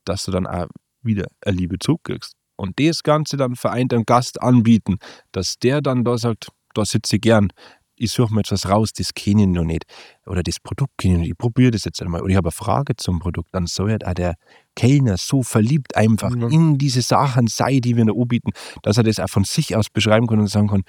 dass 0.06 0.26
du 0.26 0.32
dann 0.32 0.48
auch 0.48 0.68
wieder 1.02 1.28
eine 1.42 1.58
Liebe 1.58 1.78
zurückkriegst. 1.80 2.34
Und 2.56 2.80
das 2.80 3.04
Ganze 3.04 3.38
dann 3.38 3.56
vereint 3.56 3.94
einem 3.94 4.06
Gast 4.06 4.42
anbieten, 4.42 4.98
dass 5.32 5.58
der 5.60 5.82
dann 5.82 6.04
da 6.04 6.18
sagt, 6.18 6.50
da 6.74 6.86
sitze 6.86 7.18
ich 7.18 7.22
gern, 7.22 7.50
ich 7.98 8.12
suche 8.12 8.34
mir 8.34 8.42
etwas 8.42 8.68
raus, 8.68 8.92
das 8.94 9.14
kenne 9.14 9.44
ich 9.44 9.48
noch 9.48 9.64
nicht. 9.64 9.86
Oder 10.26 10.44
das 10.44 10.60
Produkt 10.60 10.98
kenne 10.98 11.14
ich 11.14 11.18
noch 11.18 11.22
nicht. 11.22 11.32
Ich 11.32 11.38
probiere 11.38 11.72
das 11.72 11.86
jetzt 11.86 12.02
einmal. 12.02 12.22
Oder 12.22 12.32
ich 12.32 12.36
habe 12.38 12.50
eine 12.50 12.52
Frage 12.52 12.96
zum 12.98 13.20
Produkt. 13.20 13.50
Dann 13.54 13.68
soll 13.68 13.92
ja 13.92 13.98
der 13.98 14.36
Kellner 14.76 15.18
so 15.18 15.44
verliebt 15.44 15.96
einfach 15.96 16.32
mhm. 16.32 16.50
in 16.50 16.78
diese 16.78 17.02
Sachen 17.02 17.48
sein, 17.48 17.82
die 17.82 17.96
wir 17.96 18.06
da 18.06 18.12
anbieten, 18.12 18.52
dass 18.84 18.98
er 18.98 19.04
das 19.04 19.20
auch 19.20 19.30
von 19.30 19.46
sich 19.46 19.76
aus 19.76 19.90
beschreiben 19.90 20.28
kann 20.28 20.40
und 20.40 20.48
sagen 20.48 20.68
kann, 20.68 20.84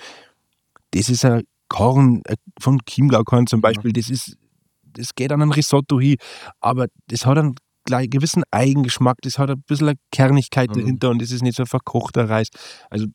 das 0.91 1.09
ist 1.09 1.25
ein 1.25 1.43
Korn 1.69 2.23
äh, 2.25 2.37
von 2.61 2.81
Chiemgau-Korn 2.85 3.47
zum 3.47 3.61
Beispiel, 3.61 3.93
das 3.93 4.09
ist, 4.09 4.37
das 4.83 5.15
geht 5.15 5.33
an 5.33 5.43
ein 5.43 5.53
Risotto 5.53 6.01
hin, 6.01 6.17
aber 6.61 6.87
das 7.09 7.27
hat 7.27 7.39
einen 7.39 7.57
gewissen 7.87 8.43
Eigengeschmack, 8.51 9.19
das 9.23 9.39
hat 9.39 9.51
ein 9.51 9.63
bisschen 9.67 9.89
eine 9.89 9.99
Kernigkeit 10.13 10.71
mhm. 10.71 10.81
dahinter 10.81 11.11
und 11.11 11.23
das 11.23 11.31
ist 11.31 11.43
nicht 11.43 11.57
so 11.57 11.63
ein 11.63 11.67
verkochter 11.67 12.29
Reis. 12.29 12.49
Also 12.91 13.07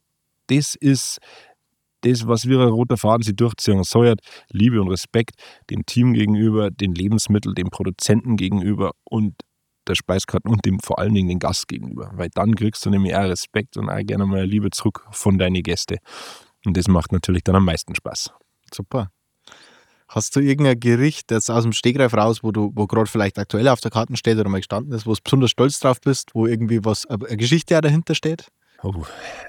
das 0.48 0.76
ist 0.76 1.20
das, 2.02 2.28
was 2.28 2.48
wir 2.48 2.60
roter 2.60 2.98
Faden 2.98 3.24
sie 3.24 3.36
durchziehen 3.36 3.84
soll, 3.84 4.16
Liebe 4.50 4.82
und 4.82 4.90
Respekt 4.90 5.36
dem 5.70 5.86
Team 5.86 6.14
gegenüber, 6.14 6.72
den 6.72 6.94
Lebensmitteln, 6.96 7.56
dem 7.56 7.70
Produzenten 7.70 8.38
gegenüber 8.38 8.92
und 9.04 9.36
der 9.88 9.96
Speiskarte 9.96 10.50
und 10.50 10.66
dem 10.66 10.80
vor 10.80 11.00
allen 11.00 11.14
Dingen 11.14 11.30
den 11.30 11.40
Gast 11.40 11.68
gegenüber. 11.68 12.12
Weil 12.14 12.30
dann 12.34 12.56
kriegst 12.56 12.86
du 12.86 12.90
nämlich 12.90 13.16
auch 13.16 13.24
Respekt 13.24 13.78
und 13.78 13.90
auch 13.90 14.02
gerne 14.04 14.26
mal 14.26 14.46
Liebe 14.46 14.70
zurück 14.72 15.08
von 15.12 15.38
deinen 15.38 15.64
Gästen. 15.64 15.98
Und 16.66 16.78
das 16.78 16.88
macht 16.88 17.12
natürlich 17.12 17.44
dann 17.44 17.56
am 17.56 17.66
meisten 17.66 17.96
Spaß. 17.96 18.32
Super. 18.74 19.12
Hast 20.12 20.36
du 20.36 20.42
irgendein 20.42 20.78
Gericht 20.78 21.32
jetzt 21.32 21.50
aus 21.50 21.64
dem 21.64 21.72
Stegreif 21.72 22.14
raus, 22.14 22.44
wo 22.44 22.52
du, 22.52 22.74
wo 22.76 22.86
gerade 22.86 23.10
vielleicht 23.10 23.40
aktuell 23.40 23.70
auf 23.70 23.80
der 23.80 23.92
Karte 23.92 24.18
steht 24.18 24.38
oder 24.38 24.50
mal 24.50 24.58
gestanden 24.58 24.92
ist, 24.94 25.06
wo 25.06 25.14
du 25.14 25.22
besonders 25.24 25.52
stolz 25.52 25.80
drauf 25.80 26.02
bist, 26.02 26.32
wo 26.36 26.46
irgendwie 26.48 26.84
was, 26.84 27.06
eine 27.06 27.38
Geschichte 27.38 27.80
dahinter 27.80 28.14
steht? 28.14 28.48
Oh, 28.84 29.06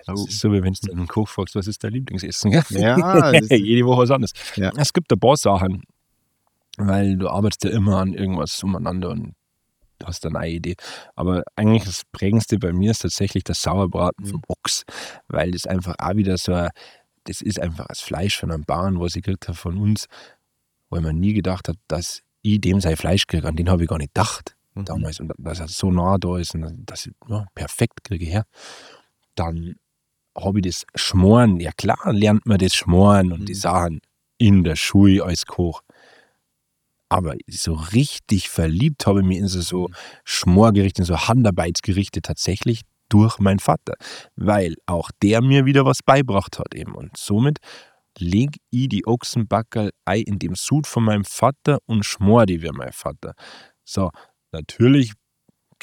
das 0.07 0.20
oh. 0.20 0.27
ist 0.29 0.38
so, 0.38 0.53
wie 0.53 0.62
wenn 0.62 0.72
du 0.72 0.92
einen 0.92 1.09
Koch 1.09 1.29
fragst, 1.29 1.57
was 1.57 1.66
ist 1.66 1.83
dein 1.83 1.94
Lieblingsessen? 1.94 2.53
Gell? 2.53 2.62
Ja. 2.70 3.33
Jede 3.51 3.85
Woche 3.87 4.03
was 4.03 4.12
anderes. 4.12 4.35
Ja. 4.55 4.70
Es 4.77 4.92
gibt 4.92 5.11
ein 5.12 5.18
paar 5.18 5.37
Sachen, 5.37 5.83
weil 6.77 7.16
du 7.16 7.29
arbeitest 7.29 7.64
ja 7.64 7.70
immer 7.70 7.98
an 7.98 8.14
irgendwas 8.14 8.62
umeinander 8.62 9.11
und 9.11 9.35
hast 10.05 10.25
dann 10.25 10.37
eine 10.37 10.53
Idee. 10.53 10.77
Aber 11.16 11.42
eigentlich 11.57 11.85
das 11.85 12.03
Prägendste 12.12 12.59
bei 12.59 12.72
mir 12.72 12.92
ist 12.92 13.03
tatsächlich 13.03 13.42
das 13.42 13.62
Sauerbraten 13.62 14.27
mhm. 14.27 14.31
vom 14.31 14.42
Ochs, 14.46 14.85
weil 15.27 15.51
das 15.51 15.66
einfach 15.66 15.96
auch 15.98 16.14
wieder 16.14 16.38
so, 16.38 16.53
ein, 16.53 16.70
das 17.25 17.42
ist 17.42 17.59
einfach 17.59 17.87
das 17.88 18.01
Fleisch 18.01 18.38
von 18.38 18.53
einem 18.53 18.64
Bauern, 18.64 19.01
was 19.01 19.16
ich 19.16 19.22
gekriegt 19.22 19.48
habe 19.48 19.59
von 19.59 19.77
uns, 19.77 20.07
weil 20.92 21.00
man 21.00 21.18
nie 21.18 21.33
gedacht 21.33 21.68
hat, 21.68 21.76
dass 21.88 22.22
ich 22.42 22.61
dem 22.61 22.81
sein 22.81 22.96
Fleisch 22.96 23.26
kriege. 23.26 23.48
An 23.48 23.57
den 23.57 23.68
habe 23.68 23.83
ich 23.83 23.88
gar 23.88 23.98
nicht 23.98 24.14
gedacht 24.14 24.57
mhm. 24.74 24.85
damals. 24.85 25.18
Und 25.20 25.33
dass 25.38 25.59
er 25.59 25.68
so 25.68 25.90
nah 25.90 26.18
da 26.18 26.38
ist 26.38 26.55
und 26.55 26.85
dass 26.87 27.07
ich 27.07 27.12
ja, 27.28 27.46
perfekt 27.55 28.05
kriege 28.05 28.26
her 28.26 28.44
dann 29.35 29.76
habe 30.37 30.61
ich 30.61 30.64
das 30.64 30.87
Schmoren. 30.94 31.61
Ja 31.61 31.72
klar, 31.72 32.12
lernt 32.12 32.46
man 32.46 32.59
das 32.59 32.74
Schmoren 32.74 33.33
und 33.33 33.40
mhm. 33.42 33.46
die 33.46 33.55
Sachen 33.55 34.00
in 34.38 34.64
der 34.64 34.76
Schule 34.76 35.24
als 35.24 35.46
Koch. 35.46 35.83
Aber 37.09 37.35
so 37.46 37.74
richtig 37.74 38.48
verliebt 38.48 39.07
habe 39.07 39.20
ich 39.20 39.26
mich 39.26 39.38
in 39.38 39.48
so, 39.48 39.61
so 39.61 39.88
mhm. 39.88 39.94
Schmorgerichte, 40.24 41.02
in 41.02 41.07
so 41.07 41.18
Handarbeitsgerichte 41.28 42.22
tatsächlich 42.22 42.83
durch 43.09 43.38
meinen 43.38 43.59
Vater, 43.59 43.94
weil 44.37 44.76
auch 44.87 45.11
der 45.22 45.42
mir 45.42 45.66
wieder 45.66 45.85
was 45.85 46.02
beibracht 46.02 46.59
hat 46.59 46.74
eben. 46.74 46.94
Und 46.94 47.14
somit 47.16 47.59
lege 48.18 48.59
ich 48.70 48.88
die 48.88 49.07
Ochsenbackerl 49.07 49.90
ein 50.05 50.22
in 50.22 50.38
dem 50.38 50.55
Sud 50.55 50.87
von 50.87 51.05
meinem 51.05 51.25
Vater 51.25 51.79
und 51.87 52.05
schmor 52.05 52.46
die 52.46 52.62
wie 52.62 52.70
mein 52.70 52.92
Vater. 52.92 53.35
So, 53.85 54.11
natürlich 54.53 55.12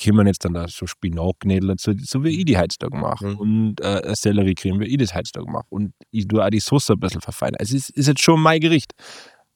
kommen 0.02 0.28
jetzt 0.28 0.46
dann 0.46 0.54
da 0.54 0.68
so 0.68 0.88
Spinatknädel 0.88 1.70
dazu, 1.70 1.94
so 1.98 2.24
wie 2.24 2.40
ich 2.40 2.46
die 2.46 2.58
Heiztag 2.58 2.94
mache. 2.94 3.28
Mhm. 3.28 3.38
Und 3.38 3.82
äh, 3.82 4.14
Selleriecreme, 4.16 4.80
wie 4.80 4.86
ich 4.86 4.98
das 4.98 5.14
Heiztag 5.14 5.46
mache. 5.48 5.66
Und 5.70 5.94
ich 6.12 6.28
tue 6.28 6.44
auch 6.44 6.50
die 6.50 6.60
Soße 6.60 6.94
ein 6.94 7.00
bisschen 7.00 7.22
verfeinern. 7.22 7.58
Also 7.60 7.76
es 7.76 7.90
ist, 7.90 7.98
ist 7.98 8.08
jetzt 8.08 8.22
schon 8.22 8.40
mein 8.42 8.60
Gericht. 8.60 8.94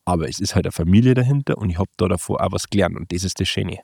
Aber 0.05 0.27
es 0.27 0.41
ist 0.41 0.53
halt 0.53 0.65
eine 0.65 0.73
Familie 0.73 1.13
dahinter 1.13 1.57
und 1.57 1.69
ich 1.69 1.77
habe 1.77 1.89
da 1.95 2.09
davor 2.09 2.41
auch 2.41 2.51
was 2.51 2.69
gelernt 2.69 2.97
und 2.97 3.09
das 3.13 3.23
ist 3.23 3.39
das 3.39 3.47
Schöne. 3.47 3.79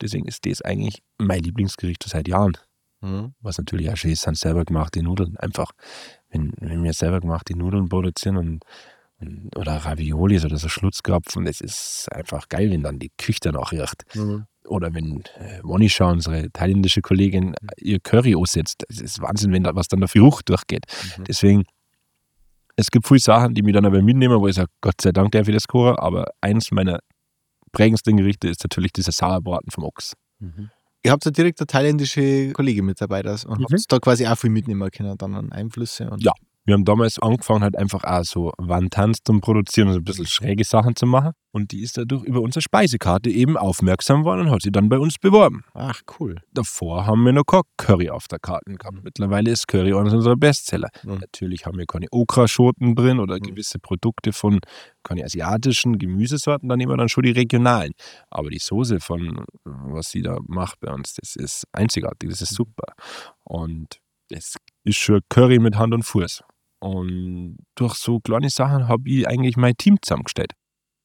Deswegen 0.00 0.26
ist 0.26 0.44
das 0.44 0.62
eigentlich 0.62 1.00
mein 1.16 1.44
Lieblingsgericht 1.44 2.02
seit 2.02 2.26
Jahren. 2.26 2.56
Mhm. 3.00 3.34
Was 3.40 3.58
natürlich 3.58 3.88
auch 3.88 3.96
schön 3.96 4.10
ist, 4.10 4.22
sind 4.22 4.36
selber 4.36 4.64
gemachte 4.64 5.00
Nudeln. 5.00 5.36
Einfach, 5.36 5.70
wenn, 6.30 6.52
wenn 6.60 6.82
wir 6.82 6.92
selber 6.92 7.20
gemachte 7.20 7.56
Nudeln 7.56 7.88
produzieren 7.88 8.36
und, 8.36 8.64
und 9.20 9.56
oder 9.56 9.76
Raviolis 9.76 10.44
oder 10.44 10.56
so 10.56 10.68
Schlutzkrapfen, 10.68 11.44
das 11.44 11.60
ist 11.60 12.08
einfach 12.12 12.48
geil, 12.48 12.70
wenn 12.70 12.82
dann 12.82 12.98
die 12.98 13.12
Küche 13.16 13.40
danach 13.42 13.72
riecht. 13.72 14.04
Mhm 14.14 14.46
oder 14.70 14.94
wenn 14.94 15.22
äh, 15.38 15.60
Monisha, 15.62 16.10
unsere 16.10 16.50
thailändische 16.50 17.02
Kollegin, 17.02 17.48
mhm. 17.48 17.68
ihr 17.78 18.00
Curry 18.00 18.34
aussetzt, 18.34 18.84
es 18.88 19.00
ist 19.00 19.20
Wahnsinn, 19.20 19.52
wenn 19.52 19.64
da 19.64 19.74
was 19.74 19.88
dann 19.88 20.00
dafür 20.00 20.22
hoch 20.22 20.42
durchgeht. 20.42 20.86
Mhm. 21.18 21.24
Deswegen, 21.24 21.64
es 22.76 22.90
gibt 22.90 23.06
viele 23.06 23.20
Sachen, 23.20 23.54
die 23.54 23.62
mich 23.62 23.74
dann 23.74 23.84
aber 23.84 24.00
mitnehmen, 24.00 24.40
wo 24.40 24.48
ich 24.48 24.54
sage, 24.54 24.70
Gott 24.80 25.00
sei 25.00 25.12
Dank 25.12 25.32
der 25.32 25.44
für 25.44 25.52
das 25.52 25.66
Kochen, 25.66 25.96
aber 25.96 26.26
eins 26.40 26.70
meiner 26.70 27.00
prägendsten 27.72 28.16
Gerichte 28.16 28.48
ist 28.48 28.62
natürlich 28.62 28.92
dieser 28.92 29.12
Sauerbraten 29.12 29.70
vom 29.70 29.84
Ochs. 29.84 30.14
Mhm. 30.38 30.70
Ihr 31.02 31.12
habt 31.12 31.24
ja 31.24 31.30
direkt 31.30 31.60
eine 31.60 31.66
thailändische 31.66 32.52
Kollegin 32.52 32.84
mit 32.84 33.00
dabei 33.00 33.22
das, 33.22 33.44
und 33.44 33.60
mhm. 33.60 33.66
habt 33.70 33.86
da 33.88 33.98
quasi 33.98 34.26
auch 34.26 34.36
viel 34.36 34.50
mitnehmen 34.50 34.90
können, 34.90 35.16
dann 35.16 35.34
an 35.34 35.52
Einflüsse. 35.52 36.10
ja, 36.18 36.32
wir 36.70 36.74
haben 36.74 36.84
damals 36.84 37.18
angefangen, 37.18 37.64
halt 37.64 37.76
einfach 37.76 38.04
auch 38.04 38.22
so 38.22 38.52
Wandtanz 38.56 39.18
zum 39.24 39.40
Produzieren, 39.40 39.88
also 39.88 39.98
ein 39.98 40.04
bisschen 40.04 40.26
schräge 40.26 40.62
Sachen 40.62 40.94
zu 40.94 41.04
machen. 41.04 41.32
Und 41.50 41.72
die 41.72 41.82
ist 41.82 41.98
dadurch 41.98 42.22
über 42.22 42.40
unsere 42.42 42.62
Speisekarte 42.62 43.28
eben 43.28 43.56
aufmerksam 43.56 44.20
geworden 44.20 44.42
und 44.42 44.50
hat 44.50 44.62
sie 44.62 44.70
dann 44.70 44.88
bei 44.88 45.00
uns 45.00 45.18
beworben. 45.18 45.64
Ach, 45.74 46.00
cool. 46.20 46.36
Davor 46.52 47.06
haben 47.06 47.24
wir 47.24 47.32
noch 47.32 47.42
kein 47.42 47.62
Curry 47.76 48.08
auf 48.08 48.28
der 48.28 48.38
Karte 48.38 48.72
gehabt. 48.72 48.98
Mhm. 48.98 49.02
Mittlerweile 49.02 49.50
ist 49.50 49.66
Curry 49.66 49.92
eines 49.92 50.14
unserer 50.14 50.36
Bestseller. 50.36 50.90
Mhm. 51.02 51.18
Natürlich 51.18 51.66
haben 51.66 51.76
wir 51.76 51.86
keine 51.86 52.06
Okraschoten 52.12 52.94
drin 52.94 53.18
oder 53.18 53.34
mhm. 53.34 53.48
gewisse 53.48 53.80
Produkte 53.80 54.32
von 54.32 54.60
keine 55.02 55.24
asiatischen 55.24 55.98
Gemüsesorten, 55.98 56.68
dann 56.68 56.78
nehmen 56.78 56.92
wir 56.92 56.96
dann 56.98 57.08
schon 57.08 57.24
die 57.24 57.32
regionalen. 57.32 57.94
Aber 58.30 58.50
die 58.50 58.60
Soße 58.60 59.00
von, 59.00 59.44
was 59.64 60.10
sie 60.10 60.22
da 60.22 60.38
macht 60.46 60.78
bei 60.78 60.92
uns, 60.92 61.14
das 61.14 61.34
ist 61.34 61.64
einzigartig, 61.72 62.30
das 62.30 62.42
ist 62.42 62.52
mhm. 62.52 62.56
super. 62.56 62.92
Und 63.42 63.98
es 64.28 64.56
ist 64.84 64.98
schon 64.98 65.20
Curry 65.28 65.58
mit 65.58 65.76
Hand 65.76 65.94
und 65.94 66.04
Fuß. 66.04 66.44
Und 66.80 67.58
durch 67.74 67.94
so 67.94 68.20
kleine 68.20 68.50
Sachen 68.50 68.88
habe 68.88 69.08
ich 69.08 69.28
eigentlich 69.28 69.56
mein 69.56 69.76
Team 69.76 69.96
zusammengestellt. 70.02 70.52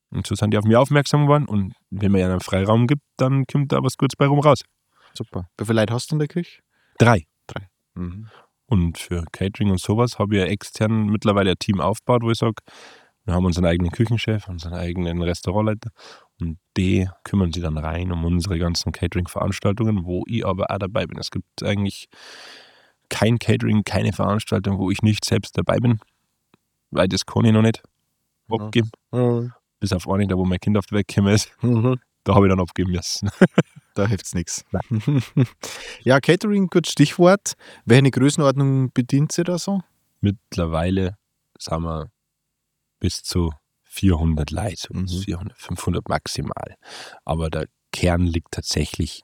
Und 0.09 0.25
so 0.25 0.35
sind 0.35 0.51
die 0.51 0.57
auf 0.57 0.65
mich 0.65 0.77
aufmerksam 0.77 1.23
geworden. 1.23 1.45
Und 1.45 1.73
wenn 1.89 2.11
man 2.11 2.21
ja 2.21 2.27
einen 2.27 2.39
Freiraum 2.39 2.87
gibt, 2.87 3.03
dann 3.17 3.45
kommt 3.45 3.71
da 3.71 3.83
was 3.83 3.97
Gutes 3.97 4.15
bei 4.15 4.25
rum 4.25 4.39
raus. 4.39 4.61
Super. 5.13 5.49
Wie 5.57 5.65
viele 5.65 5.81
Leute 5.81 5.93
hast 5.93 6.11
du 6.11 6.15
in 6.15 6.19
der 6.19 6.27
Küche? 6.27 6.61
Drei. 7.47 7.69
Mhm. 7.95 8.27
Und 8.67 8.97
für 8.97 9.23
Catering 9.31 9.71
und 9.71 9.79
sowas 9.79 10.19
habe 10.19 10.35
ich 10.35 10.41
ja 10.41 10.47
extern 10.47 11.07
mittlerweile 11.07 11.51
ein 11.51 11.59
Team 11.59 11.79
aufgebaut, 11.79 12.23
wo 12.23 12.31
ich 12.31 12.37
sage, 12.37 12.55
wir 13.25 13.33
haben 13.33 13.45
unseren 13.45 13.65
eigenen 13.65 13.91
Küchenchef, 13.91 14.47
unseren 14.47 14.73
eigenen 14.73 15.21
Restaurantleiter 15.21 15.91
und 16.39 16.59
die 16.77 17.09
kümmern 17.23 17.51
sich 17.51 17.63
dann 17.63 17.77
rein 17.77 18.11
um 18.11 18.23
unsere 18.23 18.59
ganzen 18.59 18.91
Catering-Veranstaltungen, 18.91 20.05
wo 20.05 20.23
ich 20.27 20.45
aber 20.45 20.69
auch 20.69 20.77
dabei 20.77 21.05
bin. 21.07 21.17
Es 21.17 21.31
gibt 21.31 21.63
eigentlich 21.63 22.07
kein 23.09 23.39
Catering, 23.39 23.83
keine 23.83 24.13
Veranstaltung, 24.13 24.77
wo 24.79 24.91
ich 24.91 25.01
nicht 25.01 25.25
selbst 25.25 25.57
dabei 25.57 25.77
bin, 25.77 25.99
weil 26.91 27.07
das 27.07 27.25
kann 27.25 27.45
ich 27.45 27.51
noch 27.51 27.61
nicht 27.61 27.81
abgeben. 28.49 28.89
Mhm. 29.11 29.53
Bis 29.79 29.91
auf 29.93 30.07
eine, 30.09 30.27
da 30.27 30.37
wo 30.37 30.45
mein 30.45 30.59
Kind 30.59 30.77
auf 30.77 30.85
der 30.87 30.99
Weg 30.99 31.07
gekommen 31.07 31.33
ist, 31.33 31.51
Mhm. 31.61 31.99
da 32.23 32.35
habe 32.35 32.47
ich 32.47 32.51
dann 32.51 32.59
abgeben 32.59 32.91
müssen. 32.91 33.29
Da 33.95 34.07
hilft 34.07 34.25
es 34.25 34.33
nichts. 34.33 34.65
Ja, 36.03 36.19
Catering, 36.19 36.67
gut 36.67 36.85
Stichwort. 36.87 37.53
Welche 37.85 38.11
Größenordnung 38.11 38.91
bedient 38.91 39.31
sie 39.31 39.45
da 39.45 39.57
so? 39.57 39.81
Mittlerweile 40.19 41.17
sind 41.57 41.81
wir 41.83 42.11
bis 42.99 43.23
zu 43.23 43.53
400 43.83 44.51
Leute, 44.51 44.87
Mhm. 44.91 45.07
400, 45.07 45.57
500 45.57 46.09
maximal. 46.09 46.75
Aber 47.23 47.49
der 47.49 47.67
Kern 47.93 48.25
liegt 48.25 48.51
tatsächlich 48.51 49.23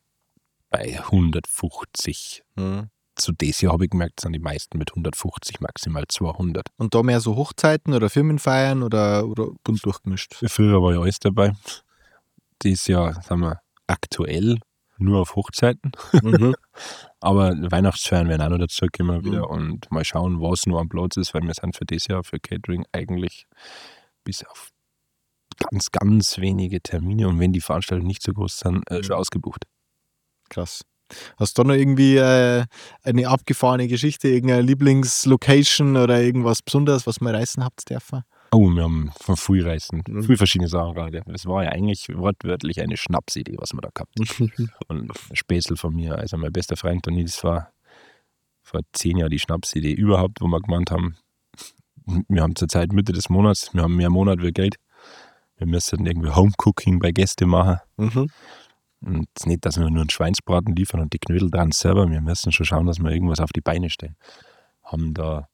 bei 0.70 0.98
150. 1.02 2.44
Mhm. 2.56 2.90
Zu 3.22 3.32
des 3.34 3.62
Jahr 3.62 3.74
habe 3.74 3.86
ich 3.86 3.92
gemerkt, 3.92 4.20
sind 4.20 4.34
die 4.34 4.40
meisten 4.40 4.78
mit 4.78 4.92
150, 4.92 5.60
maximal 5.62 6.04
200. 6.08 6.68
Und 6.78 6.94
da 6.96 7.04
mehr 7.04 7.20
so 7.22 7.36
Hochzeiten 7.36 7.94
oder 7.94 8.10
Firmenfeiern 8.10 8.84
oder, 8.84 9.26
oder 9.28 9.50
bunt 9.64 9.86
durchgemischt? 9.86 10.36
Früher 10.48 10.82
war 10.82 10.94
ja 10.94 11.00
alles 11.00 11.20
dabei. 11.20 11.54
Dieses 12.64 12.88
Jahr 12.88 13.22
sind 13.22 13.40
wir 13.40 13.60
aktuell 13.88 14.58
nur 14.98 15.22
auf 15.22 15.36
Hochzeiten. 15.36 15.92
Mhm. 16.22 16.56
Aber 17.20 17.56
Weihnachtsfeiern 17.72 18.28
werden 18.30 18.42
auch 18.42 18.50
noch 18.50 18.60
dazu 18.60 18.86
kommen 18.96 19.24
wieder 19.24 19.40
Mhm. 19.50 19.58
und 19.58 19.92
mal 19.92 20.06
schauen, 20.06 20.42
was 20.42 20.66
nur 20.68 20.80
am 20.80 20.90
Platz 20.90 21.18
ist, 21.18 21.34
weil 21.34 21.42
wir 21.44 21.54
sind 21.54 21.76
für 21.76 21.86
dieses 21.86 22.08
Jahr 22.08 22.24
für 22.24 22.40
Catering 22.40 22.86
eigentlich 22.92 23.46
bis 24.24 24.44
auf 24.46 24.70
ganz, 25.58 25.92
ganz 25.92 26.38
wenige 26.40 26.82
Termine 26.82 27.28
und 27.28 27.40
wenn 27.40 27.52
die 27.54 27.62
Veranstaltungen 27.62 28.08
nicht 28.08 28.24
so 28.24 28.32
groß 28.34 28.60
sind, 28.60 28.90
äh, 28.90 29.04
schon 29.04 29.16
ausgebucht. 29.16 29.66
Krass. 30.50 30.84
Hast 31.38 31.58
du 31.58 31.64
da 31.64 31.68
noch 31.70 31.76
irgendwie 31.76 32.18
äh, 32.18 32.66
eine 33.04 33.28
abgefahrene 33.28 33.88
Geschichte, 33.88 34.28
irgendeine 34.30 34.62
Lieblingslocation 34.62 35.98
oder 35.98 36.22
irgendwas 36.22 36.62
Besonderes, 36.62 37.08
was 37.08 37.20
wir 37.22 37.34
reißen 37.34 37.64
habt 37.64 37.90
dürfen? 37.90 38.24
Oh, 38.54 38.70
wir 38.70 38.84
haben 38.84 39.12
von 39.22 39.38
früh 39.38 39.64
reisen, 39.64 40.04
Mhm. 40.08 40.24
früh 40.24 40.36
verschiedene 40.36 40.68
Sachen 40.68 40.94
gerade. 40.94 41.22
Es 41.34 41.46
war 41.46 41.64
ja 41.64 41.70
eigentlich 41.72 42.10
wortwörtlich 42.14 42.82
eine 42.82 42.98
Schnapsidee, 42.98 43.56
was 43.58 43.72
wir 43.74 43.80
da 43.82 43.90
gehabt 43.94 44.14
haben. 44.20 44.52
Und 44.90 45.12
ein 45.30 45.36
Späßel 45.36 45.78
von 45.78 45.96
mir, 45.96 46.18
also 46.18 46.36
mein 46.38 46.52
bester 46.52 46.76
Freund 46.76 47.08
und 47.08 47.18
ich, 47.18 47.26
das 47.28 47.44
war 47.46 47.72
vor 48.62 48.82
zehn 48.92 49.18
Jahren 49.18 49.30
die 49.32 49.40
Schnapsidee 49.40 49.94
überhaupt, 49.94 50.42
wo 50.42 50.48
wir 50.48 50.60
gemeint 50.60 50.92
haben, 50.92 51.16
wir 52.28 52.42
haben 52.42 52.56
zurzeit 52.56 52.92
Mitte 52.92 53.14
des 53.14 53.30
Monats, 53.30 53.74
wir 53.74 53.84
haben 53.84 53.96
mehr 53.96 54.10
Monat 54.10 54.42
wie 54.42 54.52
Geld. 54.52 54.76
Wir 55.58 55.68
müssen 55.68 56.06
irgendwie 56.06 56.30
Homecooking 56.30 57.00
bei 57.00 57.12
Gästen 57.12 57.48
machen. 57.48 57.78
Mhm. 57.98 58.30
Und 59.04 59.28
nicht, 59.46 59.66
dass 59.66 59.78
wir 59.78 59.90
nur 59.90 60.02
einen 60.02 60.10
Schweinsbraten 60.10 60.76
liefern 60.76 61.02
und 61.02 61.14
die 61.14 61.20
Knödel 61.20 61.50
dran 61.50 61.72
selber. 61.72 62.10
Wir 62.10 62.22
müssen 62.22 62.52
schon 62.52 62.66
schauen, 62.66 62.86
dass 62.86 63.00
wir 63.00 63.10
irgendwas 63.12 63.40
auf 63.40 63.52
die 63.52 63.62
Beine 63.62 63.90
stellen. 63.90 64.16
Haben 64.84 65.14
da 65.14 65.48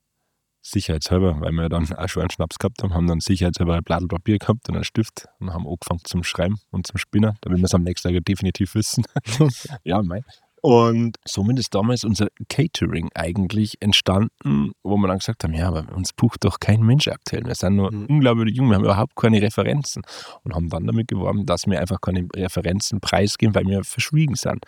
sicherheitshalber, 0.61 1.39
weil 1.39 1.51
wir 1.53 1.69
dann 1.69 1.91
auch 1.93 2.09
schon 2.09 2.23
einen 2.23 2.29
Schnaps 2.31 2.59
gehabt 2.59 2.83
haben, 2.83 2.93
haben 2.93 3.07
dann 3.07 3.21
sicherheitshalber 3.21 3.75
ein 3.75 3.83
Blatt 3.83 4.07
Papier 4.07 4.37
gehabt 4.37 4.67
und 4.67 4.75
einen 4.75 4.83
Stift 4.83 5.27
und 5.39 5.53
haben 5.53 5.65
angefangen 5.65 6.01
zum 6.03 6.23
Schreiben 6.23 6.59
und 6.71 6.87
zum 6.87 6.97
Spinnen, 6.97 7.37
damit 7.41 7.59
wir 7.59 7.65
es 7.65 7.73
am 7.73 7.83
nächsten 7.83 8.13
Tag 8.13 8.25
definitiv 8.25 8.75
wissen. 8.75 9.05
ja, 9.83 10.01
mei. 10.01 10.23
Und 10.67 11.15
somit 11.23 11.59
ist 11.59 11.73
damals 11.73 12.03
unser 12.03 12.27
Catering 12.49 13.07
eigentlich 13.15 13.77
entstanden, 13.79 14.73
wo 14.83 14.97
wir 14.97 15.07
dann 15.07 15.19
gesagt 15.19 15.45
haben, 15.45 15.53
ja, 15.53 15.69
aber 15.69 15.85
uns 15.95 16.11
bucht 16.11 16.43
doch 16.43 16.59
kein 16.59 16.81
Mensch 16.81 17.07
aktuell. 17.07 17.45
Wir 17.45 17.55
sind 17.55 17.77
nur 17.77 17.89
Mhm. 17.93 18.07
unglaublich 18.07 18.53
jung, 18.57 18.67
wir 18.67 18.75
haben 18.75 18.83
überhaupt 18.83 19.15
keine 19.15 19.41
Referenzen 19.41 20.01
und 20.43 20.53
haben 20.53 20.67
dann 20.67 20.85
damit 20.85 21.07
geworben, 21.07 21.45
dass 21.45 21.67
wir 21.67 21.79
einfach 21.79 22.01
keine 22.01 22.27
Referenzen 22.35 22.99
preisgeben, 22.99 23.55
weil 23.55 23.65
wir 23.65 23.85
verschwiegen 23.85 24.35
sind. 24.35 24.59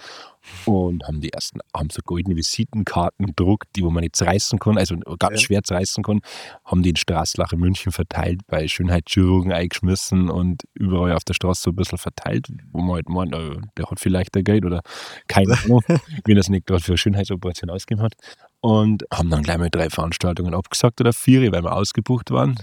Und 0.66 1.04
haben 1.08 1.20
die 1.22 1.34
ersten, 1.34 1.60
haben 1.76 1.90
so 1.90 2.02
goldene 2.06 2.36
Visitenkarten 2.36 3.26
gedruckt, 3.28 3.68
die 3.76 3.84
wo 3.84 3.90
man 3.90 4.02
nicht 4.04 4.16
zerreißen 4.16 4.60
kann, 4.60 4.78
also 4.78 4.96
ganz 5.18 5.40
Ja. 5.42 5.46
schwer 5.46 5.64
zerreißen 5.64 6.04
kann, 6.04 6.20
haben 6.64 6.84
die 6.84 6.90
in 6.92 6.96
Straßlach 6.96 7.54
in 7.54 7.60
München 7.60 7.92
verteilt, 7.92 8.42
bei 8.48 8.68
Schönheitschirurgen 8.68 9.52
eingeschmissen 9.52 10.30
und 10.30 10.64
überall 10.76 11.14
auf 11.14 11.24
der 11.24 11.34
Straße 11.34 11.62
so 11.64 11.70
ein 11.72 11.76
bisschen 11.76 11.98
verteilt, 11.98 12.48
wo 12.72 12.82
man 12.82 12.96
halt 12.98 13.10
meint, 13.10 13.34
äh, 13.34 13.58
der 13.78 13.86
hat 13.90 14.00
vielleicht 14.00 14.36
ein 14.38 14.44
Geld 14.44 14.64
oder 14.66 14.82
keine 15.28 15.54
Ahnung, 15.64 15.82
wie 16.26 16.36
das 16.36 16.50
nicht 16.50 16.68
gerade 16.68 16.84
für 16.84 16.92
eine 16.92 16.98
Schönheitsoperation 16.98 17.70
ausgegeben 17.72 18.04
hat. 18.04 18.14
Und 18.62 19.06
haben 19.14 19.30
dann 19.30 19.42
gleich 19.44 19.58
mal 19.58 19.70
drei 19.70 19.90
Veranstaltungen 19.90 20.54
abgesagt 20.54 21.00
oder 21.02 21.14
vier, 21.14 21.52
weil 21.52 21.64
wir 21.64 21.74
ausgebucht 21.74 22.30
waren. 22.32 22.60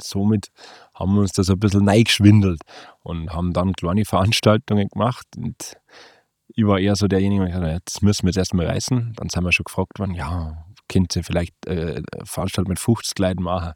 Somit 0.00 0.48
haben 0.94 1.14
wir 1.14 1.20
uns 1.22 1.32
das 1.32 1.50
ein 1.50 1.58
bisschen 1.58 1.84
neigeschwindelt 1.84 2.62
und 3.00 3.34
haben 3.34 3.52
dann 3.52 3.72
kleine 3.74 4.04
Veranstaltungen 4.06 4.88
gemacht. 4.88 5.26
Und 5.36 5.74
ich 6.54 6.66
war 6.66 6.78
eher 6.78 6.96
so 6.96 7.06
derjenige, 7.06 7.42
der 7.42 7.52
gesagt 7.52 7.66
hat, 7.66 7.82
jetzt 7.86 8.02
müssen 8.02 8.24
wir 8.24 8.28
jetzt 8.30 8.38
erstmal 8.38 8.66
reißen. 8.66 9.14
Dann 9.16 9.28
sind 9.28 9.44
wir 9.44 9.52
schon 9.52 9.64
gefragt 9.64 9.98
worden, 9.98 10.14
ja, 10.14 10.64
könnt 10.88 11.14
ihr 11.16 11.24
vielleicht 11.24 11.54
äh, 11.66 12.02
Veranstaltung 12.24 12.70
mit 12.70 12.78
50 12.78 13.18
Leuten 13.18 13.42
machen? 13.42 13.72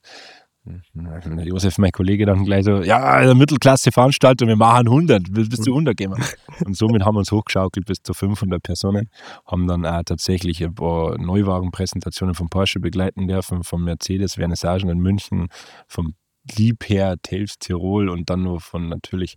Der 0.67 1.45
Josef, 1.45 1.77
mein 1.77 1.93
Kollege, 1.93 2.25
dann 2.25 2.45
gleich 2.45 2.65
so, 2.65 2.83
ja, 2.83 2.99
eine 3.03 3.35
Mittelklasse-Veranstaltung, 3.35 4.49
wir 4.49 4.57
machen 4.57 4.89
100, 4.89 5.31
bis, 5.31 5.51
bis 5.51 5.61
zu 5.61 5.73
100 5.73 5.95
gehen 5.95 6.13
wir. 6.13 6.25
Und 6.67 6.75
somit 6.75 7.05
haben 7.05 7.17
wir 7.17 7.19
uns 7.19 7.31
hochgeschaukelt 7.31 7.85
bis 7.85 7.99
zu 8.03 8.15
500 8.15 8.63
Personen, 8.63 9.11
haben 9.47 9.67
dann 9.67 9.85
auch 9.85 10.03
tatsächlich 10.05 10.65
ein 10.65 10.75
paar 10.75 11.19
Neuwagenpräsentationen 11.19 12.35
von 12.35 12.49
Porsche 12.49 12.81
begleiten 12.81 13.29
dürfen, 13.29 13.63
von 13.63 13.85
Mercedes, 13.85 14.37
Vernissagen 14.37 14.89
in 14.89 15.01
München, 15.01 15.49
vom 15.87 16.15
Liebherr, 16.57 17.17
Telfs, 17.21 17.59
Tirol 17.59 18.09
und 18.09 18.31
dann 18.31 18.43
nur 18.43 18.61
von 18.61 18.89
natürlich 18.89 19.37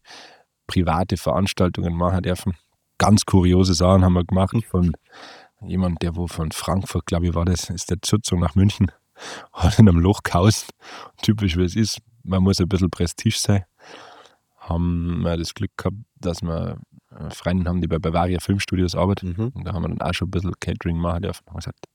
private 0.65 1.17
Veranstaltungen 1.17 1.93
machen 1.93 2.21
dürfen. 2.21 2.54
Ganz 2.98 3.26
kuriose 3.26 3.74
Sachen 3.74 4.04
haben 4.04 4.14
wir 4.14 4.26
gemacht 4.26 4.56
von 4.70 4.94
jemand, 5.62 6.02
der 6.02 6.16
wo 6.16 6.28
von 6.28 6.52
Frankfurt, 6.52 7.06
glaube 7.06 7.28
ich, 7.28 7.36
war 7.36 7.46
das, 7.46 7.70
ist 7.70 7.90
der 7.90 8.02
Zuzug 8.02 8.40
nach 8.40 8.56
München, 8.56 8.92
hat 9.54 9.80
in 9.80 9.90
einem 9.90 10.00
Loch 10.00 10.24
gehaust. 10.24 10.72
Typisch 11.22 11.58
wie 11.58 11.64
es 11.64 11.76
ist, 11.76 12.00
man 12.24 12.44
muss 12.44 12.60
ein 12.60 12.70
bisschen 12.70 12.90
Prestige 12.90 13.38
sein. 13.38 13.66
Haben 14.58 15.22
wir 15.22 15.38
das 15.38 15.54
Glück 15.54 15.72
gehabt, 15.78 15.98
dass 16.20 16.42
wir 16.42 16.78
äh, 17.12 17.30
Freunde 17.30 17.70
haben, 17.70 17.82
die 17.82 17.88
bei 17.88 18.00
Bavaria 18.00 18.40
Filmstudios 18.40 18.96
arbeiten. 18.96 19.36
Mhm. 19.38 19.52
Und 19.56 19.64
da 19.66 19.74
haben 19.74 19.84
wir 19.84 19.90
dann 19.90 20.02
auch 20.02 20.14
schon 20.14 20.28
ein 20.28 20.32
bisschen 20.32 20.54
Catering 20.60 20.98
machen 20.98 21.22
dürfen. 21.22 21.46
Haben 21.48 21.56
gesagt, 21.56 21.86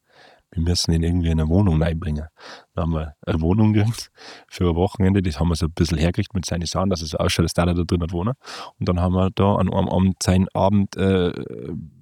wir 0.53 0.63
müssen 0.63 0.93
ihn 0.93 1.03
irgendwie 1.03 1.31
in 1.31 1.41
eine 1.41 1.49
Wohnung 1.49 1.83
reinbringen. 1.83 2.27
Dann 2.75 2.85
haben 2.85 2.93
wir 2.93 3.15
eine 3.27 3.41
Wohnung 3.41 3.73
gekriegt 3.73 4.11
für 4.49 4.69
ein 4.69 4.77
Wochenende. 4.77 5.23
Das 5.23 5.41
haben 5.41 5.49
wir 5.49 5.57
so 5.57 5.67
ein 5.67 5.73
bisschen 5.73 5.99
hergekriegt 5.99 6.35
mit 6.35 6.45
seinen 6.45 6.67
Sachen, 6.67 6.91
dass 6.91 7.01
es 7.01 7.15
ausschaut, 7.15 7.47
dass 7.47 7.55
der 7.55 7.67
da 7.67 7.73
drin 7.73 8.03
hat 8.03 8.13
wohnen. 8.13 8.35
Und 8.79 8.89
dann 8.89 9.01
haben 9.01 9.15
wir 9.15 9.31
da 9.35 9.57
an 9.57 9.73
einem 9.73 9.89
Abend 9.89 10.23
seinen 10.23 10.49
Abend 10.53 10.95
äh, 10.97 11.33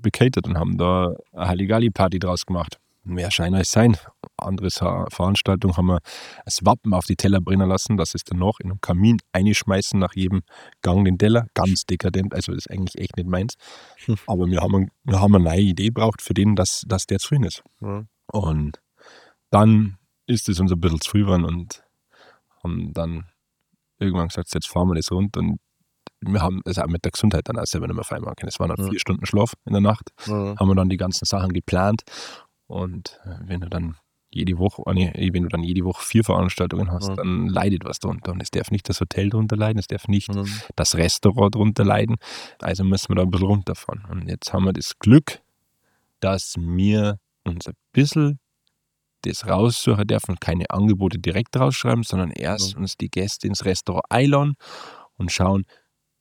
bekatert 0.03 0.49
und 0.49 0.59
haben 0.59 0.79
da 0.79 1.15
eine 1.33 1.49
Halligalli-Party 1.49 2.19
draus 2.19 2.45
gemacht. 2.45 2.79
Mehr 3.03 3.31
Schein 3.31 3.55
als 3.55 3.71
sein. 3.71 3.97
Andere 4.37 4.69
Veranstaltung 4.71 5.77
haben 5.77 5.87
wir 5.87 6.01
das 6.45 6.65
Wappen 6.65 6.93
auf 6.93 7.07
die 7.07 7.17
Teller 7.17 7.41
brennen 7.41 7.69
lassen, 7.69 7.97
dass 7.97 8.15
es 8.15 8.25
danach 8.25 8.61
in 8.61 8.71
einem 8.71 8.81
Kamin 8.81 9.19
einschmeißen 9.33 9.99
nach 9.99 10.15
jedem 10.15 10.43
Gang 10.83 11.05
den 11.05 11.19
Teller. 11.19 11.47
Ganz 11.55 11.87
dekadent, 11.87 12.35
also 12.35 12.53
das 12.53 12.67
ist 12.67 12.71
eigentlich 12.71 12.99
echt 12.99 13.17
nicht 13.17 13.29
meins. 13.29 13.55
Aber 14.27 14.47
wir 14.47 14.61
haben, 14.61 14.91
wir 15.05 15.21
haben 15.21 15.35
eine 15.35 15.45
neue 15.45 15.61
Idee 15.61 15.91
braucht 15.91 16.21
für 16.21 16.35
den, 16.35 16.57
dass, 16.57 16.85
dass 16.87 17.07
der 17.07 17.21
zufrieden 17.21 17.45
ist. 17.45 17.63
Ja. 17.81 18.05
Und 18.33 18.81
dann 19.51 19.99
ist 20.27 20.49
es 20.49 20.61
uns 20.61 20.73
ein 20.73 20.81
bisschen 20.81 21.01
zu 21.01 21.11
früh 21.11 21.21
geworden 21.25 21.45
und 21.45 21.83
haben 22.63 22.93
dann 22.93 23.27
irgendwann 23.99 24.29
gesagt, 24.29 24.55
jetzt 24.55 24.69
fahren 24.69 24.89
wir 24.89 24.95
das 24.95 25.11
rund 25.11 25.37
und 25.37 25.59
wir 26.23 26.41
haben 26.43 26.61
es 26.67 26.79
auch 26.79 26.87
mit 26.87 27.05
der 27.05 27.13
Gesundheit 27.13 27.49
dann 27.49 27.59
auch 27.59 27.65
selber 27.67 27.87
nicht 27.87 27.97
mehr 27.97 28.05
fein 28.05 28.21
machen 28.23 28.37
können. 28.37 28.49
Es 28.49 28.61
waren 28.61 28.69
dann 28.69 28.85
Ja. 28.85 28.91
vier 28.91 29.01
Stunden 29.01 29.25
Schlaf 29.27 29.55
in 29.65 29.73
der 29.73 29.81
Nacht, 29.83 30.11
Mhm. 30.27 30.59
haben 30.59 30.69
wir 30.69 30.75
dann 30.75 30.89
die 30.91 30.97
ganzen 30.99 31.25
Sachen 31.25 31.53
geplant 31.53 32.03
und 32.67 33.19
wenn 33.41 33.61
du 33.63 33.69
dann 33.69 33.97
jede 34.33 34.59
Woche, 34.59 34.83
ah, 34.87 34.93
nee, 34.95 35.11
wenn 35.33 35.43
du 35.43 35.49
dann 35.49 35.65
jede 35.65 35.85
Woche 35.85 36.05
vier 36.05 36.23
Veranstaltungen 36.23 36.91
hast, 36.93 37.09
Ja. 37.09 37.17
dann 37.17 37.49
leidet 37.49 37.85
was 37.85 37.99
drunter. 37.99 38.31
Und 38.31 38.41
es 38.41 38.51
darf 38.53 38.71
nicht 38.71 38.89
das 38.89 39.01
Hotel 39.01 39.29
drunter 39.29 39.57
leiden, 39.57 39.79
es 39.81 39.89
darf 39.89 40.07
nicht 40.07 40.33
Mhm. 40.33 40.47
das 40.77 40.95
Restaurant 40.95 41.55
drunter 41.57 41.85
leiden. 41.85 42.15
Also 42.61 42.85
müssen 42.85 43.09
wir 43.09 43.17
da 43.17 43.23
ein 43.23 43.31
bisschen 43.31 43.49
runterfahren. 43.49 44.05
Und 44.09 44.29
jetzt 44.29 44.53
haben 44.53 44.65
wir 44.67 44.73
das 44.73 44.99
Glück, 45.01 45.41
dass 46.21 46.55
wir 46.59 47.19
uns 47.45 47.67
ein 47.67 47.75
bisschen 47.93 48.39
das 49.23 49.47
raussuchen 49.47 50.07
dürfen 50.07 50.37
keine 50.41 50.65
Angebote 50.71 51.19
direkt 51.19 51.55
rausschreiben, 51.55 52.05
sondern 52.05 52.31
erst 52.31 52.73
Ja. 52.73 52.79
uns 52.79 52.97
die 52.97 53.11
Gäste 53.11 53.47
ins 53.47 53.67
Restaurant 53.67 54.05
einladen 54.09 54.55
und 55.19 55.31
schauen, 55.31 55.65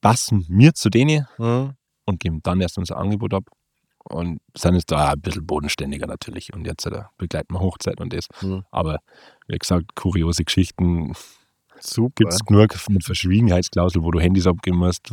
passen 0.02 0.46
wir 0.50 0.74
zu 0.74 0.90
denen 0.90 1.26
Mhm. 1.38 1.76
und 2.06 2.20
geben 2.20 2.42
dann 2.44 2.60
erst 2.60 2.78
unser 2.78 2.98
Angebot 2.98 3.34
ab. 3.34 3.46
Und 4.04 4.40
sind 4.58 4.74
jetzt 4.76 4.92
da 4.92 5.12
ein 5.14 5.22
bisschen 5.22 5.46
bodenständiger 5.46 6.08
natürlich. 6.08 6.52
Und 6.54 6.66
jetzt 6.66 6.86
äh, 6.88 7.04
begleiten 7.18 7.54
wir 7.54 7.60
Hochzeit 7.62 8.02
und 8.02 8.12
das. 8.12 8.28
Mhm. 8.42 8.64
Aber 8.72 9.00
wie 9.48 9.58
gesagt, 9.58 9.96
kuriose 9.96 10.44
Geschichten. 10.44 11.14
Gibt 12.16 12.34
es 12.34 12.44
genug 12.44 12.76
mit 12.90 13.06
Verschwiegenheitsklausel, 13.06 14.04
wo 14.04 14.12
du 14.12 14.20
Handys 14.20 14.48
abgeben 14.48 14.78
musst, 14.80 15.10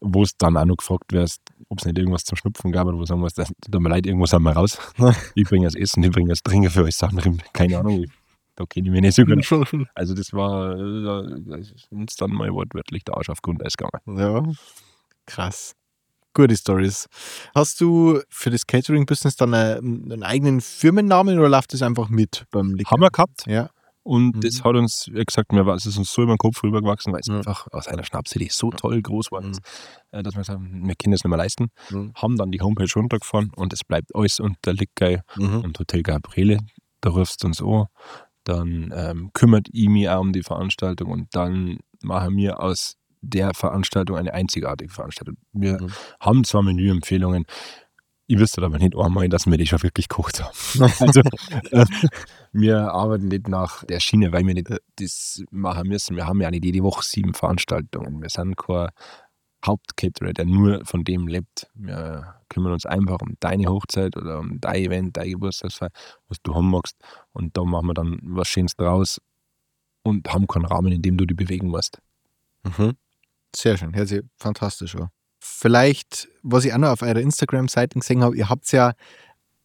wo, 0.00 0.22
es 0.22 0.36
dann 0.36 0.56
auch 0.56 0.64
noch 0.64 0.76
gefragt 0.76 1.12
wirst, 1.12 1.40
ob 1.68 1.78
es 1.78 1.84
nicht 1.84 1.98
irgendwas 1.98 2.24
zum 2.24 2.36
Schnupfen 2.36 2.72
gab 2.72 2.86
oder 2.86 2.98
wo 2.98 3.04
sagen 3.04 3.20
musst, 3.20 3.36
tut 3.36 3.80
mir 3.80 3.88
leid, 3.88 4.06
irgendwas 4.06 4.32
haben 4.32 4.44
wir 4.44 4.52
raus. 4.52 4.78
ich 5.34 5.44
bringe 5.44 5.66
das 5.66 5.74
Essen, 5.74 6.02
ich 6.02 6.10
bringe 6.10 6.30
das 6.30 6.42
Trinken 6.42 6.70
für 6.70 6.84
euch 6.84 6.96
Sachen, 6.96 7.42
keine 7.52 7.78
Ahnung. 7.78 8.06
Da 8.54 8.66
kenne 8.66 8.88
ich 8.88 8.92
mich 8.92 9.00
nicht 9.00 9.14
so 9.14 9.24
gut. 9.24 9.88
Also 9.94 10.14
das 10.14 10.32
war 10.32 10.76
da 10.76 11.56
ist 11.56 11.90
uns 11.90 12.16
dann 12.16 12.30
mal 12.32 12.52
wortwörtlich 12.52 13.02
der 13.04 13.16
Arsch 13.16 13.30
auf 13.30 13.40
Grundeis 13.40 13.76
gegangen. 13.76 14.18
Ja, 14.18 14.42
krass. 15.26 15.74
Gute 16.34 16.56
Stories. 16.56 17.08
Hast 17.54 17.80
du 17.80 18.20
für 18.30 18.50
das 18.50 18.66
Catering-Business 18.66 19.36
dann 19.36 19.52
einen, 19.52 20.12
einen 20.12 20.22
eigenen 20.22 20.60
Firmennamen 20.62 21.38
oder 21.38 21.48
läuft 21.48 21.74
das 21.74 21.82
einfach 21.82 22.08
mit 22.08 22.46
beim 22.50 22.74
Liquor? 22.74 22.92
Haben 22.92 23.02
wir 23.02 23.10
gehabt. 23.10 23.46
Ja. 23.46 23.68
Und 24.04 24.36
Mhm. 24.36 24.40
das 24.40 24.64
hat 24.64 24.74
uns, 24.74 25.06
wie 25.12 25.24
gesagt, 25.24 25.52
mir 25.52 25.64
war, 25.64 25.76
es 25.76 25.86
ist 25.86 25.96
uns 25.96 26.12
so 26.12 26.22
über 26.22 26.34
den 26.34 26.38
Kopf 26.38 26.62
rübergewachsen, 26.62 27.12
weil 27.12 27.20
es 27.20 27.28
Ja. 27.28 27.36
einfach 27.36 27.68
aus 27.70 27.86
einer 27.86 28.04
Schnapsidee 28.04 28.48
so 28.50 28.70
toll 28.70 29.00
groß 29.00 29.30
war, 29.30 29.42
Mhm. 29.42 29.58
äh, 30.10 30.22
dass 30.22 30.34
wir 30.36 30.44
sagen, 30.44 30.86
wir 30.86 30.94
können 30.96 31.12
das 31.12 31.22
nicht 31.22 31.28
mehr 31.30 31.38
leisten. 31.38 31.68
Mhm. 31.90 32.12
Haben 32.16 32.36
dann 32.36 32.50
die 32.50 32.60
Homepage 32.60 32.88
runtergefahren 32.94 33.50
und 33.54 33.72
es 33.72 33.84
bleibt 33.84 34.14
alles 34.14 34.40
unter 34.40 34.72
Lickgeil 34.72 35.22
Mhm. 35.36 35.60
und 35.60 35.78
Hotel 35.78 36.02
Gabriele. 36.02 36.58
Da 37.00 37.10
rufst 37.10 37.42
du 37.42 37.46
uns 37.48 37.62
an. 37.62 37.86
Dann 38.44 38.92
ähm, 38.94 39.30
kümmert 39.34 39.68
ich 39.72 39.88
mich 39.88 40.08
auch 40.08 40.20
um 40.20 40.32
die 40.32 40.42
Veranstaltung 40.42 41.10
und 41.12 41.28
dann 41.32 41.78
machen 42.02 42.36
wir 42.36 42.60
aus 42.60 42.96
der 43.20 43.54
Veranstaltung 43.54 44.16
eine 44.16 44.34
einzigartige 44.34 44.92
Veranstaltung. 44.92 45.36
Wir 45.52 45.80
Mhm. 45.80 45.92
haben 46.18 46.42
zwar 46.44 46.62
Menüempfehlungen, 46.62 47.44
ich 48.26 48.38
wüsste 48.38 48.62
aber 48.62 48.78
nicht 48.78 48.96
einmal, 48.96 49.28
dass 49.28 49.46
wir 49.46 49.56
die 49.58 49.66
schon 49.66 49.82
wirklich 49.84 50.08
gekocht 50.08 50.42
haben. 50.42 50.52
Also, 51.14 51.20
äh, 51.70 51.84
wir 52.52 52.92
arbeiten 52.92 53.28
nicht 53.28 53.48
nach 53.48 53.84
der 53.84 54.00
Schiene, 54.00 54.32
weil 54.32 54.46
wir 54.46 54.54
nicht 54.54 54.68
das 54.96 55.42
machen 55.50 55.88
müssen. 55.88 56.16
Wir 56.16 56.26
haben 56.26 56.40
ja 56.40 56.50
nicht 56.50 56.64
jede 56.64 56.82
Woche 56.82 57.02
sieben 57.02 57.34
Veranstaltungen. 57.34 58.20
Wir 58.20 58.28
sind 58.28 58.56
kein 58.56 58.88
Hauptcaterer, 59.64 60.32
der 60.32 60.44
nur 60.44 60.84
von 60.84 61.04
dem 61.04 61.28
lebt. 61.28 61.68
Wir 61.74 62.34
kümmern 62.48 62.72
uns 62.72 62.84
einfach 62.84 63.20
um 63.22 63.36
deine 63.40 63.66
Hochzeit 63.68 64.16
oder 64.16 64.40
um 64.40 64.60
dein 64.60 64.76
Event, 64.76 65.16
dein 65.16 65.30
Geburtstagsfeier, 65.30 65.90
was 66.28 66.38
du 66.42 66.54
haben 66.54 66.70
magst. 66.70 66.96
Und 67.32 67.56
da 67.56 67.64
machen 67.64 67.86
wir 67.86 67.94
dann 67.94 68.18
was 68.22 68.48
Schönes 68.48 68.76
draus 68.76 69.20
und 70.02 70.32
haben 70.32 70.46
keinen 70.46 70.66
Rahmen, 70.66 70.92
in 70.92 71.02
dem 71.02 71.16
du 71.16 71.24
dich 71.24 71.36
bewegen 71.36 71.68
musst. 71.68 72.00
Mhm. 72.64 72.96
Sehr 73.54 73.76
schön, 73.76 73.94
hört 73.94 74.08
sich 74.08 74.22
fantastisch 74.36 74.96
an. 74.96 75.08
Vielleicht, 75.38 76.28
was 76.42 76.64
ich 76.64 76.72
auch 76.72 76.78
noch 76.78 76.90
auf 76.90 77.02
eurer 77.02 77.20
Instagram-Seite 77.20 77.98
gesehen 77.98 78.22
habe, 78.22 78.36
ihr 78.36 78.48
habt 78.48 78.70
ja 78.72 78.92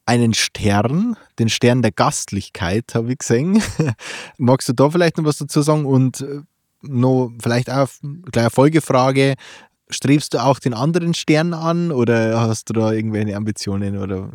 einen 0.08 0.34
Stern, 0.34 1.16
den 1.38 1.50
Stern 1.50 1.82
der 1.82 1.92
Gastlichkeit, 1.92 2.96
habe 2.96 3.12
ich 3.12 3.20
gesehen. 3.20 3.62
Magst 4.38 4.68
du 4.70 4.74
da 4.74 4.90
vielleicht 4.90 5.18
noch 5.18 5.26
was 5.26 5.38
dazu 5.38 5.62
sagen? 5.62 5.86
Und 5.86 6.22
äh, 6.22 6.42
noch 6.82 7.32
vielleicht 7.42 7.70
auch 7.70 7.90
gleich 8.32 8.44
eine 8.46 8.50
Folgefrage. 8.50 9.36
Strebst 9.90 10.34
du 10.34 10.44
auch 10.44 10.60
den 10.60 10.74
anderen 10.74 11.14
Stern 11.14 11.54
an 11.54 11.92
oder 11.92 12.40
hast 12.42 12.70
du 12.70 12.74
da 12.74 12.92
irgendwelche 12.92 13.36
Ambitionen? 13.36 13.98
Oder, 13.98 14.32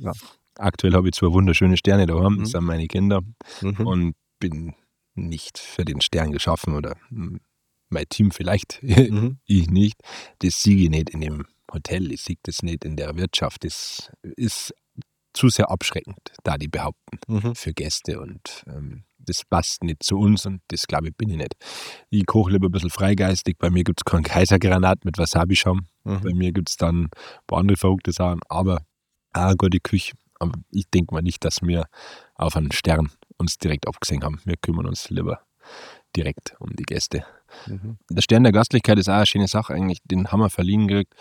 ja. 0.00 0.12
Aktuell 0.56 0.92
habe 0.94 1.08
ich 1.08 1.14
zwei 1.14 1.32
wunderschöne 1.32 1.76
Sterne 1.76 2.06
daheim, 2.06 2.34
Mhm. 2.34 2.40
das 2.40 2.50
sind 2.50 2.64
meine 2.64 2.86
Kinder. 2.86 3.20
Mhm. 3.60 3.86
und 3.86 4.14
bin 4.40 4.74
nicht 5.14 5.58
für 5.58 5.84
den 5.84 6.00
Stern 6.00 6.32
geschaffen 6.32 6.74
oder 6.74 6.96
hm, 7.08 7.40
mein 7.88 8.08
Team 8.08 8.30
vielleicht, 8.30 8.80
Mhm. 8.82 9.38
ich 9.46 9.68
nicht. 9.70 10.00
Das 10.40 10.62
siege 10.62 10.84
ich 10.84 10.90
nicht 10.90 11.10
in 11.10 11.20
dem 11.22 11.46
Hotel, 11.72 12.12
ich 12.12 12.22
siege 12.22 12.40
das 12.44 12.62
nicht 12.62 12.84
in 12.84 12.96
der 12.96 13.16
Wirtschaft. 13.16 13.64
Das 13.64 14.10
ist 14.36 14.74
zu 15.34 15.48
sehr 15.48 15.70
abschreckend, 15.70 16.16
da 16.44 16.56
die 16.56 16.68
behaupten, 16.68 17.18
Mhm. 17.28 17.54
für 17.54 17.72
Gäste 17.74 18.20
und 18.20 18.64
ähm, 18.68 19.04
das 19.18 19.42
passt 19.44 19.82
nicht 19.84 20.02
zu 20.02 20.18
uns 20.18 20.46
und 20.46 20.60
das 20.68 20.86
glaube 20.86 21.08
ich 21.08 21.16
bin 21.16 21.30
ich 21.30 21.36
nicht. 21.36 21.54
Ich 22.10 22.24
koche 22.26 22.52
lieber 22.52 22.68
ein 22.68 22.72
bisschen 22.72 22.90
freigeistig, 22.90 23.56
bei 23.58 23.70
mir 23.70 23.84
gibt 23.84 24.00
es 24.00 24.04
keinen 24.04 24.22
Kaisergranat 24.24 25.04
mit 25.04 25.18
Wasabi-Schaum, 25.18 25.88
bei 26.04 26.18
Mhm. 26.32 26.38
mir 26.38 26.52
gibt 26.52 26.70
es 26.70 26.76
dann 26.76 27.04
ein 27.04 27.10
paar 27.46 27.58
andere 27.60 27.76
verrückte 27.76 28.12
Sachen, 28.12 28.40
aber 28.48 28.82
eine 29.32 29.56
gute 29.56 29.80
Küche. 29.80 30.12
Aber 30.40 30.52
ich 30.70 30.84
denke 30.90 31.14
mal 31.14 31.22
nicht, 31.22 31.44
dass 31.44 31.62
wir 31.62 31.86
auf 32.34 32.56
einen 32.56 32.72
Stern 32.72 33.10
uns 33.38 33.56
direkt 33.58 33.88
abgesehen 33.88 34.22
haben. 34.22 34.40
Wir 34.44 34.56
kümmern 34.56 34.86
uns 34.86 35.08
lieber 35.10 35.40
direkt 36.14 36.54
um 36.60 36.70
die 36.76 36.82
Gäste. 36.82 37.24
Mhm. 37.66 37.98
Der 38.10 38.20
Stern 38.22 38.42
der 38.42 38.52
Gastlichkeit 38.52 38.98
ist 38.98 39.08
auch 39.08 39.14
eine 39.14 39.26
schöne 39.26 39.48
Sache 39.48 39.72
eigentlich. 39.74 40.00
Den 40.04 40.28
haben 40.30 40.40
wir 40.40 40.50
verliehen 40.50 40.86
gekriegt. 40.88 41.14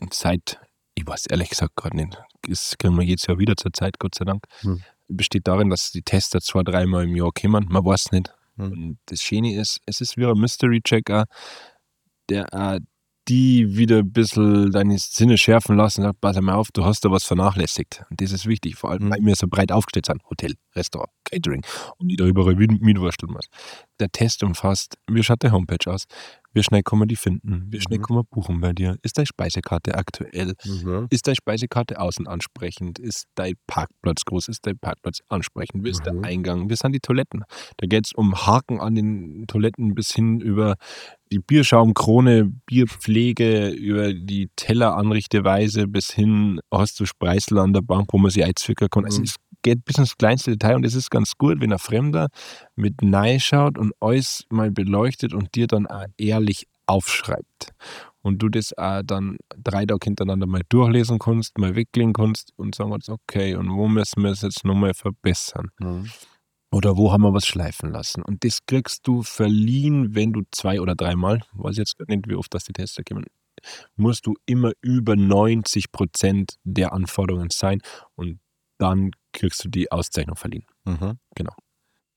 Und 0.00 0.12
seit, 0.12 0.60
ich 0.98 1.06
weiß 1.06 1.26
ehrlich 1.26 1.50
gesagt 1.50 1.76
gerade 1.76 1.96
nicht, 1.96 2.18
das 2.42 2.74
kriegen 2.76 2.96
wir 2.96 3.04
jedes 3.04 3.26
Jahr 3.26 3.38
wieder 3.38 3.56
zur 3.56 3.72
Zeit, 3.72 3.98
Gott 3.98 4.14
sei 4.16 4.24
Dank. 4.24 4.44
Mhm. 4.62 4.82
Besteht 5.08 5.46
darin, 5.46 5.70
dass 5.70 5.92
die 5.92 6.02
Tester 6.02 6.40
zwei, 6.40 6.62
dreimal 6.62 7.04
im 7.04 7.14
Jahr 7.16 7.30
kommen. 7.32 7.66
Man 7.68 7.84
weiß 7.84 8.10
nicht. 8.12 8.34
Mhm. 8.56 8.72
Und 8.72 8.98
das 9.06 9.22
Schöne 9.22 9.54
ist, 9.54 9.80
es 9.86 10.00
ist 10.00 10.16
wie 10.16 10.26
ein 10.26 10.36
Mystery-Checker, 10.38 11.26
der 12.28 12.52
äh, 12.52 12.80
die 13.28 13.76
wieder 13.76 13.98
ein 13.98 14.10
bisschen 14.10 14.72
deine 14.72 14.98
Sinne 14.98 15.36
schärfen 15.36 15.76
lassen 15.76 16.00
und 16.00 16.06
sagt, 16.08 16.20
pass 16.22 16.40
mal 16.40 16.54
auf, 16.54 16.70
du 16.72 16.84
hast 16.84 17.04
da 17.04 17.10
was 17.10 17.24
vernachlässigt. 17.24 18.02
Und 18.10 18.20
das 18.22 18.32
ist 18.32 18.46
wichtig, 18.46 18.76
vor 18.76 18.90
allem, 18.90 19.04
Mhm. 19.04 19.10
weil 19.10 19.20
wir 19.20 19.36
so 19.36 19.46
breit 19.46 19.70
aufgestellt 19.70 20.06
sind. 20.06 20.22
Hotel, 20.30 20.54
Restaurant, 20.74 21.10
Catering 21.24 21.62
und 21.98 22.06
nicht 22.06 22.20
darüber 22.20 22.44
mitwursteln 22.54 23.32
muss. 23.32 23.44
Der 24.00 24.08
Test 24.10 24.42
umfasst, 24.42 24.96
wie 25.10 25.22
schaut 25.22 25.42
die 25.42 25.50
Homepage 25.50 25.90
aus? 25.92 26.04
Wie 26.54 26.62
schnell 26.62 26.82
kann 26.82 26.98
man 26.98 27.08
die 27.08 27.16
finden? 27.16 27.66
Wie 27.70 27.80
schnell 27.80 27.98
Mhm. 27.98 28.02
kann 28.02 28.16
man 28.16 28.24
buchen 28.30 28.60
bei 28.60 28.72
dir? 28.72 28.96
Ist 29.02 29.18
deine 29.18 29.26
Speisekarte 29.26 29.94
aktuell? 29.94 30.54
Mhm. 30.64 31.06
Ist 31.10 31.26
deine 31.26 31.36
Speisekarte 31.36 32.00
außen 32.00 32.26
ansprechend? 32.26 32.98
Ist 32.98 33.24
dein 33.34 33.54
Parkplatz 33.66 34.24
groß? 34.24 34.48
Ist 34.48 34.66
dein 34.66 34.78
Parkplatz 34.78 35.20
ansprechend? 35.28 35.84
Wie 35.84 35.90
ist 35.90 36.00
Mhm. 36.06 36.22
der 36.22 36.30
Eingang? 36.30 36.70
Wie 36.70 36.76
sind 36.76 36.92
die 36.92 37.00
Toiletten? 37.00 37.44
Da 37.76 37.86
geht 37.86 38.06
es 38.06 38.12
um 38.12 38.34
Haken 38.46 38.80
an 38.80 38.94
den 38.94 39.44
Toiletten 39.46 39.94
bis 39.94 40.12
hin 40.12 40.40
über 40.40 40.76
die 41.30 41.38
Bierschaumkrone, 41.40 42.50
Bierpflege, 42.66 43.68
über 43.68 44.14
die 44.14 44.48
Telleranrichteweise 44.56 45.86
bis 45.86 46.10
hin 46.10 46.60
hast 46.72 46.98
du 47.00 47.04
Spreißel 47.06 47.58
an 47.58 47.72
der 47.74 47.82
Bank, 47.82 48.08
wo 48.12 48.18
man 48.18 48.30
sich 48.30 48.42
einzwickern 48.44 48.88
kann. 48.90 49.04
Also 49.04 49.18
Mhm. 49.20 49.24
es 49.24 49.36
geht 49.62 49.84
bis 49.84 49.98
ins 49.98 50.16
kleinste 50.16 50.52
Detail 50.52 50.76
und 50.76 50.86
es 50.86 50.94
ist 50.94 51.10
ganz 51.10 51.32
gut, 51.36 51.60
wenn 51.60 51.72
ein 51.72 51.78
Fremder 51.78 52.28
mit 52.76 53.02
Nein 53.02 53.40
schaut 53.40 53.76
und 53.76 53.92
alles 54.00 54.44
mal 54.50 54.70
beleuchtet 54.70 55.34
und 55.34 55.54
dir 55.54 55.66
dann 55.66 55.86
auch 55.86 56.06
ehrlich 56.38 56.66
aufschreibt. 56.86 57.72
Und 58.22 58.38
du 58.42 58.48
das 58.48 58.76
auch 58.76 59.02
dann 59.04 59.38
drei 59.56 59.86
Tage 59.86 60.04
hintereinander 60.04 60.46
mal 60.46 60.62
durchlesen 60.68 61.18
kannst, 61.18 61.56
mal 61.58 61.76
weglegen 61.76 62.12
kannst 62.12 62.52
und 62.56 62.74
sagen 62.74 62.90
kannst, 62.90 63.08
okay, 63.08 63.54
und 63.54 63.70
wo 63.70 63.88
müssen 63.88 64.22
wir 64.22 64.30
es 64.30 64.42
jetzt 64.42 64.64
nochmal 64.64 64.94
verbessern? 64.94 65.70
Mhm. 65.78 66.10
Oder 66.70 66.96
wo 66.96 67.12
haben 67.12 67.22
wir 67.22 67.32
was 67.32 67.46
schleifen 67.46 67.90
lassen? 67.92 68.22
Und 68.22 68.44
das 68.44 68.58
kriegst 68.66 69.06
du 69.06 69.22
verliehen, 69.22 70.14
wenn 70.14 70.32
du 70.32 70.42
zwei 70.50 70.80
oder 70.80 70.94
dreimal, 70.94 71.40
weiß 71.52 71.78
jetzt 71.78 71.96
nicht, 72.08 72.28
wie 72.28 72.34
oft 72.34 72.52
das 72.52 72.64
die 72.64 72.74
Tester 72.74 73.02
kommen, 73.04 73.24
musst 73.96 74.26
du 74.26 74.34
immer 74.44 74.72
über 74.82 75.16
90 75.16 75.90
Prozent 75.90 76.56
der 76.64 76.92
Anforderungen 76.92 77.48
sein 77.50 77.80
und 78.16 78.40
dann 78.78 79.12
kriegst 79.32 79.64
du 79.64 79.68
die 79.68 79.90
Auszeichnung 79.90 80.36
verliehen. 80.36 80.66
Mhm. 80.84 81.18
Genau. 81.34 81.54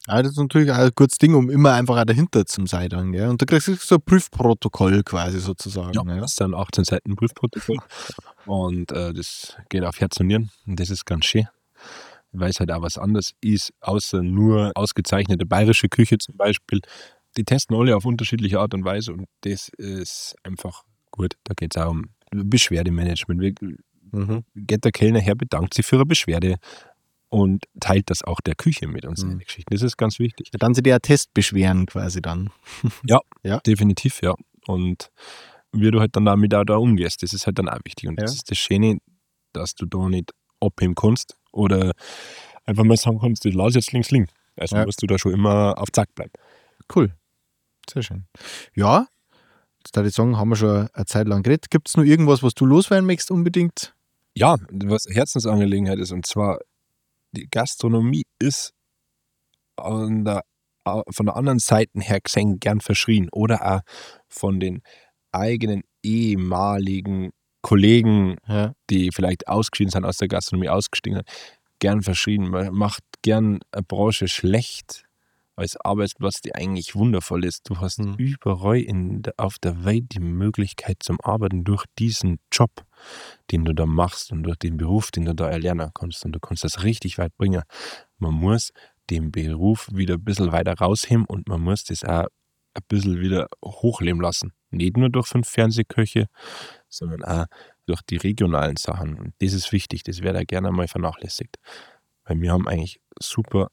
Aber 0.08 0.24
das 0.24 0.32
ist 0.34 0.38
natürlich 0.40 0.72
auch 0.72 0.76
ein 0.78 0.92
gutes 0.96 1.18
Ding, 1.20 1.36
um 1.36 1.50
immer 1.50 1.74
einfach 1.74 1.98
auch 2.00 2.06
dahinter 2.06 2.46
zu 2.46 2.66
sein. 2.66 2.90
Dann, 2.90 3.12
gell? 3.12 3.30
Und 3.30 3.42
da 3.42 3.46
kriegst 3.46 3.68
du 3.68 3.76
so 3.76 3.96
ein 3.96 4.02
Prüfprotokoll 4.02 5.04
quasi 5.04 5.40
sozusagen. 5.40 5.94
Ja, 5.94 6.04
Ja. 6.16 6.22
das 6.22 6.36
sind 6.36 6.56
18 6.56 6.84
Seiten 6.86 7.16
Prüfprotokoll 7.16 7.78
und 8.46 8.92
äh, 8.92 9.14
das 9.14 9.56
geht 9.70 9.84
auf 9.84 10.00
Herz 10.00 10.20
und 10.20 10.28
Nieren 10.28 10.50
und 10.66 10.80
das 10.80 10.90
ist 10.90 11.06
ganz 11.06 11.26
schön, 11.26 11.48
weil 12.32 12.50
es 12.50 12.60
halt 12.60 12.72
auch 12.72 12.82
was 12.82 12.98
anderes 12.98 13.34
ist, 13.42 13.72
außer 13.82 14.24
nur 14.24 14.72
ausgezeichnete 14.76 15.46
bayerische 15.46 15.88
Küche 15.90 16.18
zum 16.18 16.36
Beispiel. 16.36 16.82
Die 17.38 17.44
testen 17.46 17.78
alle 17.78 17.96
auf 17.96 18.04
unterschiedliche 18.06 18.60
Art 18.60 18.74
und 18.74 18.84
Weise 18.84 19.14
und 19.14 19.26
das 19.42 19.70
ist 19.78 20.36
einfach 20.44 20.84
gut. 21.12 21.36
Da 21.46 21.54
geht 21.54 21.76
es 21.76 21.82
auch 21.82 21.92
um 21.92 22.06
Beschwerdemanagement. 22.32 23.40
Wie 23.42 23.56
Mhm. 24.14 24.44
geht 24.56 24.84
der 24.84 24.92
Kellner 24.92 25.20
her, 25.22 25.36
bedankt 25.36 25.74
sich 25.74 25.86
für 25.86 25.96
eine 25.96 26.06
Beschwerde 26.06 26.58
und 27.32 27.63
teilt 27.80 28.10
das 28.10 28.24
auch 28.24 28.41
der 28.41 28.56
Küche 28.56 28.88
mit 28.88 29.06
uns 29.06 29.24
Mhm. 29.24 29.30
seine 29.30 29.44
Geschichten. 29.46 29.74
Das 29.74 29.82
ist 29.82 29.98
ganz 29.98 30.20
wichtig. 30.20 30.50
Dann 30.52 30.74
sie 30.76 30.84
dir 30.84 30.94
einen 30.96 31.02
Test 31.02 31.34
beschweren 31.34 31.86
quasi 31.88 32.22
dann. 32.22 32.50
Definitiv, 33.65 34.22
ja. 34.22 34.36
Und 34.67 35.10
wie 35.72 35.89
du 35.89 36.00
halt 36.02 36.15
dann 36.15 36.26
damit 36.26 36.54
auch 36.54 36.65
da 36.65 36.76
umgehst, 36.76 37.24
das 37.24 37.34
ist 37.34 37.46
halt 37.48 37.58
dann 37.58 37.70
auch 37.70 37.80
wichtig. 37.86 38.10
Und 38.10 38.17
das 38.22 38.32
Ja. 38.32 38.36
ist 38.36 38.52
das 38.52 38.58
Schöne, 38.58 38.98
dass 39.54 39.74
du 39.76 39.86
da 39.86 40.10
nicht 40.10 40.32
abheben 40.60 40.94
kannst 40.96 41.38
oder 41.52 41.94
einfach 42.65 42.84
mal 42.84 42.98
sagen 42.98 43.20
kannst, 43.20 43.46
ich 43.46 43.56
lass 43.56 43.74
jetzt 43.76 43.91
links 43.94 44.12
liegen. 44.12 44.28
Also 44.58 44.76
Ja. 44.76 44.86
musst 44.86 45.02
du 45.02 45.08
da 45.08 45.17
schon 45.17 45.32
immer 45.34 45.78
auf 45.78 45.89
Zack 45.91 46.13
bleiben. 46.13 46.34
Cool. 46.94 47.13
Sehr 47.89 48.04
schön. 48.04 48.26
Ja, 48.76 49.08
jetzt 49.86 49.96
würde 49.96 50.10
ich 50.10 50.15
sagen, 50.15 50.38
haben 50.38 50.50
wir 50.50 50.56
schon 50.58 50.88
eine 50.94 51.06
Zeit 51.06 51.28
lang 51.28 51.41
geredet. 51.44 51.70
Gibt 51.72 51.88
es 51.88 51.96
noch 51.98 52.04
irgendwas, 52.04 52.44
was 52.44 52.54
du 52.54 52.65
loswerden 52.65 53.06
möchtest 53.08 53.32
unbedingt? 53.32 53.96
Ja, 54.36 54.58
was 54.72 55.06
Herzensangelegenheit 55.10 55.98
ist, 56.00 56.12
und 56.12 56.26
zwar 56.26 56.60
die 57.32 57.48
Gastronomie 57.50 58.24
ist 58.39 58.74
der, 59.80 60.44
von 60.86 61.26
der 61.26 61.36
anderen 61.36 61.60
Seite 61.60 62.00
her 62.00 62.20
gesehen 62.22 62.60
gern 62.60 62.82
verschrien 62.82 63.30
oder 63.32 63.76
auch 63.76 63.82
von 64.30 64.60
den 64.60 64.82
eigenen 65.32 65.84
ehemaligen 66.04 67.32
Kollegen 67.62 68.38
Ja. 68.48 68.74
die 68.89 69.12
vielleicht 69.12 69.48
ausgeschieden 69.48 69.91
sind 69.91 70.06
aus 70.06 70.17
der 70.17 70.28
Gastronomie, 70.28 70.70
ausgestiegen 70.70 71.17
sind, 71.17 71.30
gern 71.80 72.02
verschrien. 72.02 72.50
Man 72.50 72.74
macht 72.74 73.04
gern 73.22 73.60
eine 73.72 73.84
Branche 73.84 74.28
schlecht 74.28 75.06
als 75.56 75.78
Arbeitsplatz, 75.78 76.42
die 76.42 76.56
eigentlich 76.56 76.96
wundervoll 76.96 77.46
ist. 77.46 77.70
Du 77.70 77.80
hast 77.80 78.00
Mhm. 78.00 78.16
überall 78.18 78.80
in 78.80 79.22
auf 79.38 79.58
der 79.60 79.84
Welt 79.86 80.06
die 80.14 80.20
Möglichkeit 80.20 80.98
zum 81.02 81.20
Arbeiten 81.22 81.64
durch 81.64 81.86
diesen 82.00 82.40
Job, 82.52 82.72
den 83.52 83.66
du 83.66 83.74
da 83.74 83.86
machst 83.86 84.32
und 84.32 84.44
durch 84.44 84.58
den 84.58 84.78
Beruf, 84.78 85.12
den 85.12 85.26
du 85.26 85.36
da 85.36 85.50
erlernen 85.50 85.92
kannst. 85.94 86.26
Und 86.26 86.32
du 86.34 86.40
kannst 86.40 86.64
das 86.64 86.84
richtig 86.84 87.18
weit 87.18 87.36
bringen. 87.38 87.64
Man 88.18 88.34
muss 88.34 88.72
den 89.10 89.32
Beruf 89.32 89.90
wieder 89.92 90.16
ein 90.16 90.24
bisschen 90.24 90.52
weiter 90.52 90.74
rausheben 90.74 91.26
und 91.26 91.48
man 91.50 91.62
muss 91.62 91.84
das 91.84 92.04
auch 92.04 92.28
ein 92.74 92.84
bisschen 92.88 93.20
wieder 93.20 93.48
hochleben 93.64 94.22
lassen. 94.22 94.54
Nicht 94.70 94.96
nur 94.96 95.10
durch 95.10 95.28
fünf 95.28 95.50
Fernsehköche, 95.50 96.28
sondern 96.88 97.24
auch 97.24 97.46
durch 97.86 98.02
die 98.04 98.16
regionalen 98.18 98.78
Sachen. 98.78 99.20
Und 99.20 99.34
das 99.40 99.52
ist 99.54 99.72
wichtig, 99.74 100.04
das 100.04 100.22
wird 100.22 100.38
auch 100.38 100.48
gerne 100.48 100.72
mal 100.72 100.88
vernachlässigt. 100.88 101.58
Weil 102.24 102.40
wir 102.40 102.54
haben 102.54 102.68
eigentlich 102.70 103.02
super 103.20 103.68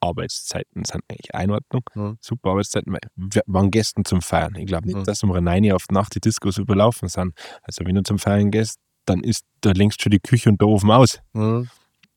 Arbeitszeiten, 0.00 0.84
sind 0.84 1.02
eigentlich 1.08 1.34
Einordnung, 1.34 1.82
Mhm. 1.94 2.18
super 2.20 2.50
Arbeitszeiten. 2.50 2.92
weil 2.92 3.00
Wir 3.16 3.42
waren 3.46 3.70
Gästen 3.70 4.04
zum 4.04 4.20
Feiern. 4.22 4.54
Ich 4.56 4.66
glaube 4.66 4.86
nicht, 4.86 4.96
Mhm. 4.98 5.04
dass 5.04 5.22
um 5.22 5.30
Reine 5.30 5.74
auf 5.74 5.84
Nacht 5.90 6.14
die 6.14 6.20
Diskos 6.20 6.58
überlaufen 6.58 7.08
sind. 7.08 7.34
Also 7.62 7.84
wenn 7.84 7.94
du 7.94 8.02
zum 8.02 8.18
Feiern 8.18 8.50
gehst, 8.50 8.78
dann 9.06 9.22
ist 9.22 9.44
da 9.62 9.72
längst 9.72 10.02
schon 10.02 10.10
die 10.10 10.20
Küche 10.20 10.48
und 10.50 10.60
der 10.60 10.68
Ofen 10.68 10.90
aus. 10.90 11.20
Mhm. 11.32 11.68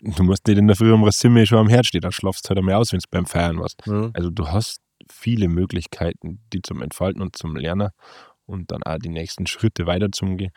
Du 0.02 0.24
musst 0.24 0.48
nicht 0.48 0.58
in 0.58 0.67
der 0.67 0.76
Früh 0.76 0.91
um 0.91 1.10
Zimmer 1.12 1.46
schon 1.46 1.60
am 1.60 1.70
Herd 1.70 1.86
stehen, 1.86 2.02
dann 2.02 2.12
schlafst 2.12 2.46
du 2.46 2.50
halt 2.50 2.60
einmal 2.60 2.76
aus, 2.76 2.91
wenn 2.91 3.00
du 3.00 3.06
beim 3.12 3.26
Feiern 3.28 3.60
warst. 3.60 3.82
Also 4.13 4.30
du 4.32 4.48
hast 4.48 4.80
viele 5.10 5.48
Möglichkeiten, 5.48 6.41
die 6.52 6.62
zum 6.62 6.82
Entfalten 6.82 7.22
und 7.22 7.36
zum 7.36 7.56
Lernen 7.56 7.89
und 8.46 8.72
dann 8.72 8.84
auch 8.84 8.98
die 8.98 9.10
nächsten 9.10 9.46
Schritte 9.48 9.86
weiter 9.88 10.12
zum 10.12 10.38
Gehen. 10.38 10.52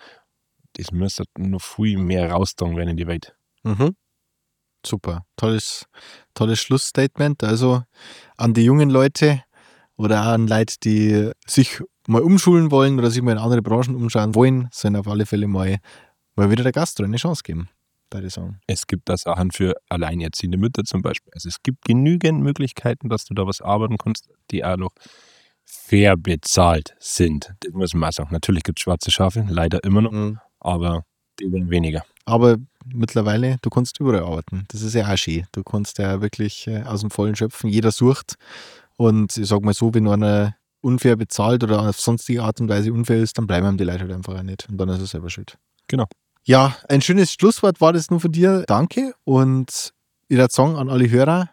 Das 0.77 0.91
müsste 0.93 1.25
noch 1.39 1.61
viel 1.63 1.99
mehr 1.99 2.31
rausdrängen 2.33 2.77
werden 2.77 2.91
in 2.91 2.97
die 2.97 3.07
Welt. 3.07 3.37
Mhm. 3.63 3.95
Super. 4.87 5.25
Tolles, 5.37 5.87
tolles 6.35 6.61
Schlussstatement. 6.61 7.43
Also 7.43 7.83
an 8.37 8.55
die 8.55 8.65
jungen 8.65 8.91
Leute 8.91 9.43
oder 9.97 10.23
an 10.23 10.47
Leute, 10.47 10.77
die 10.83 11.31
sich 11.47 11.81
mal 12.07 12.23
umschulen 12.23 12.71
wollen 12.71 12.99
oder 12.99 13.11
sich 13.11 13.23
mal 13.23 13.33
in 13.33 13.39
andere 13.39 13.63
Branchen 13.63 13.95
umschauen 13.95 14.35
wollen, 14.35 14.69
sollen 14.73 14.97
auf 14.97 15.09
alle 15.09 15.27
Fälle 15.27 15.47
mal, 15.47 15.79
mal 16.37 16.51
wieder 16.51 16.63
der 16.63 16.73
Gastro 16.73 17.05
eine 17.05 17.17
Chance 17.17 17.43
geben. 17.45 17.69
Es 18.69 18.87
gibt 18.87 19.09
da 19.09 19.17
Sachen 19.17 19.51
für 19.51 19.75
alleinerziehende 19.89 20.57
Mütter 20.57 20.85
zum 20.85 21.03
Beispiel. 21.03 21.33
Also 21.35 21.49
es 21.49 21.63
gibt 21.65 21.85
genügend 21.85 22.43
Möglichkeiten, 22.43 23.09
dass 23.09 23.25
du 23.25 23.35
da 23.35 23.45
was 23.47 23.61
arbeiten 23.61 23.97
kannst, 23.97 24.29
die 24.53 24.65
auch 24.65 24.77
noch 24.77 24.93
fair 25.65 26.17
bezahlt 26.17 26.95
sind. 27.01 27.53
Das 27.61 27.73
muss 27.73 27.93
man 27.95 28.11
auch 28.11 28.13
sagen. 28.13 28.29
Natürlich 28.33 28.63
gibt 28.63 28.79
es 28.79 28.83
schwarze 28.85 29.11
Schafe, 29.11 29.45
leider 29.49 29.83
immer 29.83 30.03
noch, 30.03 30.13
Mhm. 30.13 30.39
aber 30.61 31.05
die 31.41 31.51
werden 31.51 31.71
weniger. 31.71 32.05
Aber 32.25 32.57
mittlerweile, 32.87 33.57
du 33.63 33.71
kannst 33.71 34.01
überall 34.01 34.23
arbeiten. 34.23 34.65
Das 34.69 34.83
ist 34.83 34.95
ja 34.95 35.13
auch 35.13 35.17
schön. 35.17 35.47
Du 35.53 35.63
kannst 35.63 35.99
ja 35.99 36.21
wirklich 36.21 36.67
äh, 36.67 36.83
aus 36.83 37.01
dem 37.01 37.11
Vollen 37.11 37.37
schöpfen. 37.37 37.71
Jeder 37.71 37.93
sucht. 37.93 38.37
Und 38.97 39.37
ich 39.37 39.49
sag 39.49 39.63
mal 39.63 39.75
so, 39.75 39.93
wenn 39.95 40.07
einer 40.07 40.57
unfair 40.81 41.17
bezahlt 41.17 41.65
oder 41.65 41.89
auf 41.89 42.01
sonstige 42.01 42.43
Art 42.43 42.61
und 42.61 42.69
Weise 42.69 42.93
unfair 42.93 43.23
ist, 43.23 43.39
dann 43.39 43.47
bleiben 43.47 43.67
ihm 43.67 43.79
die 43.79 43.85
Leute 43.85 44.01
halt 44.01 44.13
einfach 44.13 44.35
auch 44.35 44.43
nicht. 44.43 44.69
Und 44.69 44.79
dann 44.79 44.89
ist 44.91 45.01
er 45.01 45.07
selber 45.07 45.31
schuld. 45.31 45.57
Genau. 45.89 46.07
Ja, 46.45 46.77
ein 46.89 47.01
schönes 47.01 47.33
Schlusswort 47.33 47.81
war 47.81 47.93
das 47.93 48.11
nur 48.11 48.21
von 48.21 48.31
dir. 48.31 48.65
Danke. 48.67 49.15
Und 49.25 49.93
ich 50.29 50.37
würde 50.37 50.53
sagen 50.53 50.77
an 50.77 50.91
alle 50.91 51.09
Hörer, 51.09 51.51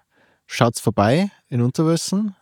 schaut's 0.47 0.81
vorbei 0.81 1.31
in 1.47 1.61
Unterwössen 1.61 2.35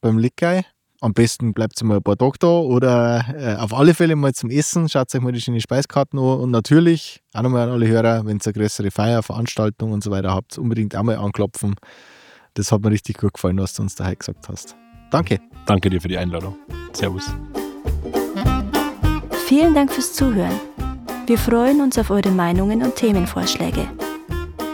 beim 0.00 0.18
Lickei. 0.18 0.64
Am 1.06 1.14
besten 1.14 1.54
bleibt 1.54 1.80
mal 1.84 1.98
ein 1.98 2.02
paar 2.02 2.18
Tage 2.18 2.36
da 2.40 2.48
oder 2.48 3.24
äh, 3.38 3.54
auf 3.62 3.72
alle 3.72 3.94
Fälle 3.94 4.16
mal 4.16 4.34
zum 4.34 4.50
Essen. 4.50 4.88
Schaut 4.88 5.14
euch 5.14 5.20
mal 5.20 5.30
die 5.30 5.40
schönen 5.40 5.60
Speiskarten 5.60 6.18
an. 6.18 6.40
Und 6.40 6.50
natürlich 6.50 7.22
auch 7.32 7.42
nochmal 7.42 7.68
an 7.68 7.74
alle 7.74 7.86
Hörer, 7.86 8.26
wenn 8.26 8.38
ihr 8.38 8.40
eine 8.44 8.52
größere 8.52 8.90
Feier, 8.90 9.22
Veranstaltung 9.22 9.92
und 9.92 10.02
so 10.02 10.10
weiter 10.10 10.34
habt, 10.34 10.58
unbedingt 10.58 10.96
auch 10.96 11.04
mal 11.04 11.16
anklopfen. 11.16 11.76
Das 12.54 12.72
hat 12.72 12.80
mir 12.80 12.90
richtig 12.90 13.18
gut 13.18 13.34
gefallen, 13.34 13.56
was 13.58 13.74
du 13.74 13.82
uns 13.82 13.94
da 13.94 14.04
heute 14.04 14.16
gesagt 14.16 14.48
hast. 14.48 14.74
Danke. 15.12 15.38
Danke 15.64 15.90
dir 15.90 16.00
für 16.00 16.08
die 16.08 16.18
Einladung. 16.18 16.56
Servus. 16.92 17.32
Vielen 19.46 19.74
Dank 19.74 19.92
fürs 19.92 20.12
Zuhören. 20.12 20.58
Wir 21.28 21.38
freuen 21.38 21.82
uns 21.82 21.96
auf 22.00 22.10
eure 22.10 22.32
Meinungen 22.32 22.82
und 22.82 22.96
Themenvorschläge. 22.96 23.86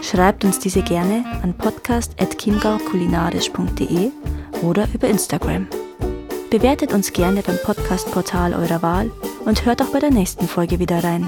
Schreibt 0.01 0.45
uns 0.45 0.57
diese 0.57 0.81
gerne 0.81 1.25
an 1.43 1.55
podcast.chiemgaukulinarisch.de 1.55 4.09
oder 4.63 4.87
über 4.95 5.07
Instagram. 5.07 5.67
Bewertet 6.53 6.93
uns 6.93 7.11
gerne 7.13 7.41
beim 7.41 7.57
Podcast-Portal 7.57 8.53
eurer 8.53 8.83
Wahl 8.83 9.09
und 9.43 9.65
hört 9.65 9.81
auch 9.81 9.87
bei 9.87 9.97
der 9.97 10.11
nächsten 10.11 10.47
Folge 10.47 10.77
wieder 10.77 11.03
rein. 11.03 11.25